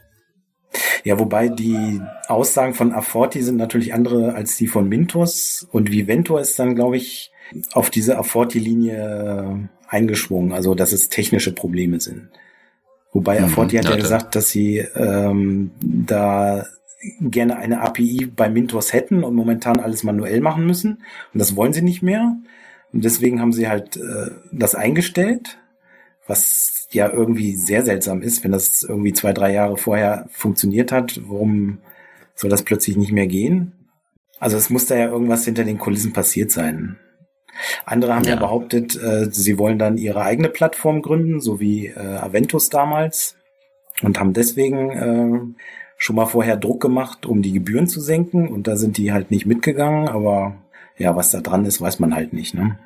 Ja, 1.03 1.19
wobei 1.19 1.47
die 1.47 2.01
Aussagen 2.27 2.73
von 2.73 2.91
Aforti 2.91 3.41
sind 3.41 3.57
natürlich 3.57 3.93
andere 3.93 4.33
als 4.33 4.57
die 4.57 4.67
von 4.67 4.89
Mintos 4.89 5.65
und 5.71 5.91
Viventor 5.91 6.41
ist 6.41 6.57
dann, 6.59 6.75
glaube 6.75 6.97
ich, 6.97 7.31
auf 7.73 7.89
diese 7.89 8.17
Aforti-Linie 8.17 9.69
eingeschwungen, 9.87 10.51
also 10.51 10.75
dass 10.75 10.91
es 10.91 11.09
technische 11.09 11.53
Probleme 11.53 11.99
sind. 11.99 12.29
Wobei 13.13 13.39
mhm, 13.39 13.45
Aforti 13.45 13.77
hat 13.77 13.85
ja, 13.85 13.91
ja 13.91 13.97
gesagt, 13.97 14.35
dass 14.35 14.49
sie 14.49 14.79
ähm, 14.95 15.71
da 15.79 16.65
gerne 17.21 17.57
eine 17.57 17.81
API 17.81 18.29
bei 18.35 18.49
Mintos 18.49 18.91
hätten 18.91 19.23
und 19.23 19.35
momentan 19.35 19.79
alles 19.79 20.03
manuell 20.03 20.41
machen 20.41 20.65
müssen. 20.65 21.03
Und 21.33 21.39
das 21.39 21.55
wollen 21.55 21.71
sie 21.71 21.83
nicht 21.83 22.01
mehr 22.01 22.35
Und 22.95 23.03
deswegen 23.03 23.41
haben 23.41 23.51
sie 23.51 23.67
halt 23.67 23.97
äh, 23.97 24.31
das 24.53 24.73
eingestellt, 24.73 25.57
was 26.27 26.87
ja 26.91 27.11
irgendwie 27.11 27.57
sehr 27.57 27.83
seltsam 27.83 28.21
ist, 28.21 28.45
wenn 28.45 28.53
das 28.53 28.83
irgendwie 28.83 29.11
zwei, 29.11 29.33
drei 29.33 29.51
Jahre 29.51 29.75
vorher 29.75 30.29
funktioniert 30.31 30.93
hat. 30.93 31.19
Warum 31.27 31.79
soll 32.35 32.49
das 32.49 32.63
plötzlich 32.63 32.95
nicht 32.95 33.11
mehr 33.11 33.27
gehen? 33.27 33.73
Also 34.39 34.55
es 34.55 34.69
muss 34.69 34.85
da 34.85 34.95
ja 34.95 35.07
irgendwas 35.07 35.43
hinter 35.43 35.65
den 35.65 35.77
Kulissen 35.77 36.13
passiert 36.13 36.51
sein. 36.51 36.95
Andere 37.85 38.15
haben 38.15 38.23
ja, 38.23 38.35
ja 38.35 38.39
behauptet, 38.39 38.95
äh, 38.95 39.29
sie 39.29 39.57
wollen 39.57 39.77
dann 39.77 39.97
ihre 39.97 40.21
eigene 40.21 40.47
Plattform 40.47 41.01
gründen, 41.01 41.41
so 41.41 41.59
wie 41.59 41.87
äh, 41.87 41.99
Aventus 41.99 42.69
damals, 42.69 43.35
und 44.03 44.17
haben 44.19 44.31
deswegen 44.31 44.91
äh, 44.91 45.63
schon 45.97 46.15
mal 46.15 46.27
vorher 46.27 46.55
Druck 46.55 46.81
gemacht, 46.81 47.25
um 47.25 47.41
die 47.41 47.51
Gebühren 47.51 47.87
zu 47.87 47.99
senken. 47.99 48.47
Und 48.47 48.67
da 48.67 48.77
sind 48.77 48.97
die 48.97 49.11
halt 49.11 49.31
nicht 49.31 49.45
mitgegangen. 49.45 50.07
Aber 50.07 50.55
ja, 50.97 51.15
was 51.15 51.31
da 51.31 51.41
dran 51.41 51.65
ist, 51.65 51.81
weiß 51.81 51.99
man 51.99 52.15
halt 52.15 52.33
nicht. 52.33 52.53
Ne? 52.53 52.77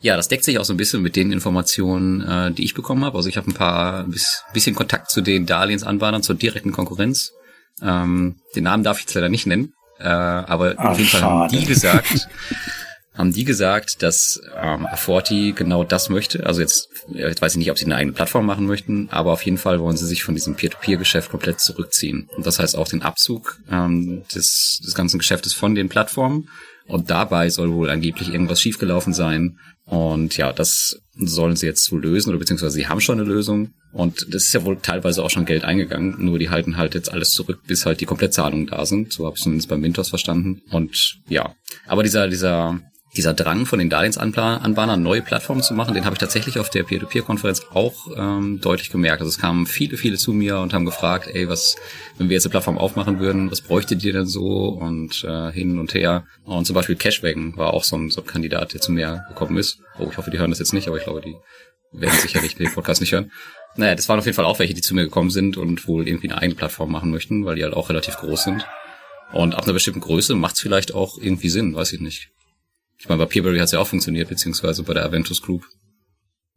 Ja, 0.00 0.16
das 0.16 0.28
deckt 0.28 0.44
sich 0.44 0.58
auch 0.58 0.64
so 0.64 0.72
ein 0.72 0.78
bisschen 0.78 1.02
mit 1.02 1.14
den 1.14 1.30
Informationen, 1.30 2.22
äh, 2.22 2.52
die 2.52 2.64
ich 2.64 2.74
bekommen 2.74 3.04
habe. 3.04 3.18
Also 3.18 3.28
ich 3.28 3.36
habe 3.36 3.50
ein 3.50 3.54
paar 3.54 4.04
ein 4.04 4.14
bisschen 4.54 4.74
Kontakt 4.74 5.10
zu 5.10 5.20
den 5.20 5.46
Darlehensanbahnern 5.46 6.22
zur 6.22 6.36
direkten 6.36 6.72
Konkurrenz. 6.72 7.32
Ähm, 7.82 8.36
den 8.56 8.64
Namen 8.64 8.82
darf 8.82 8.98
ich 8.98 9.04
jetzt 9.04 9.14
leider 9.14 9.28
nicht 9.28 9.46
nennen, 9.46 9.74
äh, 9.98 10.04
aber 10.04 10.74
Ach, 10.78 10.90
auf 10.90 10.98
jeden 10.98 11.10
Fall 11.10 11.22
haben 11.22 11.50
die 11.50 11.64
gesagt, 11.64 12.28
haben 13.14 13.32
die 13.32 13.44
gesagt, 13.44 14.02
dass 14.02 14.40
ähm, 14.56 14.86
Forti 14.96 15.52
genau 15.54 15.84
das 15.84 16.08
möchte. 16.08 16.46
Also 16.46 16.62
jetzt, 16.62 16.88
jetzt 17.12 17.42
weiß 17.42 17.52
ich 17.52 17.58
nicht, 17.58 17.70
ob 17.70 17.78
sie 17.78 17.84
eine 17.84 17.96
eigene 17.96 18.14
Plattform 18.14 18.46
machen 18.46 18.66
möchten, 18.66 19.08
aber 19.10 19.32
auf 19.32 19.42
jeden 19.44 19.58
Fall 19.58 19.80
wollen 19.80 19.96
sie 19.96 20.06
sich 20.06 20.24
von 20.24 20.34
diesem 20.34 20.56
Peer-to-Peer-Geschäft 20.56 21.30
komplett 21.30 21.60
zurückziehen. 21.60 22.28
Und 22.36 22.46
das 22.46 22.58
heißt 22.58 22.76
auch 22.76 22.88
den 22.88 23.02
Abzug 23.02 23.58
ähm, 23.70 24.22
des, 24.34 24.80
des 24.84 24.94
ganzen 24.94 25.18
Geschäftes 25.18 25.52
von 25.52 25.74
den 25.74 25.90
Plattformen. 25.90 26.48
Und 26.90 27.08
dabei 27.08 27.48
soll 27.50 27.72
wohl 27.72 27.88
angeblich 27.88 28.32
irgendwas 28.32 28.60
schiefgelaufen 28.60 29.12
sein. 29.12 29.58
Und 29.84 30.36
ja, 30.36 30.52
das 30.52 31.00
sollen 31.16 31.54
sie 31.54 31.66
jetzt 31.66 31.84
so 31.84 31.96
lösen, 31.96 32.30
oder 32.30 32.38
beziehungsweise 32.38 32.74
sie 32.74 32.88
haben 32.88 33.00
schon 33.00 33.20
eine 33.20 33.28
Lösung. 33.28 33.70
Und 33.92 34.26
das 34.34 34.44
ist 34.44 34.52
ja 34.52 34.64
wohl 34.64 34.78
teilweise 34.80 35.22
auch 35.22 35.30
schon 35.30 35.44
Geld 35.44 35.64
eingegangen, 35.64 36.16
nur 36.18 36.38
die 36.38 36.50
halten 36.50 36.76
halt 36.76 36.94
jetzt 36.94 37.12
alles 37.12 37.30
zurück, 37.30 37.60
bis 37.66 37.86
halt 37.86 38.00
die 38.00 38.06
Komplettzahlungen 38.06 38.66
da 38.66 38.84
sind. 38.86 39.12
So 39.12 39.26
habe 39.26 39.36
ich 39.36 39.42
zumindest 39.42 39.68
beim 39.68 39.80
Mintos 39.80 40.08
verstanden. 40.08 40.62
Und 40.70 41.20
ja, 41.28 41.54
aber 41.86 42.02
dieser, 42.02 42.28
dieser 42.28 42.80
dieser 43.16 43.34
Drang 43.34 43.66
von 43.66 43.78
den 43.80 43.90
Darlehensanbahnern, 43.90 45.02
neue 45.02 45.22
Plattformen 45.22 45.62
zu 45.62 45.74
machen, 45.74 45.94
den 45.94 46.04
habe 46.04 46.14
ich 46.14 46.20
tatsächlich 46.20 46.58
auf 46.58 46.70
der 46.70 46.84
Peer-to-Peer-Konferenz 46.84 47.62
auch 47.72 47.94
ähm, 48.16 48.60
deutlich 48.60 48.90
gemerkt. 48.90 49.20
Also 49.20 49.30
es 49.30 49.38
kamen 49.38 49.66
viele, 49.66 49.96
viele 49.96 50.16
zu 50.16 50.32
mir 50.32 50.58
und 50.58 50.72
haben 50.72 50.84
gefragt, 50.84 51.28
ey, 51.32 51.48
was, 51.48 51.76
wenn 52.18 52.28
wir 52.28 52.34
jetzt 52.34 52.46
eine 52.46 52.52
Plattform 52.52 52.78
aufmachen 52.78 53.18
würden, 53.18 53.50
was 53.50 53.62
bräuchtet 53.62 54.04
ihr 54.04 54.12
denn 54.12 54.26
so? 54.26 54.68
Und 54.68 55.24
äh, 55.24 55.50
hin 55.50 55.78
und 55.80 55.92
her. 55.94 56.24
Und 56.44 56.66
zum 56.66 56.74
Beispiel 56.74 56.94
Cashwagon 56.94 57.56
war 57.56 57.74
auch 57.74 57.82
so 57.82 57.96
ein, 57.96 58.10
so 58.10 58.20
ein 58.20 58.26
Kandidat, 58.26 58.74
der 58.74 58.80
zu 58.80 58.92
mir 58.92 59.24
gekommen 59.28 59.56
ist. 59.56 59.80
Oh, 59.98 60.08
ich 60.10 60.16
hoffe, 60.16 60.30
die 60.30 60.38
hören 60.38 60.50
das 60.50 60.60
jetzt 60.60 60.72
nicht, 60.72 60.86
aber 60.86 60.98
ich 60.98 61.04
glaube, 61.04 61.20
die 61.20 61.34
werden 61.92 62.16
sicherlich 62.16 62.54
den 62.54 62.72
Podcast 62.72 63.00
nicht 63.00 63.12
hören. 63.12 63.32
Naja, 63.76 63.96
das 63.96 64.08
waren 64.08 64.20
auf 64.20 64.24
jeden 64.26 64.36
Fall 64.36 64.44
auch 64.44 64.60
welche, 64.60 64.74
die 64.74 64.82
zu 64.82 64.94
mir 64.94 65.04
gekommen 65.04 65.30
sind 65.30 65.56
und 65.56 65.88
wohl 65.88 66.06
irgendwie 66.06 66.30
eine 66.30 66.40
eigene 66.40 66.56
Plattform 66.56 66.92
machen 66.92 67.10
möchten, 67.10 67.44
weil 67.44 67.56
die 67.56 67.64
halt 67.64 67.74
auch 67.74 67.88
relativ 67.88 68.16
groß 68.16 68.44
sind. 68.44 68.66
Und 69.32 69.54
ab 69.54 69.64
einer 69.64 69.72
bestimmten 69.72 70.00
Größe 70.00 70.34
macht 70.34 70.56
es 70.56 70.60
vielleicht 70.60 70.94
auch 70.94 71.18
irgendwie 71.18 71.48
Sinn, 71.48 71.74
weiß 71.74 71.92
ich 71.92 72.00
nicht. 72.00 72.30
Ich 73.00 73.08
meine, 73.08 73.24
bei 73.24 73.26
Peerberry 73.26 73.58
hat 73.58 73.64
es 73.64 73.72
ja 73.72 73.80
auch 73.80 73.86
funktioniert, 73.86 74.28
beziehungsweise 74.28 74.82
bei 74.82 74.92
der 74.92 75.06
Aventus 75.06 75.40
Group. 75.40 75.64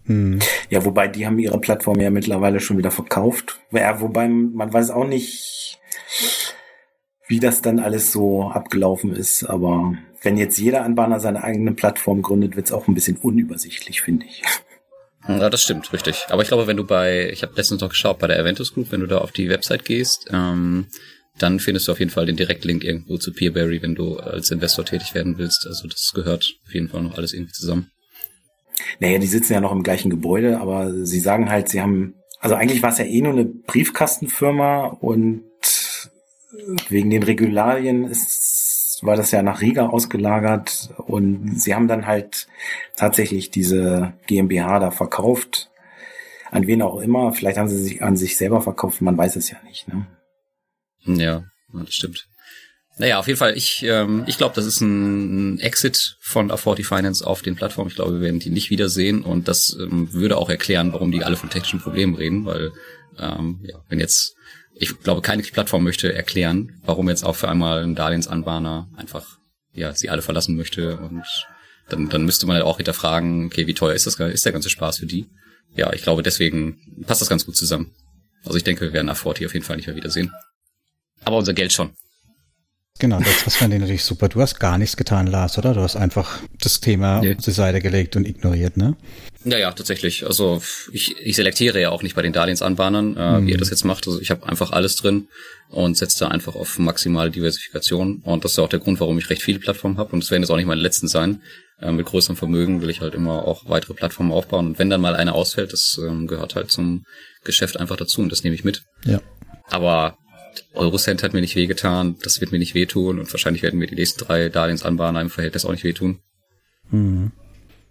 Hm. 0.05 0.39
Ja, 0.69 0.83
wobei 0.83 1.07
die 1.07 1.25
haben 1.25 1.39
ihre 1.39 1.59
Plattform 1.59 2.01
ja 2.01 2.09
mittlerweile 2.09 2.59
schon 2.59 2.77
wieder 2.77 2.91
verkauft. 2.91 3.61
Ja, 3.71 4.01
wobei 4.01 4.27
man 4.27 4.73
weiß 4.73 4.91
auch 4.91 5.07
nicht, 5.07 5.79
wie 7.27 7.39
das 7.39 7.61
dann 7.61 7.79
alles 7.79 8.11
so 8.11 8.49
abgelaufen 8.49 9.15
ist. 9.15 9.45
Aber 9.45 9.93
wenn 10.21 10.35
jetzt 10.35 10.57
jeder 10.57 10.83
Anbahner 10.83 11.21
seine 11.21 11.45
eigene 11.45 11.73
Plattform 11.73 12.21
gründet, 12.21 12.57
wird 12.57 12.65
es 12.65 12.73
auch 12.73 12.89
ein 12.89 12.93
bisschen 12.93 13.15
unübersichtlich, 13.15 14.01
finde 14.01 14.25
ich. 14.25 14.43
Ja, 15.25 15.49
das 15.49 15.63
stimmt, 15.63 15.93
richtig. 15.93 16.25
Aber 16.27 16.41
ich 16.41 16.49
glaube, 16.49 16.67
wenn 16.67 16.75
du 16.75 16.83
bei, 16.83 17.29
ich 17.29 17.41
habe 17.41 17.53
letztens 17.55 17.79
noch 17.79 17.87
geschaut, 17.87 18.19
bei 18.19 18.27
der 18.27 18.37
Aventus 18.37 18.73
Group, 18.73 18.91
wenn 18.91 18.99
du 18.99 19.07
da 19.07 19.19
auf 19.19 19.31
die 19.31 19.49
Website 19.49 19.85
gehst, 19.85 20.27
ähm, 20.33 20.87
dann 21.39 21.59
findest 21.59 21.87
du 21.87 21.91
auf 21.91 21.99
jeden 21.99 22.11
Fall 22.11 22.25
den 22.25 22.35
Direktlink 22.35 22.83
irgendwo 22.83 23.17
zu 23.17 23.33
Peerberry, 23.33 23.81
wenn 23.81 23.95
du 23.95 24.17
als 24.17 24.51
Investor 24.51 24.85
tätig 24.85 25.15
werden 25.15 25.37
willst. 25.37 25.65
Also 25.67 25.87
das 25.87 26.11
gehört 26.13 26.53
auf 26.65 26.73
jeden 26.73 26.89
Fall 26.89 27.01
noch 27.01 27.17
alles 27.17 27.33
irgendwie 27.33 27.53
zusammen. 27.53 27.89
Naja, 28.99 29.19
die 29.19 29.27
sitzen 29.27 29.53
ja 29.53 29.61
noch 29.61 29.71
im 29.71 29.83
gleichen 29.83 30.09
Gebäude, 30.09 30.59
aber 30.59 31.05
sie 31.05 31.19
sagen 31.19 31.49
halt, 31.49 31.69
sie 31.69 31.81
haben, 31.81 32.15
also 32.39 32.55
eigentlich 32.55 32.83
war 32.83 32.91
es 32.91 32.97
ja 32.97 33.05
eh 33.05 33.21
nur 33.21 33.33
eine 33.33 33.45
Briefkastenfirma 33.45 34.85
und 34.87 35.43
wegen 36.89 37.09
den 37.09 37.23
Regularien 37.23 38.05
ist, 38.05 38.99
war 39.01 39.15
das 39.15 39.31
ja 39.31 39.41
nach 39.41 39.61
Riga 39.61 39.87
ausgelagert 39.87 40.93
und 40.97 41.59
sie 41.59 41.75
haben 41.75 41.87
dann 41.87 42.05
halt 42.07 42.47
tatsächlich 42.95 43.51
diese 43.51 44.13
GmbH 44.27 44.79
da 44.79 44.91
verkauft. 44.91 45.69
An 46.51 46.67
wen 46.67 46.83
auch 46.83 47.01
immer. 47.01 47.33
Vielleicht 47.33 47.57
haben 47.57 47.67
sie 47.67 47.83
sich 47.83 48.03
an 48.03 48.15
sich 48.15 48.37
selber 48.37 48.61
verkauft, 48.61 49.01
man 49.01 49.17
weiß 49.17 49.35
es 49.35 49.49
ja 49.49 49.57
nicht. 49.63 49.87
Ne? 49.87 50.05
Ja, 51.05 51.43
das 51.73 51.93
stimmt. 51.93 52.25
Naja, 52.97 53.17
auf 53.17 53.27
jeden 53.27 53.39
Fall, 53.39 53.57
ich, 53.57 53.83
ähm, 53.83 54.23
ich 54.27 54.37
glaube, 54.37 54.53
das 54.55 54.65
ist 54.65 54.79
ein 54.81 55.59
Exit 55.59 56.17
von 56.19 56.51
A40 56.51 56.85
Finance 56.85 57.25
auf 57.25 57.41
den 57.41 57.55
Plattformen. 57.55 57.89
Ich 57.89 57.95
glaube, 57.95 58.13
wir 58.13 58.21
werden 58.21 58.39
die 58.39 58.51
nicht 58.51 58.69
wiedersehen 58.69 59.23
und 59.23 59.47
das 59.47 59.75
ähm, 59.79 60.13
würde 60.13 60.37
auch 60.37 60.49
erklären, 60.49 60.93
warum 60.93 61.11
die 61.11 61.23
alle 61.23 61.35
von 61.35 61.49
technischen 61.49 61.79
Problemen 61.79 62.13
reden, 62.13 62.45
weil 62.45 62.71
ähm, 63.17 63.61
ja, 63.63 63.79
wenn 63.89 63.99
jetzt, 63.99 64.35
ich 64.75 64.99
glaube, 64.99 65.21
keine 65.21 65.41
Plattform 65.41 65.83
möchte 65.83 66.13
erklären, 66.13 66.79
warum 66.85 67.09
jetzt 67.09 67.23
auch 67.25 67.35
für 67.35 67.49
einmal 67.49 67.83
ein 67.83 67.95
Darlehensanbahner 67.95 68.89
einfach 68.95 69.39
ja 69.73 69.95
sie 69.95 70.09
alle 70.09 70.21
verlassen 70.21 70.55
möchte 70.55 70.97
und 70.97 71.23
dann, 71.89 72.09
dann 72.09 72.25
müsste 72.25 72.45
man 72.45 72.57
halt 72.57 72.65
auch 72.65 72.77
hinterfragen, 72.77 73.47
okay, 73.47 73.65
wie 73.65 73.73
teuer 73.73 73.93
ist 73.93 74.05
das, 74.05 74.19
ist 74.19 74.45
der 74.45 74.51
ganze 74.51 74.69
Spaß 74.69 74.99
für 74.99 75.07
die? 75.07 75.25
Ja, 75.75 75.91
ich 75.93 76.03
glaube, 76.03 76.21
deswegen 76.21 77.03
passt 77.07 77.21
das 77.21 77.29
ganz 77.29 77.45
gut 77.45 77.57
zusammen. 77.57 77.91
Also 78.45 78.57
ich 78.57 78.63
denke, 78.63 78.81
wir 78.81 78.93
werden 78.93 79.09
A40 79.09 79.45
auf 79.47 79.53
jeden 79.53 79.65
Fall 79.65 79.77
nicht 79.77 79.87
mehr 79.87 79.95
wiedersehen. 79.95 80.31
Aber 81.25 81.37
unser 81.37 81.53
Geld 81.53 81.73
schon. 81.73 81.91
Genau, 82.99 83.19
das, 83.19 83.43
das 83.43 83.55
fand 83.55 83.73
ich 83.73 83.79
natürlich 83.79 84.03
super. 84.03 84.29
Du 84.29 84.39
hast 84.39 84.59
gar 84.59 84.77
nichts 84.77 84.95
getan, 84.95 85.25
Lars, 85.25 85.57
oder? 85.57 85.73
Du 85.73 85.81
hast 85.81 85.95
einfach 85.95 86.39
das 86.61 86.79
Thema 86.79 87.21
nee. 87.21 87.35
zur 87.37 87.53
Seite 87.53 87.81
gelegt 87.81 88.15
und 88.15 88.27
ignoriert, 88.27 88.77
ne? 88.77 88.95
Ja, 89.43 89.57
ja, 89.57 89.71
tatsächlich. 89.71 90.25
Also 90.25 90.61
ich, 90.91 91.15
ich 91.19 91.35
selektiere 91.35 91.81
ja 91.81 91.89
auch 91.89 92.03
nicht 92.03 92.15
bei 92.15 92.21
den 92.21 92.33
Darlehensanbahnern, 92.33 93.17
äh, 93.17 93.39
mhm. 93.39 93.47
wie 93.47 93.51
ihr 93.51 93.57
das 93.57 93.71
jetzt 93.71 93.83
macht. 93.83 94.07
Also 94.07 94.21
ich 94.21 94.29
habe 94.29 94.47
einfach 94.47 94.71
alles 94.71 94.95
drin 94.95 95.27
und 95.69 95.97
setze 95.97 96.19
da 96.19 96.27
einfach 96.27 96.55
auf 96.55 96.77
maximale 96.77 97.31
Diversifikation. 97.31 98.21
Und 98.23 98.45
das 98.45 98.53
ist 98.53 98.59
auch 98.59 98.69
der 98.69 98.79
Grund, 98.79 98.99
warum 98.99 99.17
ich 99.17 99.29
recht 99.29 99.41
viele 99.41 99.59
Plattformen 99.59 99.97
habe. 99.97 100.13
Und 100.13 100.23
das 100.23 100.29
werden 100.29 100.43
jetzt 100.43 100.51
auch 100.51 100.57
nicht 100.57 100.67
meine 100.67 100.81
letzten 100.81 101.07
sein. 101.07 101.41
Äh, 101.81 101.91
mit 101.91 102.05
größerem 102.05 102.37
Vermögen 102.37 102.81
will 102.81 102.91
ich 102.91 103.01
halt 103.01 103.15
immer 103.15 103.45
auch 103.45 103.67
weitere 103.67 103.95
Plattformen 103.95 104.31
aufbauen. 104.31 104.67
Und 104.67 104.79
wenn 104.79 104.91
dann 104.91 105.01
mal 105.01 105.15
eine 105.15 105.33
ausfällt, 105.33 105.73
das 105.73 105.99
ähm, 106.01 106.27
gehört 106.27 106.55
halt 106.55 106.71
zum 106.71 107.03
Geschäft 107.43 107.77
einfach 107.77 107.97
dazu 107.97 108.21
und 108.21 108.31
das 108.31 108.43
nehme 108.43 108.55
ich 108.55 108.63
mit. 108.63 108.83
Ja. 109.03 109.19
Aber 109.69 110.17
Eurocent 110.73 111.23
hat 111.23 111.33
mir 111.33 111.41
nicht 111.41 111.55
wehgetan, 111.55 112.17
das 112.23 112.41
wird 112.41 112.51
mir 112.51 112.59
nicht 112.59 112.75
wehtun 112.75 113.19
und 113.19 113.31
wahrscheinlich 113.31 113.63
werden 113.63 113.79
mir 113.79 113.87
die 113.87 113.95
nächsten 113.95 114.23
drei 114.23 114.49
Darlehensanbahner 114.49 115.21
im 115.21 115.29
Verhältnis 115.29 115.65
auch 115.65 115.71
nicht 115.71 115.83
wehtun. 115.83 116.19
Mhm. 116.89 117.31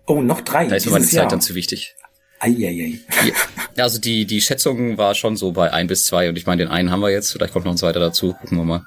Oh, 0.07 0.21
noch 0.21 0.41
drei. 0.41 0.67
Da 0.67 0.77
ist 0.77 0.87
mir 0.87 0.93
meine 0.93 1.05
Zeit 1.05 1.15
Jahr. 1.15 1.29
dann 1.29 1.41
zu 1.41 1.55
wichtig. 1.55 1.95
Eieiei. 2.41 2.99
Ja, 3.77 3.85
also 3.85 4.01
die, 4.01 4.27
die 4.27 4.41
Schätzung 4.41 4.99
war 4.99 5.15
schon 5.15 5.37
so 5.37 5.53
bei 5.53 5.73
ein 5.73 5.87
bis 5.87 6.05
zwei 6.05 6.29
und 6.29 6.37
ich 6.37 6.45
meine, 6.45 6.65
den 6.65 6.73
einen 6.73 6.91
haben 6.91 7.01
wir 7.01 7.11
jetzt, 7.11 7.33
vielleicht 7.33 7.53
kommt 7.53 7.65
noch 7.65 7.73
ein 7.73 7.79
zweiter 7.79 8.01
dazu, 8.01 8.35
gucken 8.35 8.59
wir 8.59 8.65
mal. 8.65 8.85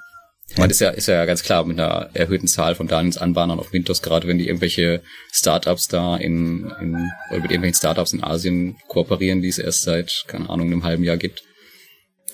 Ich 0.50 0.58
meine, 0.58 0.72
ist 0.72 0.80
ja, 0.80 0.90
ist 0.90 1.08
ja 1.08 1.26
ganz 1.26 1.42
klar 1.42 1.66
mit 1.66 1.80
einer 1.80 2.10
erhöhten 2.14 2.48
Zahl 2.48 2.76
von 2.76 2.88
Darlehensanbahnern 2.88 3.60
auf 3.60 3.74
Windows, 3.74 4.02
gerade 4.02 4.28
wenn 4.28 4.38
die 4.38 4.48
irgendwelche 4.48 5.02
Startups 5.32 5.88
da 5.88 6.18
in, 6.18 6.72
in 6.80 7.12
oder 7.30 7.42
mit 7.42 7.52
irgendwelchen 7.52 7.78
Startups 7.78 8.14
in 8.14 8.24
Asien 8.24 8.76
kooperieren, 8.88 9.42
die 9.42 9.48
es 9.48 9.58
erst 9.58 9.82
seit, 9.82 10.26
keine 10.28 10.50
Ahnung, 10.50 10.68
einem 10.68 10.84
halben 10.84 11.04
Jahr 11.04 11.18
gibt. 11.18 11.44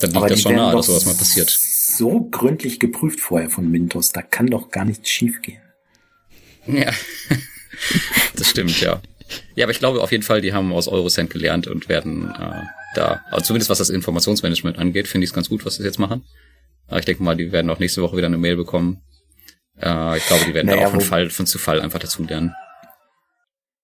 Dann 0.02 0.12
liegt 0.12 0.32
das 0.32 0.42
schon 0.42 0.56
nahe, 0.56 0.76
dass 0.76 0.88
sowas 0.88 1.06
mal 1.06 1.16
passiert. 1.16 1.50
So 1.50 2.22
gründlich 2.30 2.80
geprüft 2.80 3.20
vorher 3.20 3.50
von 3.50 3.70
Mintos, 3.70 4.12
da 4.12 4.22
kann 4.22 4.48
doch 4.48 4.70
gar 4.70 4.86
nichts 4.86 5.10
schiefgehen. 5.10 5.62
Ja, 6.68 6.92
das 8.36 8.50
stimmt, 8.50 8.80
ja. 8.82 9.02
Ja, 9.56 9.66
aber 9.66 9.72
ich 9.72 9.80
glaube 9.80 10.02
auf 10.02 10.12
jeden 10.12 10.24
Fall, 10.24 10.42
die 10.42 10.54
haben 10.54 10.74
aus 10.74 10.88
Eurocent 10.88 11.30
gelernt 11.30 11.68
und 11.68 11.90
werden 11.90 12.34
äh, 12.38 12.64
da, 12.96 13.22
also 13.32 13.46
zumindest 13.46 13.70
was 13.70 13.78
das 13.78 13.90
Informationsmanagement 13.90 14.78
angeht, 14.78 15.08
finde 15.08 15.24
ich 15.24 15.30
es 15.30 15.34
ganz 15.34 15.50
gut, 15.50 15.66
was 15.66 15.76
sie 15.76 15.84
jetzt 15.84 16.00
machen. 16.00 16.24
Aber 16.88 17.00
ich 17.00 17.06
denke 17.06 17.24
mal, 17.24 17.38
die 17.38 17.52
werden 17.52 17.70
auch 17.70 17.80
nächste 17.80 18.02
Woche 18.02 18.18
wieder 18.18 18.28
eine 18.28 18.38
Mail 18.38 18.58
bekommen. 18.58 19.02
Äh, 19.82 20.18
ich 20.18 20.26
glaube, 20.26 20.46
die 20.46 20.54
werden 20.54 20.68
naja, 20.68 20.82
da 20.82 20.88
auch 20.88 20.92
von 20.92 21.02
Fall, 21.02 21.30
von 21.30 21.46
zu 21.46 21.58
Fall 21.58 21.82
einfach 21.82 22.00
dazu 22.00 22.24
lernen. 22.24 22.54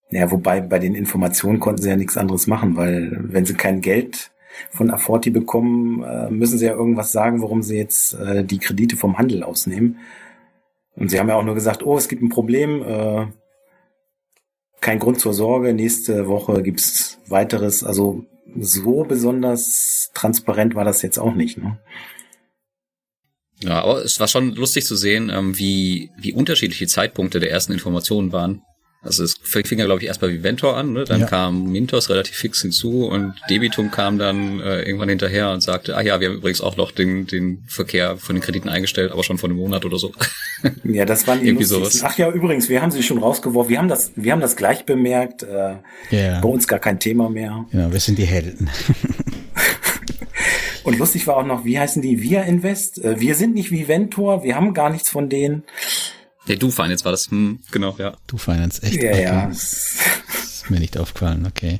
Ja, 0.09 0.29
wobei 0.31 0.61
bei 0.61 0.79
den 0.79 0.95
Informationen 0.95 1.59
konnten 1.59 1.81
sie 1.81 1.89
ja 1.89 1.95
nichts 1.95 2.17
anderes 2.17 2.47
machen, 2.47 2.77
weil 2.77 3.11
wenn 3.19 3.45
sie 3.45 3.55
kein 3.55 3.81
Geld 3.81 4.31
von 4.69 4.91
Aforti 4.91 5.29
bekommen, 5.29 6.03
äh, 6.03 6.29
müssen 6.29 6.57
sie 6.57 6.65
ja 6.65 6.73
irgendwas 6.73 7.11
sagen, 7.11 7.41
warum 7.41 7.63
sie 7.63 7.77
jetzt 7.77 8.13
äh, 8.13 8.43
die 8.43 8.59
Kredite 8.59 8.97
vom 8.97 9.17
Handel 9.17 9.43
ausnehmen. 9.43 9.99
Und 10.95 11.09
sie 11.09 11.19
haben 11.19 11.29
ja 11.29 11.35
auch 11.35 11.43
nur 11.43 11.55
gesagt, 11.55 11.83
oh, 11.83 11.97
es 11.97 12.07
gibt 12.07 12.23
ein 12.23 12.29
Problem, 12.29 12.81
äh, 12.81 13.27
kein 14.81 14.99
Grund 14.99 15.19
zur 15.19 15.33
Sorge, 15.33 15.73
nächste 15.73 16.27
Woche 16.27 16.61
gibt's 16.63 17.19
weiteres. 17.27 17.83
Also 17.83 18.25
so 18.59 19.03
besonders 19.03 20.11
transparent 20.13 20.75
war 20.75 20.85
das 20.85 21.01
jetzt 21.01 21.17
auch 21.19 21.33
nicht. 21.33 21.57
Ne? 21.57 21.77
Ja, 23.61 23.81
aber 23.83 24.03
es 24.03 24.19
war 24.19 24.27
schon 24.27 24.53
lustig 24.55 24.85
zu 24.85 24.95
sehen, 24.95 25.29
ähm, 25.33 25.57
wie, 25.57 26.11
wie 26.17 26.33
unterschiedliche 26.33 26.87
Zeitpunkte 26.87 27.39
der 27.39 27.51
ersten 27.51 27.73
Informationen 27.73 28.31
waren. 28.31 28.61
Also 29.07 29.23
es 29.23 29.35
fing 29.41 29.79
ja, 29.79 29.85
glaube 29.85 30.01
ich, 30.01 30.07
erst 30.07 30.21
bei 30.21 30.29
Viventor 30.29 30.77
an, 30.77 30.93
ne? 30.93 31.05
dann 31.05 31.21
ja. 31.21 31.25
kam 31.25 31.71
Mintos 31.71 32.09
relativ 32.09 32.35
fix 32.35 32.61
hinzu 32.61 33.07
und 33.07 33.33
Debitum 33.49 33.89
kam 33.89 34.19
dann 34.19 34.59
äh, 34.59 34.83
irgendwann 34.83 35.09
hinterher 35.09 35.51
und 35.51 35.61
sagte, 35.61 35.97
ah 35.97 36.01
ja, 36.01 36.19
wir 36.19 36.29
haben 36.29 36.35
übrigens 36.35 36.61
auch 36.61 36.77
noch 36.77 36.91
den, 36.91 37.25
den 37.25 37.63
Verkehr 37.67 38.17
von 38.17 38.35
den 38.35 38.43
Krediten 38.43 38.69
eingestellt, 38.69 39.11
aber 39.11 39.23
schon 39.23 39.37
vor 39.37 39.49
einem 39.49 39.57
Monat 39.57 39.85
oder 39.85 39.97
so. 39.97 40.11
Ja, 40.83 41.05
das 41.05 41.27
waren 41.27 41.39
die 41.39 41.47
Irgendwie 41.47 41.65
sowas. 41.65 42.01
Ach 42.03 42.17
ja, 42.17 42.31
übrigens, 42.31 42.67
wir 42.67 42.81
haben 42.81 42.89
sie 42.89 43.03
schon 43.03 43.19
rausgeworfen. 43.19 43.69
Wir 43.69 43.77
haben 43.77 43.89
das, 43.89 44.11
wir 44.15 44.31
haben 44.31 44.41
das 44.41 44.55
gleich 44.55 44.85
bemerkt. 44.85 45.43
Äh, 45.43 45.75
yeah. 46.11 46.39
Bei 46.41 46.49
uns 46.49 46.67
gar 46.67 46.79
kein 46.79 46.99
Thema 46.99 47.29
mehr. 47.29 47.67
Ja, 47.71 47.93
wir 47.93 47.99
sind 47.99 48.17
die 48.17 48.25
Helden. 48.25 48.67
Und 50.83 50.97
lustig 50.97 51.27
war 51.27 51.37
auch 51.37 51.45
noch, 51.45 51.65
wie 51.65 51.77
heißen 51.77 52.01
die? 52.01 52.21
Wir 52.21 52.43
Invest? 52.43 53.03
Äh, 53.03 53.19
wir 53.19 53.35
sind 53.35 53.53
nicht 53.53 53.71
wie 53.71 53.87
Ventor, 53.87 54.43
wir 54.43 54.55
haben 54.55 54.73
gar 54.73 54.89
nichts 54.89 55.09
von 55.09 55.29
denen. 55.29 55.63
Ja, 56.47 56.55
Du 56.55 56.71
Finance 56.71 57.03
war 57.05 57.11
das, 57.11 57.29
hm, 57.29 57.59
genau, 57.71 57.95
ja. 57.97 58.17
Du 58.27 58.37
Finance, 58.37 58.81
echt? 58.83 59.01
Ja, 59.01 59.11
okay. 59.11 59.23
ja. 59.23 59.47
Das 59.47 59.99
ist 60.33 60.69
mir 60.69 60.79
nicht 60.79 60.97
aufgefallen, 60.97 61.45
okay. 61.45 61.79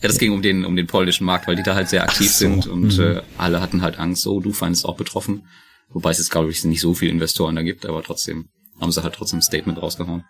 Ja, 0.00 0.08
das 0.08 0.18
ging 0.18 0.32
um 0.32 0.42
den, 0.42 0.64
um 0.64 0.76
den 0.76 0.86
polnischen 0.86 1.24
Markt, 1.24 1.46
weil 1.46 1.56
die 1.56 1.62
da 1.62 1.74
halt 1.74 1.88
sehr 1.88 2.02
aktiv 2.02 2.30
so. 2.30 2.38
sind 2.38 2.66
und 2.66 2.98
mhm. 2.98 3.16
äh, 3.16 3.22
alle 3.38 3.60
hatten 3.60 3.82
halt 3.82 3.98
Angst, 3.98 4.26
oh, 4.26 4.40
Du 4.40 4.52
Finance 4.52 4.80
ist 4.80 4.84
auch 4.84 4.96
betroffen. 4.96 5.46
Wobei 5.90 6.10
es 6.10 6.18
jetzt, 6.18 6.30
glaube 6.30 6.50
ich, 6.50 6.64
nicht 6.64 6.80
so 6.80 6.94
viele 6.94 7.12
Investoren 7.12 7.56
da 7.56 7.62
gibt, 7.62 7.86
aber 7.86 8.02
trotzdem 8.02 8.48
haben 8.80 8.90
sie 8.90 9.02
halt 9.02 9.14
trotzdem 9.14 9.38
ein 9.38 9.42
Statement 9.42 9.80
rausgehauen. 9.80 10.24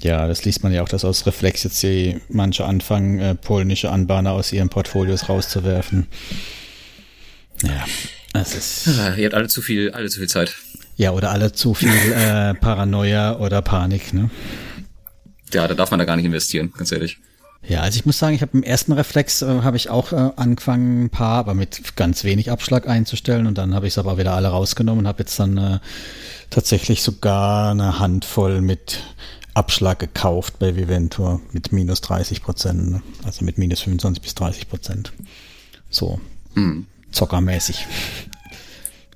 Ja, 0.00 0.26
das 0.26 0.44
liest 0.44 0.62
man 0.62 0.72
ja 0.72 0.82
auch, 0.82 0.88
dass 0.88 1.04
aus 1.04 1.26
Reflex 1.26 1.62
jetzt 1.62 1.82
die 1.82 2.20
manche 2.28 2.64
anfangen, 2.64 3.18
äh, 3.18 3.34
polnische 3.34 3.90
Anbahner 3.90 4.32
aus 4.32 4.52
ihren 4.52 4.70
Portfolios 4.70 5.28
rauszuwerfen. 5.28 6.06
Ja, 7.62 7.84
das 8.32 8.54
ist. 8.54 8.86
Ja, 8.96 9.14
ihr 9.14 9.26
habt 9.26 9.34
alle 9.34 9.48
zu 9.48 9.60
viel, 9.60 9.90
alle 9.90 10.08
zu 10.08 10.20
viel 10.20 10.28
Zeit. 10.28 10.56
Ja, 11.00 11.12
oder 11.12 11.30
alle 11.30 11.50
zu 11.52 11.72
viel 11.72 11.88
äh, 12.12 12.52
Paranoia 12.52 13.38
oder 13.38 13.62
Panik, 13.62 14.12
ne? 14.12 14.28
Ja, 15.50 15.66
da 15.66 15.72
darf 15.72 15.90
man 15.90 15.98
da 15.98 16.04
gar 16.04 16.16
nicht 16.16 16.26
investieren, 16.26 16.74
ganz 16.76 16.92
ehrlich. 16.92 17.16
Ja, 17.66 17.80
also 17.80 17.96
ich 17.98 18.04
muss 18.04 18.18
sagen, 18.18 18.34
ich 18.34 18.42
habe 18.42 18.52
im 18.52 18.62
ersten 18.62 18.92
Reflex 18.92 19.40
äh, 19.40 19.62
habe 19.62 19.78
ich 19.78 19.88
auch 19.88 20.12
äh, 20.12 20.30
angefangen, 20.36 21.04
ein 21.04 21.08
paar, 21.08 21.38
aber 21.38 21.54
mit 21.54 21.96
ganz 21.96 22.22
wenig 22.24 22.50
Abschlag 22.50 22.86
einzustellen 22.86 23.46
und 23.46 23.56
dann 23.56 23.74
habe 23.74 23.86
ich 23.86 23.94
es 23.94 23.98
aber 23.98 24.18
wieder 24.18 24.34
alle 24.34 24.48
rausgenommen 24.48 25.04
und 25.04 25.08
habe 25.08 25.20
jetzt 25.20 25.40
dann 25.40 25.56
äh, 25.56 25.78
tatsächlich 26.50 27.02
sogar 27.02 27.70
eine 27.70 27.98
Handvoll 27.98 28.60
mit 28.60 29.00
Abschlag 29.54 30.00
gekauft 30.00 30.58
bei 30.58 30.76
Viventor 30.76 31.40
mit 31.52 31.72
minus 31.72 32.02
30 32.02 32.42
Prozent, 32.42 32.90
ne? 32.90 33.02
also 33.24 33.42
mit 33.42 33.56
minus 33.56 33.80
25 33.80 34.22
bis 34.22 34.34
30 34.34 34.68
Prozent. 34.68 35.12
So. 35.88 36.20
Mhm 36.52 36.84
zockermäßig. 37.12 37.86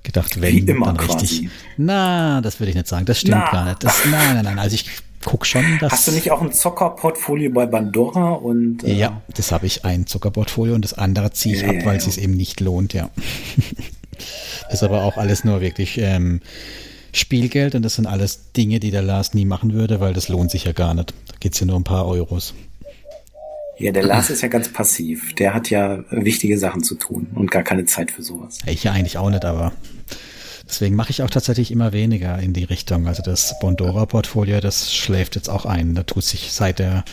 Gedacht, 0.04 0.40
wenn, 0.40 0.54
Wie 0.54 0.70
immer 0.70 0.86
dann 0.86 0.98
quasi. 0.98 1.18
richtig. 1.18 1.50
Na, 1.76 2.40
das 2.40 2.60
würde 2.60 2.70
ich 2.70 2.76
nicht 2.76 2.86
sagen. 2.86 3.06
Das 3.06 3.18
stimmt 3.18 3.42
Na. 3.46 3.50
gar 3.50 3.64
nicht. 3.64 3.82
Das, 3.82 4.04
nein, 4.04 4.34
nein, 4.34 4.44
nein. 4.44 4.58
Also 4.58 4.74
ich 4.74 4.86
guck 5.24 5.46
schon, 5.46 5.64
dass. 5.80 5.92
Hast 5.92 6.08
du 6.08 6.12
nicht 6.12 6.30
auch 6.30 6.42
ein 6.42 6.52
Zockerportfolio 6.52 7.50
bei 7.50 7.66
Bandora 7.66 8.32
und? 8.32 8.84
Äh 8.84 8.94
ja, 8.94 9.22
das 9.34 9.50
habe 9.50 9.66
ich 9.66 9.84
ein 9.84 10.06
Zockerportfolio 10.06 10.74
und 10.74 10.84
das 10.84 10.92
andere 10.92 11.32
ziehe 11.32 11.56
ich 11.56 11.62
ja, 11.62 11.70
ab, 11.70 11.76
weil 11.84 11.94
ja. 11.94 11.94
es 11.94 12.04
sich 12.04 12.22
eben 12.22 12.34
nicht 12.34 12.60
lohnt, 12.60 12.92
ja. 12.92 13.10
das 14.66 14.74
ist 14.74 14.82
aber 14.82 15.04
auch 15.04 15.16
alles 15.16 15.42
nur 15.42 15.60
wirklich 15.60 15.98
ähm, 15.98 16.40
Spielgeld 17.12 17.74
und 17.74 17.82
das 17.82 17.94
sind 17.94 18.06
alles 18.06 18.52
Dinge, 18.52 18.80
die 18.80 18.90
der 18.90 19.02
Lars 19.02 19.34
nie 19.34 19.46
machen 19.46 19.72
würde, 19.72 20.00
weil 20.00 20.12
das 20.12 20.28
lohnt 20.28 20.50
sich 20.50 20.64
ja 20.64 20.72
gar 20.72 20.94
nicht. 20.94 21.14
Da 21.28 21.34
geht's 21.40 21.60
ja 21.60 21.66
nur 21.66 21.76
um 21.76 21.80
ein 21.80 21.84
paar 21.84 22.06
Euros. 22.06 22.54
Ja, 23.78 23.92
der 23.92 24.04
Lars 24.04 24.30
ist 24.30 24.42
ja 24.42 24.48
ganz 24.48 24.68
passiv. 24.68 25.34
Der 25.34 25.54
hat 25.54 25.70
ja 25.70 26.04
wichtige 26.10 26.58
Sachen 26.58 26.82
zu 26.82 26.94
tun 26.94 27.28
und 27.34 27.50
gar 27.50 27.62
keine 27.62 27.84
Zeit 27.86 28.10
für 28.10 28.22
sowas. 28.22 28.58
Ich 28.66 28.84
ja 28.84 28.92
eigentlich 28.92 29.18
auch 29.18 29.30
nicht, 29.30 29.44
aber 29.44 29.72
deswegen 30.68 30.94
mache 30.94 31.10
ich 31.10 31.22
auch 31.22 31.30
tatsächlich 31.30 31.70
immer 31.70 31.92
weniger 31.92 32.38
in 32.38 32.52
die 32.52 32.64
Richtung. 32.64 33.08
Also 33.08 33.22
das 33.22 33.58
Bondora-Portfolio, 33.60 34.60
das 34.60 34.94
schläft 34.94 35.34
jetzt 35.34 35.50
auch 35.50 35.66
ein. 35.66 35.94
Da 35.94 36.04
tut 36.04 36.24
sich 36.24 36.52
seit 36.52 36.78
der 36.78 37.04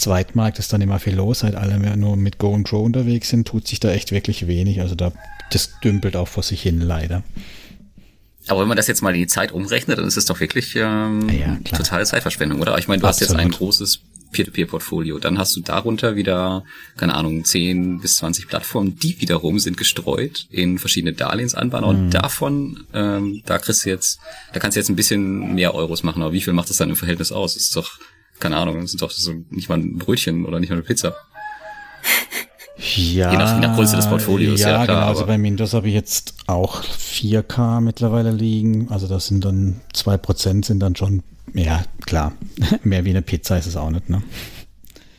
Zweitmarkt 0.00 0.58
ist 0.58 0.72
dann 0.72 0.80
immer 0.80 0.98
viel 0.98 1.14
los, 1.14 1.40
seit 1.40 1.54
alle 1.54 1.78
mehr 1.78 1.94
nur 1.94 2.16
mit 2.16 2.38
Go 2.38 2.54
and 2.54 2.66
Grow 2.66 2.82
unterwegs 2.82 3.28
sind, 3.28 3.46
tut 3.46 3.68
sich 3.68 3.80
da 3.80 3.90
echt 3.90 4.12
wirklich 4.12 4.46
wenig. 4.46 4.80
Also 4.80 4.94
da, 4.94 5.12
das 5.52 5.78
dümpelt 5.84 6.16
auch 6.16 6.26
vor 6.26 6.42
sich 6.42 6.62
hin, 6.62 6.80
leider. 6.80 7.22
Aber 8.48 8.62
wenn 8.62 8.68
man 8.68 8.78
das 8.78 8.86
jetzt 8.86 9.02
mal 9.02 9.14
in 9.14 9.20
die 9.20 9.26
Zeit 9.26 9.52
umrechnet, 9.52 9.98
dann 9.98 10.06
ist 10.06 10.16
es 10.16 10.24
doch 10.24 10.40
wirklich 10.40 10.74
ähm, 10.74 11.28
ja, 11.28 11.58
totale 11.76 12.04
Zeitverschwendung, 12.04 12.60
oder? 12.60 12.78
Ich 12.78 12.88
meine, 12.88 13.02
du 13.02 13.06
Absolut. 13.06 13.28
hast 13.28 13.36
jetzt 13.36 13.40
ein 13.40 13.50
großes 13.50 14.00
Peer-to-Peer-Portfolio. 14.30 15.18
Dann 15.18 15.38
hast 15.38 15.56
du 15.56 15.60
darunter 15.60 16.16
wieder, 16.16 16.64
keine 16.96 17.14
Ahnung, 17.14 17.44
10 17.44 18.00
bis 18.00 18.16
20 18.18 18.48
Plattformen, 18.48 18.96
die 18.96 19.20
wiederum 19.20 19.58
sind 19.58 19.76
gestreut 19.76 20.46
in 20.50 20.78
verschiedene 20.78 21.12
Darlehensanbahner 21.12 21.92
mhm. 21.92 21.98
und 21.98 22.10
davon, 22.10 22.84
ähm, 22.92 23.42
da 23.46 23.58
kriegst 23.58 23.84
du 23.84 23.90
jetzt, 23.90 24.20
da 24.52 24.60
kannst 24.60 24.76
du 24.76 24.80
jetzt 24.80 24.88
ein 24.88 24.96
bisschen 24.96 25.54
mehr 25.54 25.74
Euros 25.74 26.02
machen, 26.02 26.22
aber 26.22 26.32
wie 26.32 26.40
viel 26.40 26.52
macht 26.52 26.70
das 26.70 26.76
dann 26.76 26.90
im 26.90 26.96
Verhältnis 26.96 27.32
aus? 27.32 27.54
Das 27.54 27.64
ist 27.64 27.76
doch, 27.76 27.98
keine 28.38 28.56
Ahnung, 28.56 28.80
das 28.80 28.92
ist 28.92 29.02
doch 29.02 29.10
so 29.10 29.32
nicht 29.50 29.68
mal 29.68 29.78
ein 29.78 29.98
Brötchen 29.98 30.46
oder 30.46 30.60
nicht 30.60 30.70
mal 30.70 30.76
eine 30.76 30.84
Pizza. 30.84 31.14
Ja, 32.80 33.30
je 33.30 33.36
nach, 33.36 33.54
je 33.54 33.60
nach 33.60 33.76
Größe 33.76 33.96
des 33.96 34.06
Portfolios, 34.06 34.60
ja, 34.60 34.70
ja 34.70 34.84
klar. 34.84 34.86
Genau, 34.86 35.08
also 35.08 35.26
bei 35.26 35.36
Mintos 35.36 35.74
habe 35.74 35.88
ich 35.88 35.94
jetzt 35.94 36.34
auch 36.46 36.82
4K 36.82 37.80
mittlerweile 37.80 38.30
liegen. 38.30 38.90
Also 38.90 39.06
das 39.06 39.26
sind 39.26 39.44
dann 39.44 39.80
zwei 39.92 40.16
Prozent 40.16 40.64
sind 40.64 40.80
dann 40.80 40.96
schon 40.96 41.22
ja, 41.54 41.84
klar. 42.06 42.32
Mehr 42.84 43.04
wie 43.04 43.10
eine 43.10 43.22
Pizza 43.22 43.58
ist 43.58 43.66
es 43.66 43.76
auch 43.76 43.90
nicht, 43.90 44.08
ne? 44.08 44.22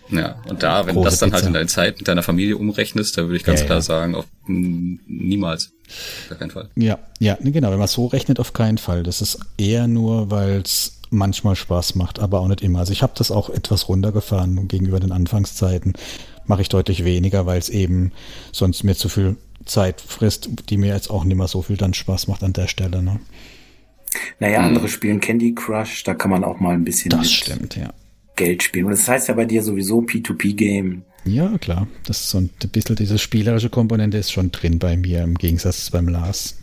Ja, 0.10 0.36
und 0.50 0.62
da, 0.62 0.86
wenn 0.86 0.96
du 0.96 1.04
das 1.06 1.20
dann 1.20 1.30
Pizza. 1.30 1.38
halt 1.38 1.48
in 1.48 1.54
deine 1.54 1.68
Zeit 1.68 1.98
mit 2.00 2.08
deiner 2.08 2.24
Familie 2.24 2.58
umrechnest, 2.58 3.18
da 3.18 3.24
würde 3.24 3.38
ich 3.38 3.44
ganz 3.44 3.62
ja, 3.62 3.66
klar 3.66 3.78
ja. 3.78 3.82
sagen, 3.82 4.16
auf, 4.16 4.26
niemals. 4.46 5.72
Auf 6.30 6.38
keinen 6.38 6.52
Fall. 6.52 6.70
Ja, 6.76 7.00
ja, 7.20 7.38
genau. 7.42 7.72
Wenn 7.72 7.80
man 7.80 7.88
so 7.88 8.08
rechnet, 8.08 8.40
auf 8.40 8.52
keinen 8.52 8.78
Fall. 8.78 9.04
Das 9.04 9.22
ist 9.22 9.40
eher 9.58 9.88
nur, 9.88 10.30
weil 10.30 10.62
es 10.62 11.00
manchmal 11.12 11.56
Spaß 11.56 11.96
macht, 11.96 12.20
aber 12.20 12.42
auch 12.42 12.48
nicht 12.48 12.62
immer. 12.62 12.80
Also 12.80 12.92
ich 12.92 13.04
habe 13.04 13.14
das 13.16 13.32
auch 13.32 13.50
etwas 13.50 13.88
runtergefahren 13.88 14.68
gegenüber 14.68 15.00
den 15.00 15.12
Anfangszeiten. 15.14 15.94
Mache 16.46 16.62
ich 16.62 16.70
deutlich 16.70 17.06
weniger, 17.06 17.46
weil 17.46 17.60
es 17.60 17.70
eben 17.70 18.12
sonst 18.52 18.84
mir 18.84 18.96
zu 18.96 19.10
viel 19.10 19.38
Zeit 19.66 20.02
frisst, 20.02 20.50
die 20.70 20.78
mir 20.78 20.94
jetzt 20.94 21.10
auch 21.10 21.24
nicht 21.24 21.38
mehr 21.38 21.48
so 21.48 21.62
viel 21.62 21.78
dann 21.78 21.94
Spaß 21.94 22.28
macht 22.28 22.44
an 22.44 22.54
der 22.54 22.68
Stelle. 22.68 23.02
Ne? 23.02 23.20
Naja, 24.40 24.60
hm. 24.60 24.66
andere 24.66 24.88
spielen 24.88 25.20
Candy 25.20 25.54
Crush, 25.54 26.04
da 26.04 26.14
kann 26.14 26.32
man 26.32 26.44
auch 26.44 26.60
mal 26.60 26.74
ein 26.74 26.84
bisschen 26.84 27.10
das 27.10 27.32
stimmt, 27.32 27.76
ja. 27.76 27.94
Geld 28.36 28.64
spielen. 28.64 28.86
Und 28.86 28.92
das 28.92 29.08
heißt 29.08 29.28
ja 29.28 29.34
bei 29.36 29.46
dir 29.46 29.62
sowieso 29.62 30.00
P2P-Game. 30.02 31.04
Ja, 31.26 31.58
klar. 31.60 31.88
Das 32.06 32.22
ist 32.22 32.30
so 32.30 32.40
ein 32.40 32.50
bisschen 32.72 32.96
diese 32.96 33.20
spielerische 33.20 33.70
Komponente 33.70 34.18
ist 34.18 34.32
schon 34.32 34.52
drin 34.52 34.80
bei 34.80 34.98
mir, 34.98 35.24
im 35.24 35.36
Gegensatz 35.36 35.86
zu 35.86 35.92
beim 35.92 36.08
Lars. 36.08 36.58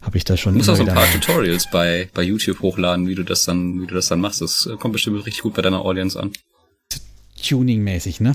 Habe 0.00 0.18
ich 0.18 0.24
da 0.24 0.36
schon. 0.36 0.54
Du 0.54 0.58
musst 0.58 0.70
auch 0.70 0.76
so 0.76 0.84
ein 0.84 0.94
paar 0.94 1.10
Tutorials 1.10 1.68
bei, 1.70 2.08
bei 2.12 2.22
YouTube 2.22 2.60
hochladen, 2.60 3.06
wie 3.06 3.14
du 3.14 3.22
das 3.22 3.44
dann, 3.44 3.80
wie 3.80 3.86
du 3.86 3.94
das 3.94 4.08
dann 4.08 4.20
machst. 4.20 4.40
Das 4.40 4.68
kommt 4.78 4.92
bestimmt 4.92 5.16
richtig 5.24 5.42
gut 5.42 5.54
bei 5.54 5.62
deiner 5.62 5.84
Audience 5.84 6.18
an. 6.18 6.32
Tuning-mäßig, 7.40 8.20
ne? 8.20 8.34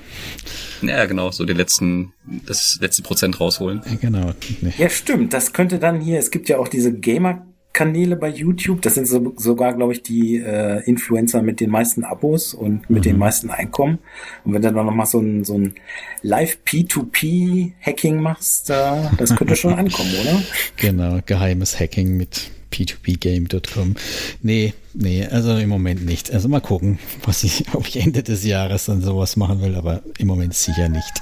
Ja, 0.81 1.05
genau, 1.05 1.31
so 1.31 1.45
die 1.45 1.53
letzten, 1.53 2.13
das 2.45 2.77
letzte 2.81 3.03
Prozent 3.03 3.39
rausholen. 3.39 3.81
Ja, 3.85 3.95
genau. 3.95 4.31
Nee. 4.61 4.73
Ja, 4.77 4.89
stimmt. 4.89 5.33
Das 5.33 5.53
könnte 5.53 5.79
dann 5.79 6.01
hier, 6.01 6.19
es 6.19 6.31
gibt 6.31 6.49
ja 6.49 6.57
auch 6.57 6.67
diese 6.67 6.93
Gamer 6.93 7.45
Kanäle 7.77 8.15
bei 8.15 8.29
YouTube. 8.29 8.81
Das 8.81 8.95
sind 8.95 9.07
so, 9.07 9.33
sogar, 9.37 9.75
glaube 9.75 9.93
ich, 9.93 10.01
die 10.01 10.37
äh, 10.37 10.81
Influencer 10.85 11.43
mit 11.43 11.59
den 11.59 11.69
meisten 11.69 12.03
Abos 12.03 12.55
und 12.55 12.89
mit 12.89 13.01
mhm. 13.01 13.09
den 13.09 13.17
meisten 13.19 13.51
Einkommen. 13.51 13.99
Und 14.43 14.53
wenn 14.53 14.63
du 14.63 14.73
dann 14.73 14.85
noch 14.87 14.93
mal 14.93 15.05
so 15.05 15.19
ein, 15.19 15.43
so 15.43 15.59
ein 15.59 15.75
Live 16.23 16.57
P2P-Hacking 16.65 18.19
machst, 18.19 18.71
da, 18.71 19.11
das 19.19 19.35
könnte 19.35 19.55
schon 19.55 19.73
ankommen, 19.75 20.09
oder? 20.19 20.41
Genau, 20.77 21.19
geheimes 21.23 21.79
Hacking 21.79 22.17
mit 22.17 22.49
p2pgame.com. 22.71 23.95
Nee, 24.41 24.73
nee, 24.93 25.25
also 25.25 25.57
im 25.57 25.69
Moment 25.69 26.05
nicht. 26.05 26.31
Also 26.31 26.47
mal 26.49 26.61
gucken, 26.61 26.99
was 27.23 27.43
ich, 27.43 27.65
ob 27.73 27.87
ich 27.87 27.97
Ende 27.97 28.23
des 28.23 28.43
Jahres 28.43 28.85
dann 28.85 29.01
sowas 29.01 29.35
machen 29.35 29.61
will, 29.61 29.75
aber 29.75 30.03
im 30.17 30.27
Moment 30.27 30.53
sicher 30.53 30.89
nicht. 30.89 31.21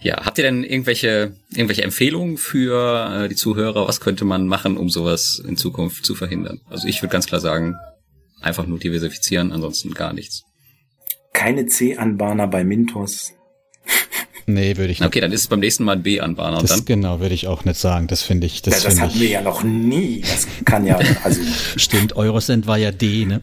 Ja, 0.00 0.24
habt 0.24 0.38
ihr 0.38 0.44
denn 0.44 0.64
irgendwelche, 0.64 1.36
irgendwelche 1.50 1.82
Empfehlungen 1.82 2.36
für 2.36 3.24
äh, 3.24 3.28
die 3.28 3.36
Zuhörer? 3.36 3.86
Was 3.86 4.00
könnte 4.00 4.24
man 4.24 4.48
machen, 4.48 4.76
um 4.76 4.90
sowas 4.90 5.40
in 5.46 5.56
Zukunft 5.56 6.04
zu 6.04 6.16
verhindern? 6.16 6.60
Also 6.68 6.88
ich 6.88 7.00
würde 7.02 7.12
ganz 7.12 7.26
klar 7.26 7.40
sagen, 7.40 7.76
einfach 8.40 8.66
nur 8.66 8.80
diversifizieren, 8.80 9.52
ansonsten 9.52 9.94
gar 9.94 10.12
nichts. 10.12 10.42
Keine 11.32 11.66
C-Anbahner 11.66 12.48
bei 12.48 12.64
Mintos. 12.64 13.32
Nee, 14.46 14.76
würde 14.76 14.92
ich 14.92 15.00
nicht. 15.00 15.06
Okay, 15.06 15.20
dann 15.20 15.32
ist 15.32 15.42
es 15.42 15.48
beim 15.48 15.60
nächsten 15.60 15.84
Mal 15.84 15.92
ein 15.92 16.02
B-Anbahner. 16.02 16.58
Das 16.58 16.70
dann? 16.70 16.84
genau, 16.84 17.20
würde 17.20 17.34
ich 17.34 17.46
auch 17.46 17.64
nicht 17.64 17.78
sagen. 17.78 18.08
Das 18.08 18.22
finde 18.22 18.46
ich. 18.46 18.62
Das, 18.62 18.82
ja, 18.82 18.90
das 18.90 19.00
hatten 19.00 19.14
ich, 19.14 19.20
wir 19.20 19.28
ja 19.28 19.40
noch 19.42 19.62
nie. 19.62 20.22
Das 20.22 20.46
kann 20.64 20.86
ja, 20.86 20.98
also. 21.22 21.40
Stimmt, 21.76 22.16
Eurocent 22.16 22.66
war 22.66 22.78
ja 22.78 22.90
D, 22.90 23.24
ne? 23.24 23.42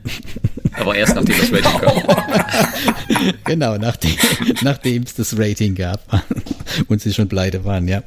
Aber 0.73 0.95
erst 0.95 1.15
nachdem 1.15 1.37
das 1.37 1.51
Rating 1.51 1.81
gab. 1.81 2.95
genau, 3.43 3.77
nachdem, 3.77 4.15
nachdem 4.61 5.03
es 5.03 5.13
das 5.15 5.37
Rating 5.37 5.75
gab 5.75 6.01
und 6.87 7.01
sie 7.01 7.13
schon 7.13 7.29
pleite 7.29 7.65
waren, 7.65 7.87
ja. 7.87 8.03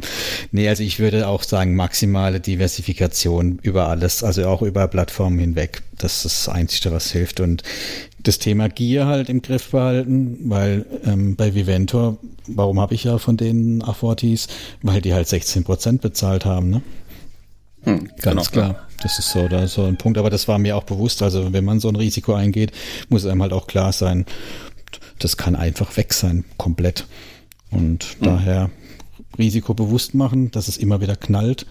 Nee, 0.50 0.68
also 0.68 0.82
ich 0.82 0.98
würde 0.98 1.28
auch 1.28 1.42
sagen, 1.42 1.74
maximale 1.74 2.40
Diversifikation 2.40 3.58
über 3.62 3.88
alles, 3.88 4.22
also 4.22 4.46
auch 4.46 4.62
über 4.62 4.88
Plattformen 4.88 5.38
hinweg. 5.38 5.82
Das 5.98 6.24
ist 6.24 6.46
das 6.46 6.48
Einzige, 6.48 6.92
was 6.92 7.10
hilft. 7.12 7.40
Und 7.40 7.62
das 8.22 8.38
Thema 8.38 8.68
Gier 8.68 9.06
halt 9.06 9.28
im 9.28 9.42
Griff 9.42 9.70
behalten, 9.70 10.38
weil 10.44 10.86
ähm, 11.04 11.36
bei 11.36 11.54
Viventor, 11.54 12.18
warum 12.46 12.80
habe 12.80 12.94
ich 12.94 13.04
ja 13.04 13.18
von 13.18 13.36
den 13.36 13.82
Affortis? 13.82 14.48
Weil 14.82 15.00
die 15.00 15.14
halt 15.14 15.28
16 15.28 15.64
Prozent 15.64 16.00
bezahlt 16.02 16.44
haben, 16.44 16.70
ne? 16.70 16.82
Hm, 17.84 18.08
Ganz 18.20 18.50
genau. 18.50 18.66
klar. 18.66 18.88
Das 19.02 19.18
ist 19.18 19.30
so, 19.30 19.48
da 19.48 19.66
so 19.66 19.84
ein 19.84 19.96
Punkt. 19.96 20.18
Aber 20.18 20.30
das 20.30 20.46
war 20.46 20.58
mir 20.58 20.76
auch 20.76 20.84
bewusst. 20.84 21.22
Also 21.22 21.52
wenn 21.52 21.64
man 21.64 21.80
so 21.80 21.88
ein 21.88 21.96
Risiko 21.96 22.34
eingeht, 22.34 22.70
muss 23.08 23.26
einem 23.26 23.42
halt 23.42 23.52
auch 23.52 23.66
klar 23.66 23.92
sein, 23.92 24.26
das 25.24 25.36
kann 25.36 25.56
einfach 25.56 25.96
weg 25.96 26.12
sein, 26.12 26.44
komplett. 26.56 27.06
Und 27.70 28.20
mhm. 28.20 28.24
daher 28.24 28.70
Risiko 29.38 29.74
bewusst 29.74 30.14
machen, 30.14 30.50
dass 30.50 30.68
es 30.68 30.76
immer 30.76 31.00
wieder 31.00 31.16
knallt 31.16 31.66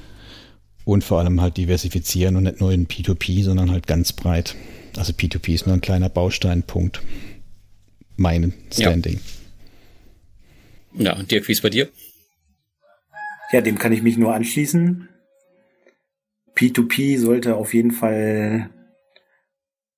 und 0.85 1.03
vor 1.03 1.19
allem 1.19 1.41
halt 1.41 1.57
diversifizieren 1.57 2.35
und 2.35 2.43
nicht 2.43 2.59
nur 2.59 2.71
in 2.71 2.87
P2P, 2.87 3.43
sondern 3.43 3.71
halt 3.71 3.87
ganz 3.87 4.13
breit. 4.13 4.55
Also 4.97 5.13
P2P 5.13 5.53
ist 5.53 5.67
nur 5.67 5.75
ein 5.75 5.81
kleiner 5.81 6.09
Bausteinpunkt. 6.09 7.01
Mein 8.17 8.53
Standing. 8.71 9.19
Ja, 10.93 11.03
ja 11.05 11.15
und 11.17 11.31
Dirk, 11.31 11.47
wie 11.47 11.53
ist 11.53 11.61
bei 11.61 11.69
dir? 11.69 11.89
Ja, 13.51 13.61
dem 13.61 13.77
kann 13.77 13.91
ich 13.91 14.01
mich 14.01 14.17
nur 14.17 14.33
anschließen. 14.33 15.07
P2P 16.55 17.19
sollte 17.19 17.55
auf 17.55 17.73
jeden 17.73 17.91
Fall 17.91 18.69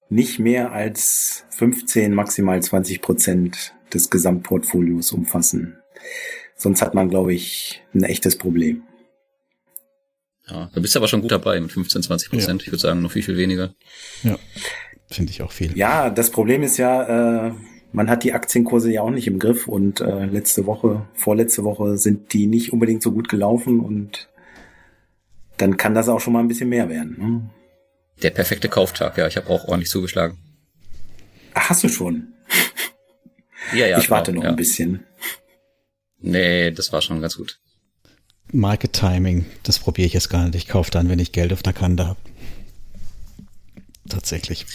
nicht 0.09 0.39
mehr 0.39 0.71
als 0.71 1.45
15, 1.51 2.13
maximal 2.13 2.61
20 2.61 3.01
Prozent 3.01 3.73
des 3.93 4.09
Gesamtportfolios 4.09 5.11
umfassen. 5.11 5.77
Sonst 6.55 6.81
hat 6.81 6.93
man, 6.93 7.09
glaube 7.09 7.33
ich, 7.33 7.83
ein 7.93 8.03
echtes 8.03 8.37
Problem. 8.37 8.83
Ja, 10.47 10.69
da 10.73 10.81
bist 10.81 10.93
du 10.93 10.99
aber 10.99 11.07
schon 11.07 11.21
gut 11.21 11.31
dabei 11.31 11.59
mit 11.59 11.71
15, 11.71 12.03
20 12.03 12.29
Prozent. 12.29 12.61
Ja. 12.61 12.65
Ich 12.65 12.71
würde 12.71 12.81
sagen, 12.81 13.01
noch 13.01 13.11
viel, 13.11 13.23
viel 13.23 13.37
weniger. 13.37 13.73
Ja, 14.23 14.37
finde 15.09 15.31
ich 15.31 15.41
auch 15.41 15.51
viel. 15.51 15.75
Ja, 15.77 16.09
das 16.09 16.31
Problem 16.31 16.63
ist 16.63 16.77
ja, 16.77 17.47
äh, 17.47 17.53
man 17.93 18.09
hat 18.09 18.23
die 18.23 18.33
Aktienkurse 18.33 18.91
ja 18.91 19.01
auch 19.01 19.09
nicht 19.09 19.27
im 19.27 19.39
Griff 19.39 19.67
und 19.67 20.01
äh, 20.01 20.25
letzte 20.25 20.65
Woche, 20.65 21.07
vorletzte 21.13 21.63
Woche 21.63 21.97
sind 21.97 22.33
die 22.33 22.47
nicht 22.47 22.73
unbedingt 22.73 23.03
so 23.03 23.11
gut 23.11 23.29
gelaufen 23.29 23.79
und 23.79 24.29
dann 25.57 25.77
kann 25.77 25.93
das 25.93 26.09
auch 26.09 26.19
schon 26.19 26.33
mal 26.33 26.39
ein 26.39 26.47
bisschen 26.47 26.69
mehr 26.69 26.89
werden. 26.89 27.15
Ne? 27.17 27.49
Der 28.21 28.29
perfekte 28.29 28.69
Kauftag, 28.69 29.17
ja. 29.17 29.27
Ich 29.27 29.37
habe 29.37 29.49
auch 29.49 29.65
ordentlich 29.65 29.89
zugeschlagen. 29.89 30.37
Ach, 31.53 31.69
hast 31.69 31.83
du 31.83 31.89
schon? 31.89 32.33
Ja, 33.73 33.87
ja. 33.87 33.99
Ich 33.99 34.09
warte 34.09 34.31
genau, 34.31 34.41
noch 34.41 34.45
ja. 34.45 34.49
ein 34.51 34.55
bisschen. 34.55 35.05
Nee, 36.19 36.71
das 36.71 36.91
war 36.93 37.01
schon 37.01 37.21
ganz 37.21 37.37
gut. 37.37 37.59
Market 38.51 38.93
Timing, 38.93 39.45
das 39.63 39.79
probiere 39.79 40.05
ich 40.05 40.13
jetzt 40.13 40.29
gar 40.29 40.45
nicht. 40.45 40.55
Ich 40.55 40.67
kaufe 40.67 40.91
dann, 40.91 41.09
wenn 41.09 41.19
ich 41.19 41.31
Geld 41.31 41.51
auf 41.53 41.63
der 41.63 41.73
Kante 41.73 42.07
habe. 42.07 42.19
Tatsächlich. 44.07 44.65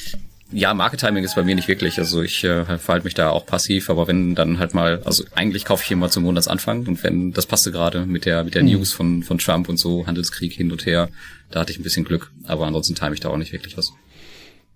Ja, 0.50 0.72
Market 0.72 1.00
Timing 1.00 1.24
ist 1.24 1.34
bei 1.34 1.42
mir 1.42 1.54
nicht 1.54 1.68
wirklich. 1.68 1.98
Also 1.98 2.22
ich 2.22 2.42
äh, 2.42 2.64
verhalte 2.64 3.04
mich 3.04 3.14
da 3.14 3.30
auch 3.30 3.44
passiv, 3.44 3.90
aber 3.90 4.06
wenn 4.08 4.34
dann 4.34 4.58
halt 4.58 4.72
mal, 4.72 5.02
also 5.04 5.24
eigentlich 5.34 5.66
kaufe 5.66 5.82
ich 5.84 5.90
immer 5.90 6.10
zum 6.10 6.22
Monatsanfang 6.22 6.86
und 6.86 7.02
wenn 7.02 7.32
das 7.32 7.44
passte 7.44 7.70
gerade 7.70 8.06
mit 8.06 8.24
der 8.24 8.44
mit 8.44 8.54
der 8.54 8.62
mhm. 8.62 8.70
News 8.70 8.92
von 8.94 9.22
von 9.22 9.36
Trump 9.38 9.68
und 9.68 9.76
so 9.76 10.06
Handelskrieg 10.06 10.52
hin 10.52 10.72
und 10.72 10.86
her, 10.86 11.10
da 11.50 11.60
hatte 11.60 11.72
ich 11.72 11.78
ein 11.78 11.82
bisschen 11.82 12.04
Glück, 12.04 12.32
aber 12.44 12.66
ansonsten 12.66 12.94
time 12.94 13.12
ich 13.12 13.20
da 13.20 13.28
auch 13.28 13.36
nicht 13.36 13.52
wirklich 13.52 13.76
was. 13.76 13.92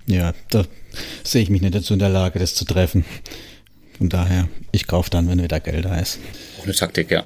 Ja, 0.06 0.34
da 0.50 0.64
sehe 1.22 1.42
ich 1.42 1.48
mich 1.50 1.62
nicht 1.62 1.74
dazu 1.74 1.94
in 1.94 2.00
der 2.00 2.08
Lage, 2.08 2.38
das 2.38 2.54
zu 2.54 2.64
treffen. 2.64 3.04
Von 3.96 4.08
daher, 4.08 4.48
ich 4.72 4.86
kaufe 4.86 5.10
dann, 5.10 5.28
wenn 5.28 5.42
wieder 5.42 5.60
Geld 5.60 5.84
da 5.84 5.98
ist. 5.98 6.18
Auch 6.58 6.64
eine 6.64 6.74
Taktik, 6.74 7.10
ja. 7.10 7.24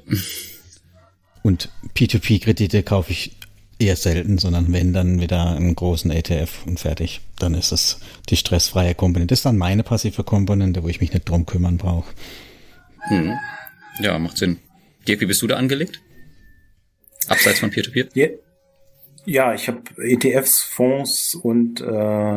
Und 1.41 1.69
P2P-Kredite 1.95 2.83
kaufe 2.83 3.11
ich 3.11 3.31
eher 3.79 3.95
selten, 3.95 4.37
sondern 4.37 4.73
wenn 4.73 4.93
dann 4.93 5.21
wieder 5.21 5.55
einen 5.55 5.75
großen 5.75 6.11
ETF 6.11 6.65
und 6.65 6.79
fertig. 6.79 7.21
Dann 7.39 7.53
ist 7.53 7.71
es 7.71 7.99
die 8.29 8.37
stressfreie 8.37 8.95
Komponente. 8.95 9.31
Das 9.31 9.39
ist 9.39 9.45
dann 9.45 9.57
meine 9.57 9.83
passive 9.83 10.23
Komponente, 10.23 10.83
wo 10.83 10.87
ich 10.87 11.01
mich 11.01 11.13
nicht 11.13 11.29
drum 11.29 11.45
kümmern 11.45 11.77
brauche. 11.77 12.11
Hm. 13.07 13.33
Ja, 14.01 14.17
macht 14.19 14.37
Sinn. 14.37 14.57
Dirk, 15.07 15.21
wie 15.21 15.25
bist 15.25 15.41
du 15.41 15.47
da 15.47 15.55
angelegt? 15.55 16.01
Abseits 17.27 17.59
von 17.59 17.69
Peer-to-Peer? 17.69 18.09
-Peer? 18.09 18.39
Ja, 19.25 19.53
ich 19.53 19.67
habe 19.67 19.81
ETFs, 19.97 20.61
Fonds 20.61 21.35
und 21.35 21.81
äh, 21.81 21.85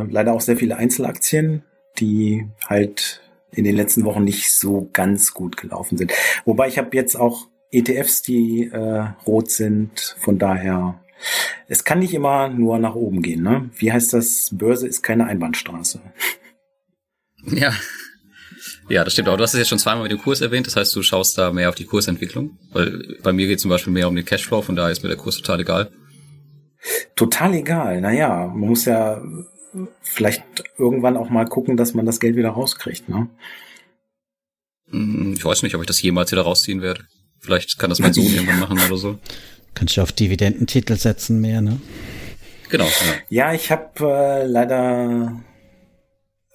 leider 0.02 0.32
auch 0.32 0.40
sehr 0.40 0.56
viele 0.56 0.76
Einzelaktien, 0.76 1.62
die 1.98 2.48
halt 2.66 3.22
in 3.52 3.62
den 3.64 3.76
letzten 3.76 4.04
Wochen 4.04 4.24
nicht 4.24 4.52
so 4.52 4.88
ganz 4.92 5.32
gut 5.32 5.56
gelaufen 5.56 5.98
sind. 5.98 6.12
Wobei 6.44 6.68
ich 6.68 6.78
habe 6.78 6.96
jetzt 6.96 7.14
auch 7.14 7.46
ETFs, 7.70 8.22
die 8.22 8.70
äh, 8.72 9.04
rot 9.26 9.50
sind. 9.50 10.16
Von 10.18 10.38
daher, 10.38 11.00
es 11.68 11.84
kann 11.84 12.00
nicht 12.00 12.14
immer 12.14 12.48
nur 12.48 12.78
nach 12.78 12.94
oben 12.94 13.22
gehen. 13.22 13.42
Ne? 13.42 13.70
Wie 13.76 13.92
heißt 13.92 14.12
das? 14.12 14.50
Börse 14.52 14.86
ist 14.86 15.02
keine 15.02 15.26
Einbahnstraße. 15.26 16.00
Ja. 17.44 17.72
Ja, 18.88 19.04
das 19.04 19.12
stimmt. 19.12 19.28
Aber 19.28 19.36
du 19.36 19.42
hast 19.42 19.54
es 19.54 19.58
jetzt 19.58 19.68
schon 19.68 19.78
zweimal 19.78 20.02
mit 20.02 20.12
dem 20.12 20.20
Kurs 20.20 20.40
erwähnt. 20.40 20.66
Das 20.66 20.76
heißt, 20.76 20.94
du 20.94 21.02
schaust 21.02 21.38
da 21.38 21.52
mehr 21.52 21.68
auf 21.68 21.74
die 21.74 21.84
Kursentwicklung. 21.84 22.58
Weil 22.72 23.18
bei 23.22 23.32
mir 23.32 23.46
geht 23.46 23.60
zum 23.60 23.70
Beispiel 23.70 23.92
mehr 23.92 24.08
um 24.08 24.16
den 24.16 24.24
Cashflow. 24.24 24.62
Von 24.62 24.76
daher 24.76 24.90
ist 24.90 25.02
mir 25.02 25.08
der 25.08 25.16
Kurs 25.16 25.36
total 25.36 25.60
egal. 25.60 25.90
Total 27.14 27.54
egal. 27.54 28.00
Naja, 28.00 28.46
man 28.48 28.68
muss 28.68 28.84
ja 28.84 29.22
vielleicht 30.02 30.42
irgendwann 30.78 31.16
auch 31.16 31.30
mal 31.30 31.46
gucken, 31.46 31.76
dass 31.76 31.94
man 31.94 32.06
das 32.06 32.20
Geld 32.20 32.36
wieder 32.36 32.50
rauskriegt. 32.50 33.08
Ne? 33.08 33.28
Hm, 34.90 35.34
ich 35.36 35.44
weiß 35.44 35.62
nicht, 35.62 35.74
ob 35.74 35.82
ich 35.82 35.86
das 35.86 36.02
jemals 36.02 36.32
wieder 36.32 36.42
rausziehen 36.42 36.82
werde. 36.82 37.04
Vielleicht 37.38 37.78
kann 37.78 37.90
das 37.90 38.00
mein 38.00 38.12
Sohn 38.12 38.26
irgendwann 38.34 38.60
machen 38.60 38.78
oder 38.78 38.96
so. 38.96 39.18
Kannst 39.74 39.96
du 39.96 40.02
auf 40.02 40.12
Dividendentitel 40.12 40.96
setzen 40.96 41.40
mehr, 41.40 41.60
ne? 41.60 41.80
Genau. 42.70 42.84
Ja, 43.30 43.48
ja 43.48 43.54
ich 43.54 43.70
habe 43.70 43.90
äh, 44.00 44.46
leider 44.46 45.40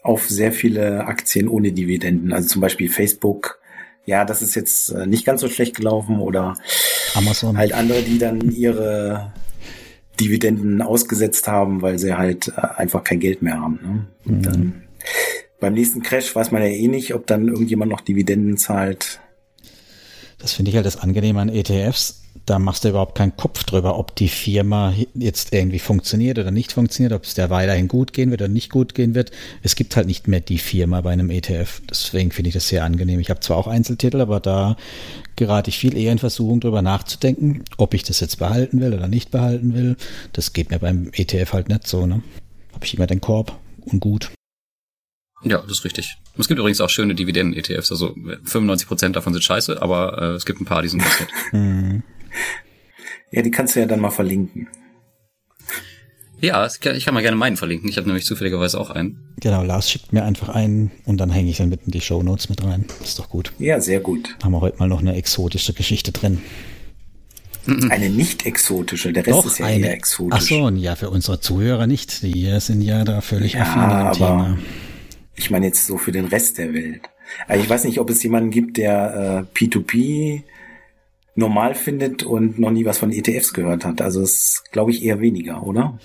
auf 0.04 0.30
sehr 0.30 0.52
viele 0.52 1.06
Aktien 1.06 1.48
ohne 1.48 1.72
Dividenden. 1.72 2.32
Also 2.32 2.48
zum 2.48 2.62
Beispiel 2.62 2.90
Facebook. 2.90 3.60
Ja, 4.06 4.24
das 4.24 4.42
ist 4.42 4.56
jetzt 4.56 4.90
äh, 4.90 5.08
nicht 5.08 5.26
ganz 5.26 5.42
so 5.42 5.50
schlecht 5.50 5.76
gelaufen 5.76 6.20
oder 6.20 6.56
Amazon. 7.16 7.58
Halt 7.58 7.74
andere, 7.74 8.04
die 8.04 8.20
dann 8.20 8.52
ihre 8.52 9.34
Dividenden 10.20 10.82
ausgesetzt 10.82 11.48
haben, 11.48 11.82
weil 11.82 11.98
sie 11.98 12.14
halt 12.14 12.50
äh, 12.50 12.62
einfach 12.78 13.04
kein 13.04 13.20
Geld 13.20 13.42
mehr 13.42 13.60
haben. 13.60 14.08
Ne? 14.26 14.34
Mhm. 14.36 14.42
Dann 14.44 14.84
beim 15.60 15.74
nächsten 15.74 16.04
Crash 16.04 16.36
weiß 16.36 16.52
man 16.52 16.62
ja 16.62 16.68
eh 16.68 16.88
nicht, 16.88 17.14
ob 17.16 17.26
dann 17.26 17.48
irgendjemand 17.48 17.92
noch 17.92 18.02
Dividenden 18.02 18.58
zahlt. 18.58 19.20
Das 20.38 20.54
finde 20.54 20.70
ich 20.70 20.76
halt 20.76 20.86
das 20.86 20.98
Angenehme 20.98 21.42
an 21.42 21.50
ETFs. 21.50 22.22
Da 22.46 22.60
machst 22.60 22.84
du 22.84 22.90
überhaupt 22.90 23.16
keinen 23.16 23.36
Kopf 23.36 23.64
drüber, 23.64 23.98
ob 23.98 24.16
die 24.16 24.28
Firma 24.28 24.94
jetzt 25.16 25.52
irgendwie 25.52 25.80
funktioniert 25.80 26.38
oder 26.38 26.52
nicht 26.52 26.74
funktioniert, 26.74 27.14
ob 27.14 27.24
es 27.24 27.34
der 27.34 27.50
weiterhin 27.50 27.88
gut 27.88 28.14
gehen 28.14 28.30
wird 28.30 28.42
oder 28.42 28.48
nicht 28.48 28.70
gut 28.70 28.94
gehen 28.94 29.16
wird. 29.16 29.32
Es 29.64 29.76
gibt 29.76 29.96
halt 29.96 30.06
nicht 30.06 30.28
mehr 30.28 30.42
die 30.42 30.60
Firma 30.60 31.02
bei 31.02 31.12
einem 31.12 31.32
ETF. 31.32 31.82
Deswegen 31.90 32.32
finde 32.32 32.50
ich 32.50 32.54
das 32.54 32.68
sehr 32.68 32.84
angenehm. 32.84 33.20
Ich 33.20 33.32
habe 33.32 33.40
zwar 33.40 33.58
auch 33.58 33.66
Einzeltitel, 33.66 34.22
aber 34.22 34.40
da 34.40 34.78
gerate 35.36 35.70
ich 35.70 35.80
viel 35.80 35.98
eher 35.98 36.12
in 36.12 36.20
Versuchung 36.20 36.60
drüber 36.60 36.84
nachzudenken, 36.84 37.64
ob 37.78 37.96
ich 37.96 38.04
das 38.04 38.20
jetzt 38.20 38.38
behalten 38.38 38.80
will 38.80 38.94
oder 38.94 39.08
nicht 39.08 39.32
behalten 39.32 39.74
will. 39.74 39.98
Das 40.32 40.54
geht 40.54 40.70
mir 40.70 40.78
beim 40.78 41.10
ETF 41.14 41.54
halt 41.54 41.70
nicht 41.70 41.88
so. 41.88 42.06
Ne? 42.06 42.22
Habe 42.74 42.86
ich 42.86 42.94
immer 42.94 43.08
den 43.08 43.22
Korb 43.22 43.58
und 43.86 44.00
gut. 44.02 44.30
Ja, 45.44 45.62
das 45.62 45.80
ist 45.80 45.86
richtig. 45.86 46.18
Es 46.38 46.48
gibt 46.48 46.60
übrigens 46.60 46.82
auch 46.82 46.90
schöne 46.90 47.16
Dividenden-ETFs, 47.16 47.92
also 47.92 48.10
95% 48.10 49.10
davon 49.10 49.34
sind 49.34 49.44
scheiße, 49.44 49.82
aber 49.82 50.22
äh, 50.22 50.26
es 50.36 50.46
gibt 50.46 50.60
ein 50.60 50.66
paar, 50.66 50.82
die 50.82 50.90
sind 50.90 51.02
ganz 51.02 51.20
nett. 51.52 52.04
Mhm. 52.36 52.66
Ja, 53.32 53.42
die 53.42 53.52
kannst 53.52 53.76
du 53.76 53.80
ja 53.80 53.86
dann 53.86 54.00
mal 54.00 54.12
verlinken. 54.12 54.68
Ja, 56.42 56.66
ich 56.68 56.80
kann, 56.80 57.14
mal 57.14 57.22
gerne 57.22 57.38
meinen 57.38 57.58
verlinken. 57.58 57.90
Ich 57.90 57.98
habe 57.98 58.08
nämlich 58.08 58.26
zufälligerweise 58.26 58.80
auch 58.80 58.90
einen. 58.90 59.34
Genau, 59.42 59.64
Lars 59.64 59.90
schickt 59.90 60.14
mir 60.14 60.24
einfach 60.24 60.50
einen 60.50 60.92
und 61.06 61.18
dann 61.18 61.32
hänge 61.32 61.50
ich 61.50 61.58
dann 61.58 61.70
mitten 61.70 61.92
die 61.92 62.02
Show 62.02 62.22
Notes 62.24 62.50
mit 62.50 62.64
rein. 62.64 62.86
Ist 63.04 63.20
doch 63.20 63.30
gut. 63.30 63.52
Ja, 63.58 63.80
sehr 63.80 64.00
gut. 64.00 64.36
Haben 64.44 64.52
wir 64.52 64.62
heute 64.62 64.78
mal 64.78 64.88
noch 64.88 65.00
eine 65.00 65.16
exotische 65.16 65.74
Geschichte 65.74 66.12
drin. 66.12 66.42
Eine 67.90 68.10
nicht 68.12 68.46
exotische, 68.46 69.12
der 69.12 69.26
Rest 69.26 69.40
Doch, 69.40 69.46
ist 69.48 69.58
ja 69.58 69.66
eine, 69.66 69.88
eher 69.88 69.94
exotisch. 69.94 70.40
Ach 70.40 70.42
so, 70.42 70.64
und 70.66 70.78
ja, 70.78 70.96
für 70.96 71.10
unsere 71.10 71.40
Zuhörer 71.40 71.88
nicht. 71.88 72.22
Die 72.22 72.60
sind 72.60 72.82
ja 72.82 73.04
da 73.04 73.22
völlig 73.22 73.54
ja, 73.54 73.62
affin 73.62 74.08
im 74.08 74.14
Thema. 74.14 74.58
Ich 75.36 75.50
meine 75.50 75.66
jetzt 75.66 75.88
so 75.88 75.98
für 75.98 76.12
den 76.12 76.26
Rest 76.26 76.60
der 76.60 76.74
Welt. 76.74 77.02
Also 77.48 77.64
ich 77.64 77.70
weiß 77.70 77.86
nicht, 77.86 78.00
ob 78.00 78.10
es 78.12 78.22
jemanden 78.22 78.52
gibt, 78.52 78.78
der 78.78 79.48
äh, 79.56 79.58
P2P 79.58 80.44
normal 81.36 81.76
findet 81.76 82.24
und 82.24 82.60
noch 82.60 82.72
nie 82.72 82.86
was 82.86 82.98
von 82.98 83.12
ETFs 83.12 83.54
gehört 83.54 83.86
hat. 83.86 84.02
Also 84.02 84.22
es 84.22 84.64
glaube 84.72 84.92
ich 84.92 85.04
eher 85.04 85.20
weniger, 85.20 85.64
oder? 85.64 86.00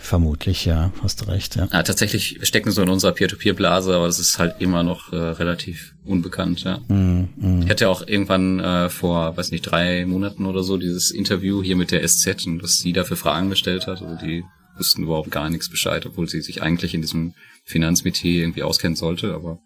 Vermutlich, 0.00 0.66
ja, 0.66 0.92
hast 1.02 1.22
du 1.22 1.30
recht, 1.30 1.56
ja. 1.56 1.68
ja 1.72 1.82
tatsächlich 1.82 2.38
stecken 2.42 2.70
so 2.70 2.82
in 2.82 2.88
unserer 2.88 3.12
Peer-to-Peer-Blase, 3.12 3.94
aber 3.94 4.06
es 4.06 4.18
ist 4.18 4.38
halt 4.38 4.60
immer 4.60 4.82
noch 4.82 5.12
äh, 5.12 5.16
relativ 5.16 5.94
unbekannt, 6.04 6.64
ja. 6.64 6.80
Mm, 6.88 7.28
mm. 7.36 7.62
Ich 7.62 7.70
hatte 7.70 7.88
auch 7.88 8.06
irgendwann 8.06 8.60
äh, 8.60 8.90
vor, 8.90 9.36
weiß 9.36 9.52
nicht, 9.52 9.62
drei 9.62 10.04
Monaten 10.04 10.44
oder 10.44 10.62
so 10.62 10.76
dieses 10.76 11.10
Interview 11.12 11.62
hier 11.62 11.76
mit 11.76 11.92
der 11.92 12.06
SZ 12.06 12.46
und 12.46 12.62
was 12.62 12.78
sie 12.78 12.92
dafür 12.92 13.16
Fragen 13.16 13.48
gestellt 13.48 13.86
hat. 13.86 14.02
Also 14.02 14.16
die 14.16 14.44
wussten 14.76 15.04
überhaupt 15.04 15.30
gar 15.30 15.48
nichts 15.48 15.70
Bescheid, 15.70 16.04
obwohl 16.04 16.28
sie 16.28 16.42
sich 16.42 16.62
eigentlich 16.62 16.94
in 16.94 17.00
diesem 17.00 17.34
Finanzmetier 17.64 18.42
irgendwie 18.42 18.64
auskennen 18.64 18.96
sollte, 18.96 19.34
aber 19.34 19.60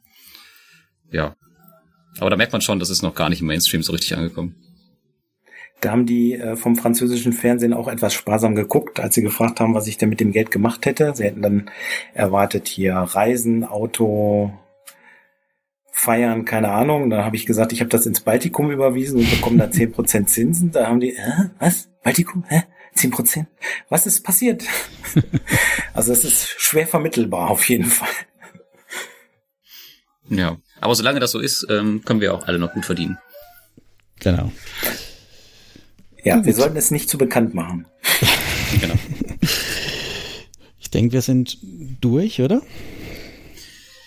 ja. 1.11 1.35
Aber 2.19 2.31
da 2.31 2.37
merkt 2.37 2.53
man 2.53 2.63
schon, 2.63 2.79
das 2.79 2.91
ist 2.91 3.03
noch 3.03 3.15
gar 3.15 3.29
nicht 3.29 3.41
im 3.41 3.47
Mainstream 3.47 3.83
so 3.83 3.93
richtig 3.93 4.17
angekommen. 4.17 4.55
Da 5.81 5.91
haben 5.91 6.07
die 6.07 6.35
äh, 6.35 6.57
vom 6.57 6.77
französischen 6.77 7.33
Fernsehen 7.33 7.75
auch 7.75 7.89
etwas 7.89 8.15
sparsam 8.15 8.55
geguckt, 8.55 8.99
als 8.99 9.15
sie 9.15 9.23
gefragt 9.23 9.61
haben, 9.61 9.75
was 9.75 9.87
ich 9.87 9.99
denn 9.99 10.09
mit 10.09 10.21
dem 10.21 10.33
Geld 10.33 10.51
gemacht 10.51 10.87
hätte. 10.87 11.13
Sie 11.15 11.25
hätten 11.25 11.43
dann 11.43 11.71
erwartet 12.15 12.67
hier 12.67 12.95
Reisen, 12.95 13.63
Auto, 13.65 14.53
Feiern, 15.93 16.47
keine 16.47 16.71
Ahnung. 16.71 17.11
Dann 17.11 17.25
habe 17.25 17.37
ich 17.37 17.45
gesagt, 17.45 17.73
ich 17.73 17.81
habe 17.81 17.91
das 17.91 18.07
ins 18.07 18.21
Baltikum 18.21 18.71
überwiesen 18.71 19.21
und 19.21 19.31
bekomme 19.31 19.59
da 19.59 19.71
zehn 19.71 19.93
Prozent 19.93 20.31
Zinsen. 20.31 20.71
Da 20.71 20.87
haben 20.87 21.01
die, 21.01 21.15
äh, 21.15 21.51
was? 21.59 21.91
Baltikum? 22.03 22.45
Hä? 22.49 22.63
Zehn 22.95 23.11
Prozent? 23.11 23.49
Was 23.91 24.07
ist 24.07 24.23
passiert? 24.23 24.65
also 25.93 26.11
das 26.11 26.25
ist 26.25 26.49
schwer 26.59 26.87
vermittelbar 26.87 27.51
auf 27.51 27.69
jeden 27.69 27.85
Fall. 27.85 28.09
Ja, 30.31 30.57
aber 30.87 30.95
solange 30.95 31.19
das 31.19 31.33
so 31.33 31.41
ist, 31.41 31.67
ähm, 31.69 32.03
können 32.05 32.21
wir 32.21 32.33
auch 32.33 32.47
alle 32.47 32.61
noch 32.61 32.73
gut 32.73 32.85
verdienen. 32.85 33.19
Genau. 34.21 34.53
Ja, 36.23 36.45
wir 36.45 36.55
sollten 36.55 36.77
es 36.77 36.93
nicht 36.93 37.11
zu 37.11 37.19
bekannt 37.19 37.55
machen. 37.55 37.87
genau. 38.81 38.95
Ich 40.79 40.91
denke, 40.91 41.13
wir 41.13 41.23
sind 41.23 41.59
durch, 42.01 42.41
oder? 42.41 42.63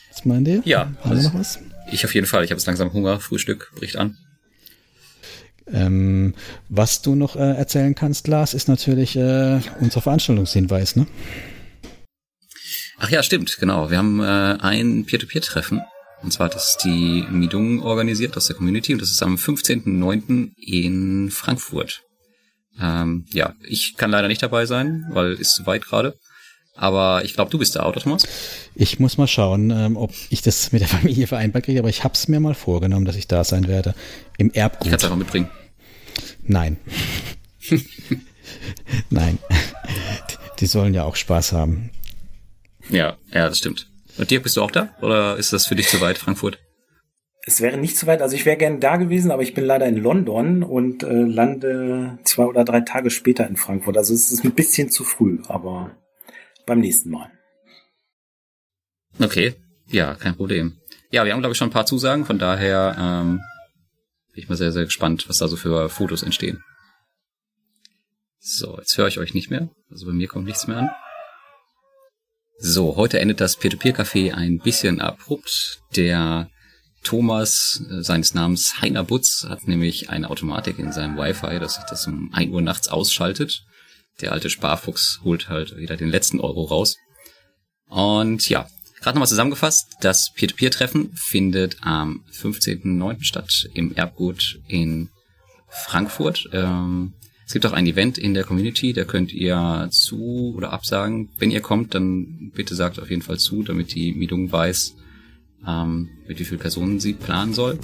Was 0.09 0.23
meint 0.23 0.47
ihr? 0.47 0.61
Ja. 0.63 0.93
Haben 1.01 1.17
wir 1.17 1.23
noch 1.23 1.33
was? 1.33 1.59
Ich 1.91 2.05
auf 2.05 2.15
jeden 2.15 2.27
Fall. 2.27 2.45
Ich 2.45 2.51
habe 2.51 2.59
jetzt 2.59 2.65
langsam 2.65 2.93
Hunger. 2.93 3.19
Frühstück 3.19 3.73
bricht 3.75 3.97
an. 3.97 4.17
Ähm, 5.67 6.33
was 6.69 7.01
du 7.01 7.13
noch 7.13 7.35
äh, 7.35 7.57
erzählen 7.57 7.93
kannst, 7.93 8.29
Lars, 8.29 8.53
ist 8.53 8.69
natürlich 8.69 9.17
äh, 9.17 9.59
unser 9.81 9.99
Veranstaltungshinweis, 9.99 10.95
ne? 10.95 11.07
Ach 12.97 13.09
ja, 13.09 13.21
stimmt, 13.21 13.57
genau. 13.59 13.91
Wir 13.91 13.97
haben 13.97 14.21
äh, 14.21 14.57
ein 14.61 15.05
Peer-to-Peer-Treffen. 15.05 15.81
Und 16.21 16.33
zwar 16.33 16.45
hat 16.45 16.55
das 16.55 16.77
die 16.83 17.25
Midung 17.29 17.81
organisiert 17.81 18.35
aus 18.35 18.47
der 18.47 18.55
Community 18.55 18.93
und 18.93 19.01
das 19.01 19.11
ist 19.11 19.23
am 19.23 19.35
15.09. 19.35 20.51
in 20.57 21.31
Frankfurt. 21.31 22.01
Ähm, 22.79 23.25
ja, 23.31 23.53
ich 23.61 23.95
kann 23.95 24.11
leider 24.11 24.27
nicht 24.27 24.43
dabei 24.43 24.65
sein, 24.65 25.05
weil 25.11 25.33
ist 25.33 25.55
zu 25.55 25.65
weit 25.65 25.85
gerade. 25.85 26.17
Aber 26.75 27.25
ich 27.25 27.33
glaube, 27.33 27.51
du 27.51 27.57
bist 27.57 27.75
da, 27.75 27.85
oder 27.85 27.99
Thomas? 27.99 28.25
Ich 28.73 28.99
muss 28.99 29.17
mal 29.17 29.27
schauen, 29.27 29.69
ähm, 29.69 29.97
ob 29.97 30.13
ich 30.29 30.41
das 30.41 30.71
mit 30.71 30.81
der 30.81 30.87
Familie 30.87 31.27
vereinbart 31.27 31.65
kriege, 31.65 31.79
aber 31.79 31.89
ich 31.89 32.05
habe 32.05 32.13
es 32.13 32.29
mir 32.29 32.39
mal 32.39 32.53
vorgenommen, 32.53 33.05
dass 33.05 33.17
ich 33.17 33.27
da 33.27 33.43
sein 33.43 33.67
werde. 33.67 33.95
Im 34.37 34.51
Erbgut. 34.51 34.85
Ich 34.85 34.91
kann 34.91 34.97
es 34.97 35.03
einfach 35.03 35.17
mitbringen. 35.17 35.49
Nein. 36.43 36.77
Nein. 39.09 39.39
Die 40.59 40.67
sollen 40.67 40.93
ja 40.93 41.03
auch 41.03 41.17
Spaß 41.17 41.51
haben. 41.51 41.91
Ja, 42.89 43.17
ja, 43.31 43.49
das 43.49 43.57
stimmt. 43.57 43.88
Und 44.19 44.29
Dirk, 44.29 44.43
bist 44.43 44.57
du 44.57 44.61
auch 44.61 44.71
da? 44.71 44.93
Oder 45.01 45.37
ist 45.37 45.53
das 45.53 45.65
für 45.65 45.75
dich 45.75 45.87
zu 45.87 46.01
weit, 46.01 46.17
Frankfurt? 46.17 46.59
Es 47.45 47.61
wäre 47.61 47.77
nicht 47.77 47.97
zu 47.97 48.05
weit. 48.05 48.21
Also 48.21 48.35
ich 48.35 48.45
wäre 48.45 48.57
gerne 48.57 48.79
da 48.79 48.97
gewesen, 48.97 49.31
aber 49.31 49.41
ich 49.41 49.53
bin 49.53 49.63
leider 49.63 49.85
in 49.87 49.95
London 49.95 50.61
und 50.61 51.03
äh, 51.03 51.07
lande 51.07 52.19
zwei 52.25 52.43
oder 52.43 52.65
drei 52.65 52.81
Tage 52.81 53.09
später 53.09 53.47
in 53.47 53.55
Frankfurt. 53.55 53.97
Also 53.97 54.13
es 54.13 54.31
ist 54.31 54.43
ein 54.43 54.51
bisschen 54.51 54.91
zu 54.91 55.05
früh, 55.05 55.39
aber 55.47 55.95
beim 56.65 56.81
nächsten 56.81 57.09
Mal. 57.09 57.31
Okay, 59.19 59.55
ja, 59.87 60.15
kein 60.15 60.35
Problem. 60.35 60.77
Ja, 61.11 61.25
wir 61.25 61.31
haben, 61.31 61.39
glaube 61.39 61.53
ich, 61.53 61.57
schon 61.57 61.69
ein 61.69 61.73
paar 61.73 61.85
Zusagen, 61.85 62.25
von 62.25 62.37
daher 62.37 62.95
ähm, 62.99 63.41
bin 64.33 64.43
ich 64.43 64.49
mal 64.49 64.57
sehr, 64.57 64.71
sehr 64.71 64.85
gespannt, 64.85 65.27
was 65.27 65.37
da 65.37 65.47
so 65.47 65.55
für 65.55 65.89
Fotos 65.89 66.23
entstehen. 66.23 66.61
So, 68.39 68.77
jetzt 68.77 68.97
höre 68.97 69.07
ich 69.07 69.17
euch 69.17 69.33
nicht 69.33 69.49
mehr. 69.49 69.69
Also 69.89 70.05
bei 70.05 70.11
mir 70.11 70.27
kommt 70.27 70.45
nichts 70.45 70.67
mehr 70.67 70.77
an. 70.77 70.89
So, 72.61 72.95
heute 72.95 73.19
endet 73.19 73.41
das 73.41 73.55
Peer-to-Peer-Café 73.55 74.33
ein 74.33 74.59
bisschen 74.59 75.01
abrupt. 75.01 75.79
Der 75.95 76.49
Thomas, 77.03 77.81
äh, 77.89 78.03
seines 78.03 78.33
Namens 78.33 78.81
Heiner 78.81 79.03
Butz, 79.03 79.45
hat 79.47 79.67
nämlich 79.67 80.09
eine 80.09 80.29
Automatik 80.29 80.77
in 80.77 80.91
seinem 80.91 81.17
Wi-Fi, 81.17 81.59
dass 81.59 81.75
sich 81.75 81.85
das 81.85 82.05
um 82.07 82.31
1 82.33 82.51
Uhr 82.51 82.61
nachts 82.61 82.89
ausschaltet 82.89 83.63
der 84.21 84.31
alte 84.31 84.49
Sparfuchs 84.49 85.21
holt 85.23 85.49
halt 85.49 85.77
wieder 85.77 85.97
den 85.97 86.09
letzten 86.09 86.39
Euro 86.39 86.63
raus. 86.63 86.97
Und 87.87 88.49
ja, 88.49 88.67
gerade 88.99 89.15
nochmal 89.15 89.27
zusammengefasst, 89.27 89.95
das 90.01 90.31
Peer-to-Peer-Treffen 90.33 91.11
findet 91.15 91.77
am 91.81 92.23
15.09. 92.31 93.23
statt 93.23 93.69
im 93.73 93.95
Erbgut 93.95 94.59
in 94.67 95.09
Frankfurt. 95.69 96.49
Ähm, 96.51 97.13
es 97.49 97.53
gibt 97.53 97.65
auch 97.65 97.73
ein 97.73 97.87
Event 97.87 98.19
in 98.19 98.35
der 98.35 98.43
Community, 98.43 98.93
da 98.93 99.05
könnt 99.05 99.33
ihr 99.33 99.87
zu 99.89 100.53
oder 100.55 100.71
absagen. 100.71 101.29
Wenn 101.39 101.49
ihr 101.49 101.61
kommt, 101.61 101.95
dann 101.95 102.51
bitte 102.53 102.75
sagt 102.75 102.99
auf 102.99 103.09
jeden 103.09 103.23
Fall 103.23 103.39
zu, 103.39 103.63
damit 103.63 103.95
die 103.95 104.13
Mietung 104.13 104.51
weiß, 104.51 104.95
ähm, 105.67 106.09
mit 106.27 106.37
wie 106.37 106.45
vielen 106.45 106.59
Personen 106.59 106.99
sie 106.99 107.13
planen 107.13 107.55
soll. 107.55 107.79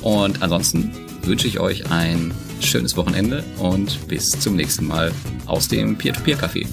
Und 0.00 0.40
ansonsten 0.40 0.90
wünsche 1.20 1.46
ich 1.46 1.60
euch 1.60 1.90
ein 1.90 2.32
schönes 2.62 2.96
Wochenende 2.96 3.44
und 3.58 4.08
bis 4.08 4.30
zum 4.30 4.56
nächsten 4.56 4.86
Mal 4.86 5.12
aus 5.44 5.68
dem 5.68 5.98
Peer-to-Peer-Café. 5.98 6.66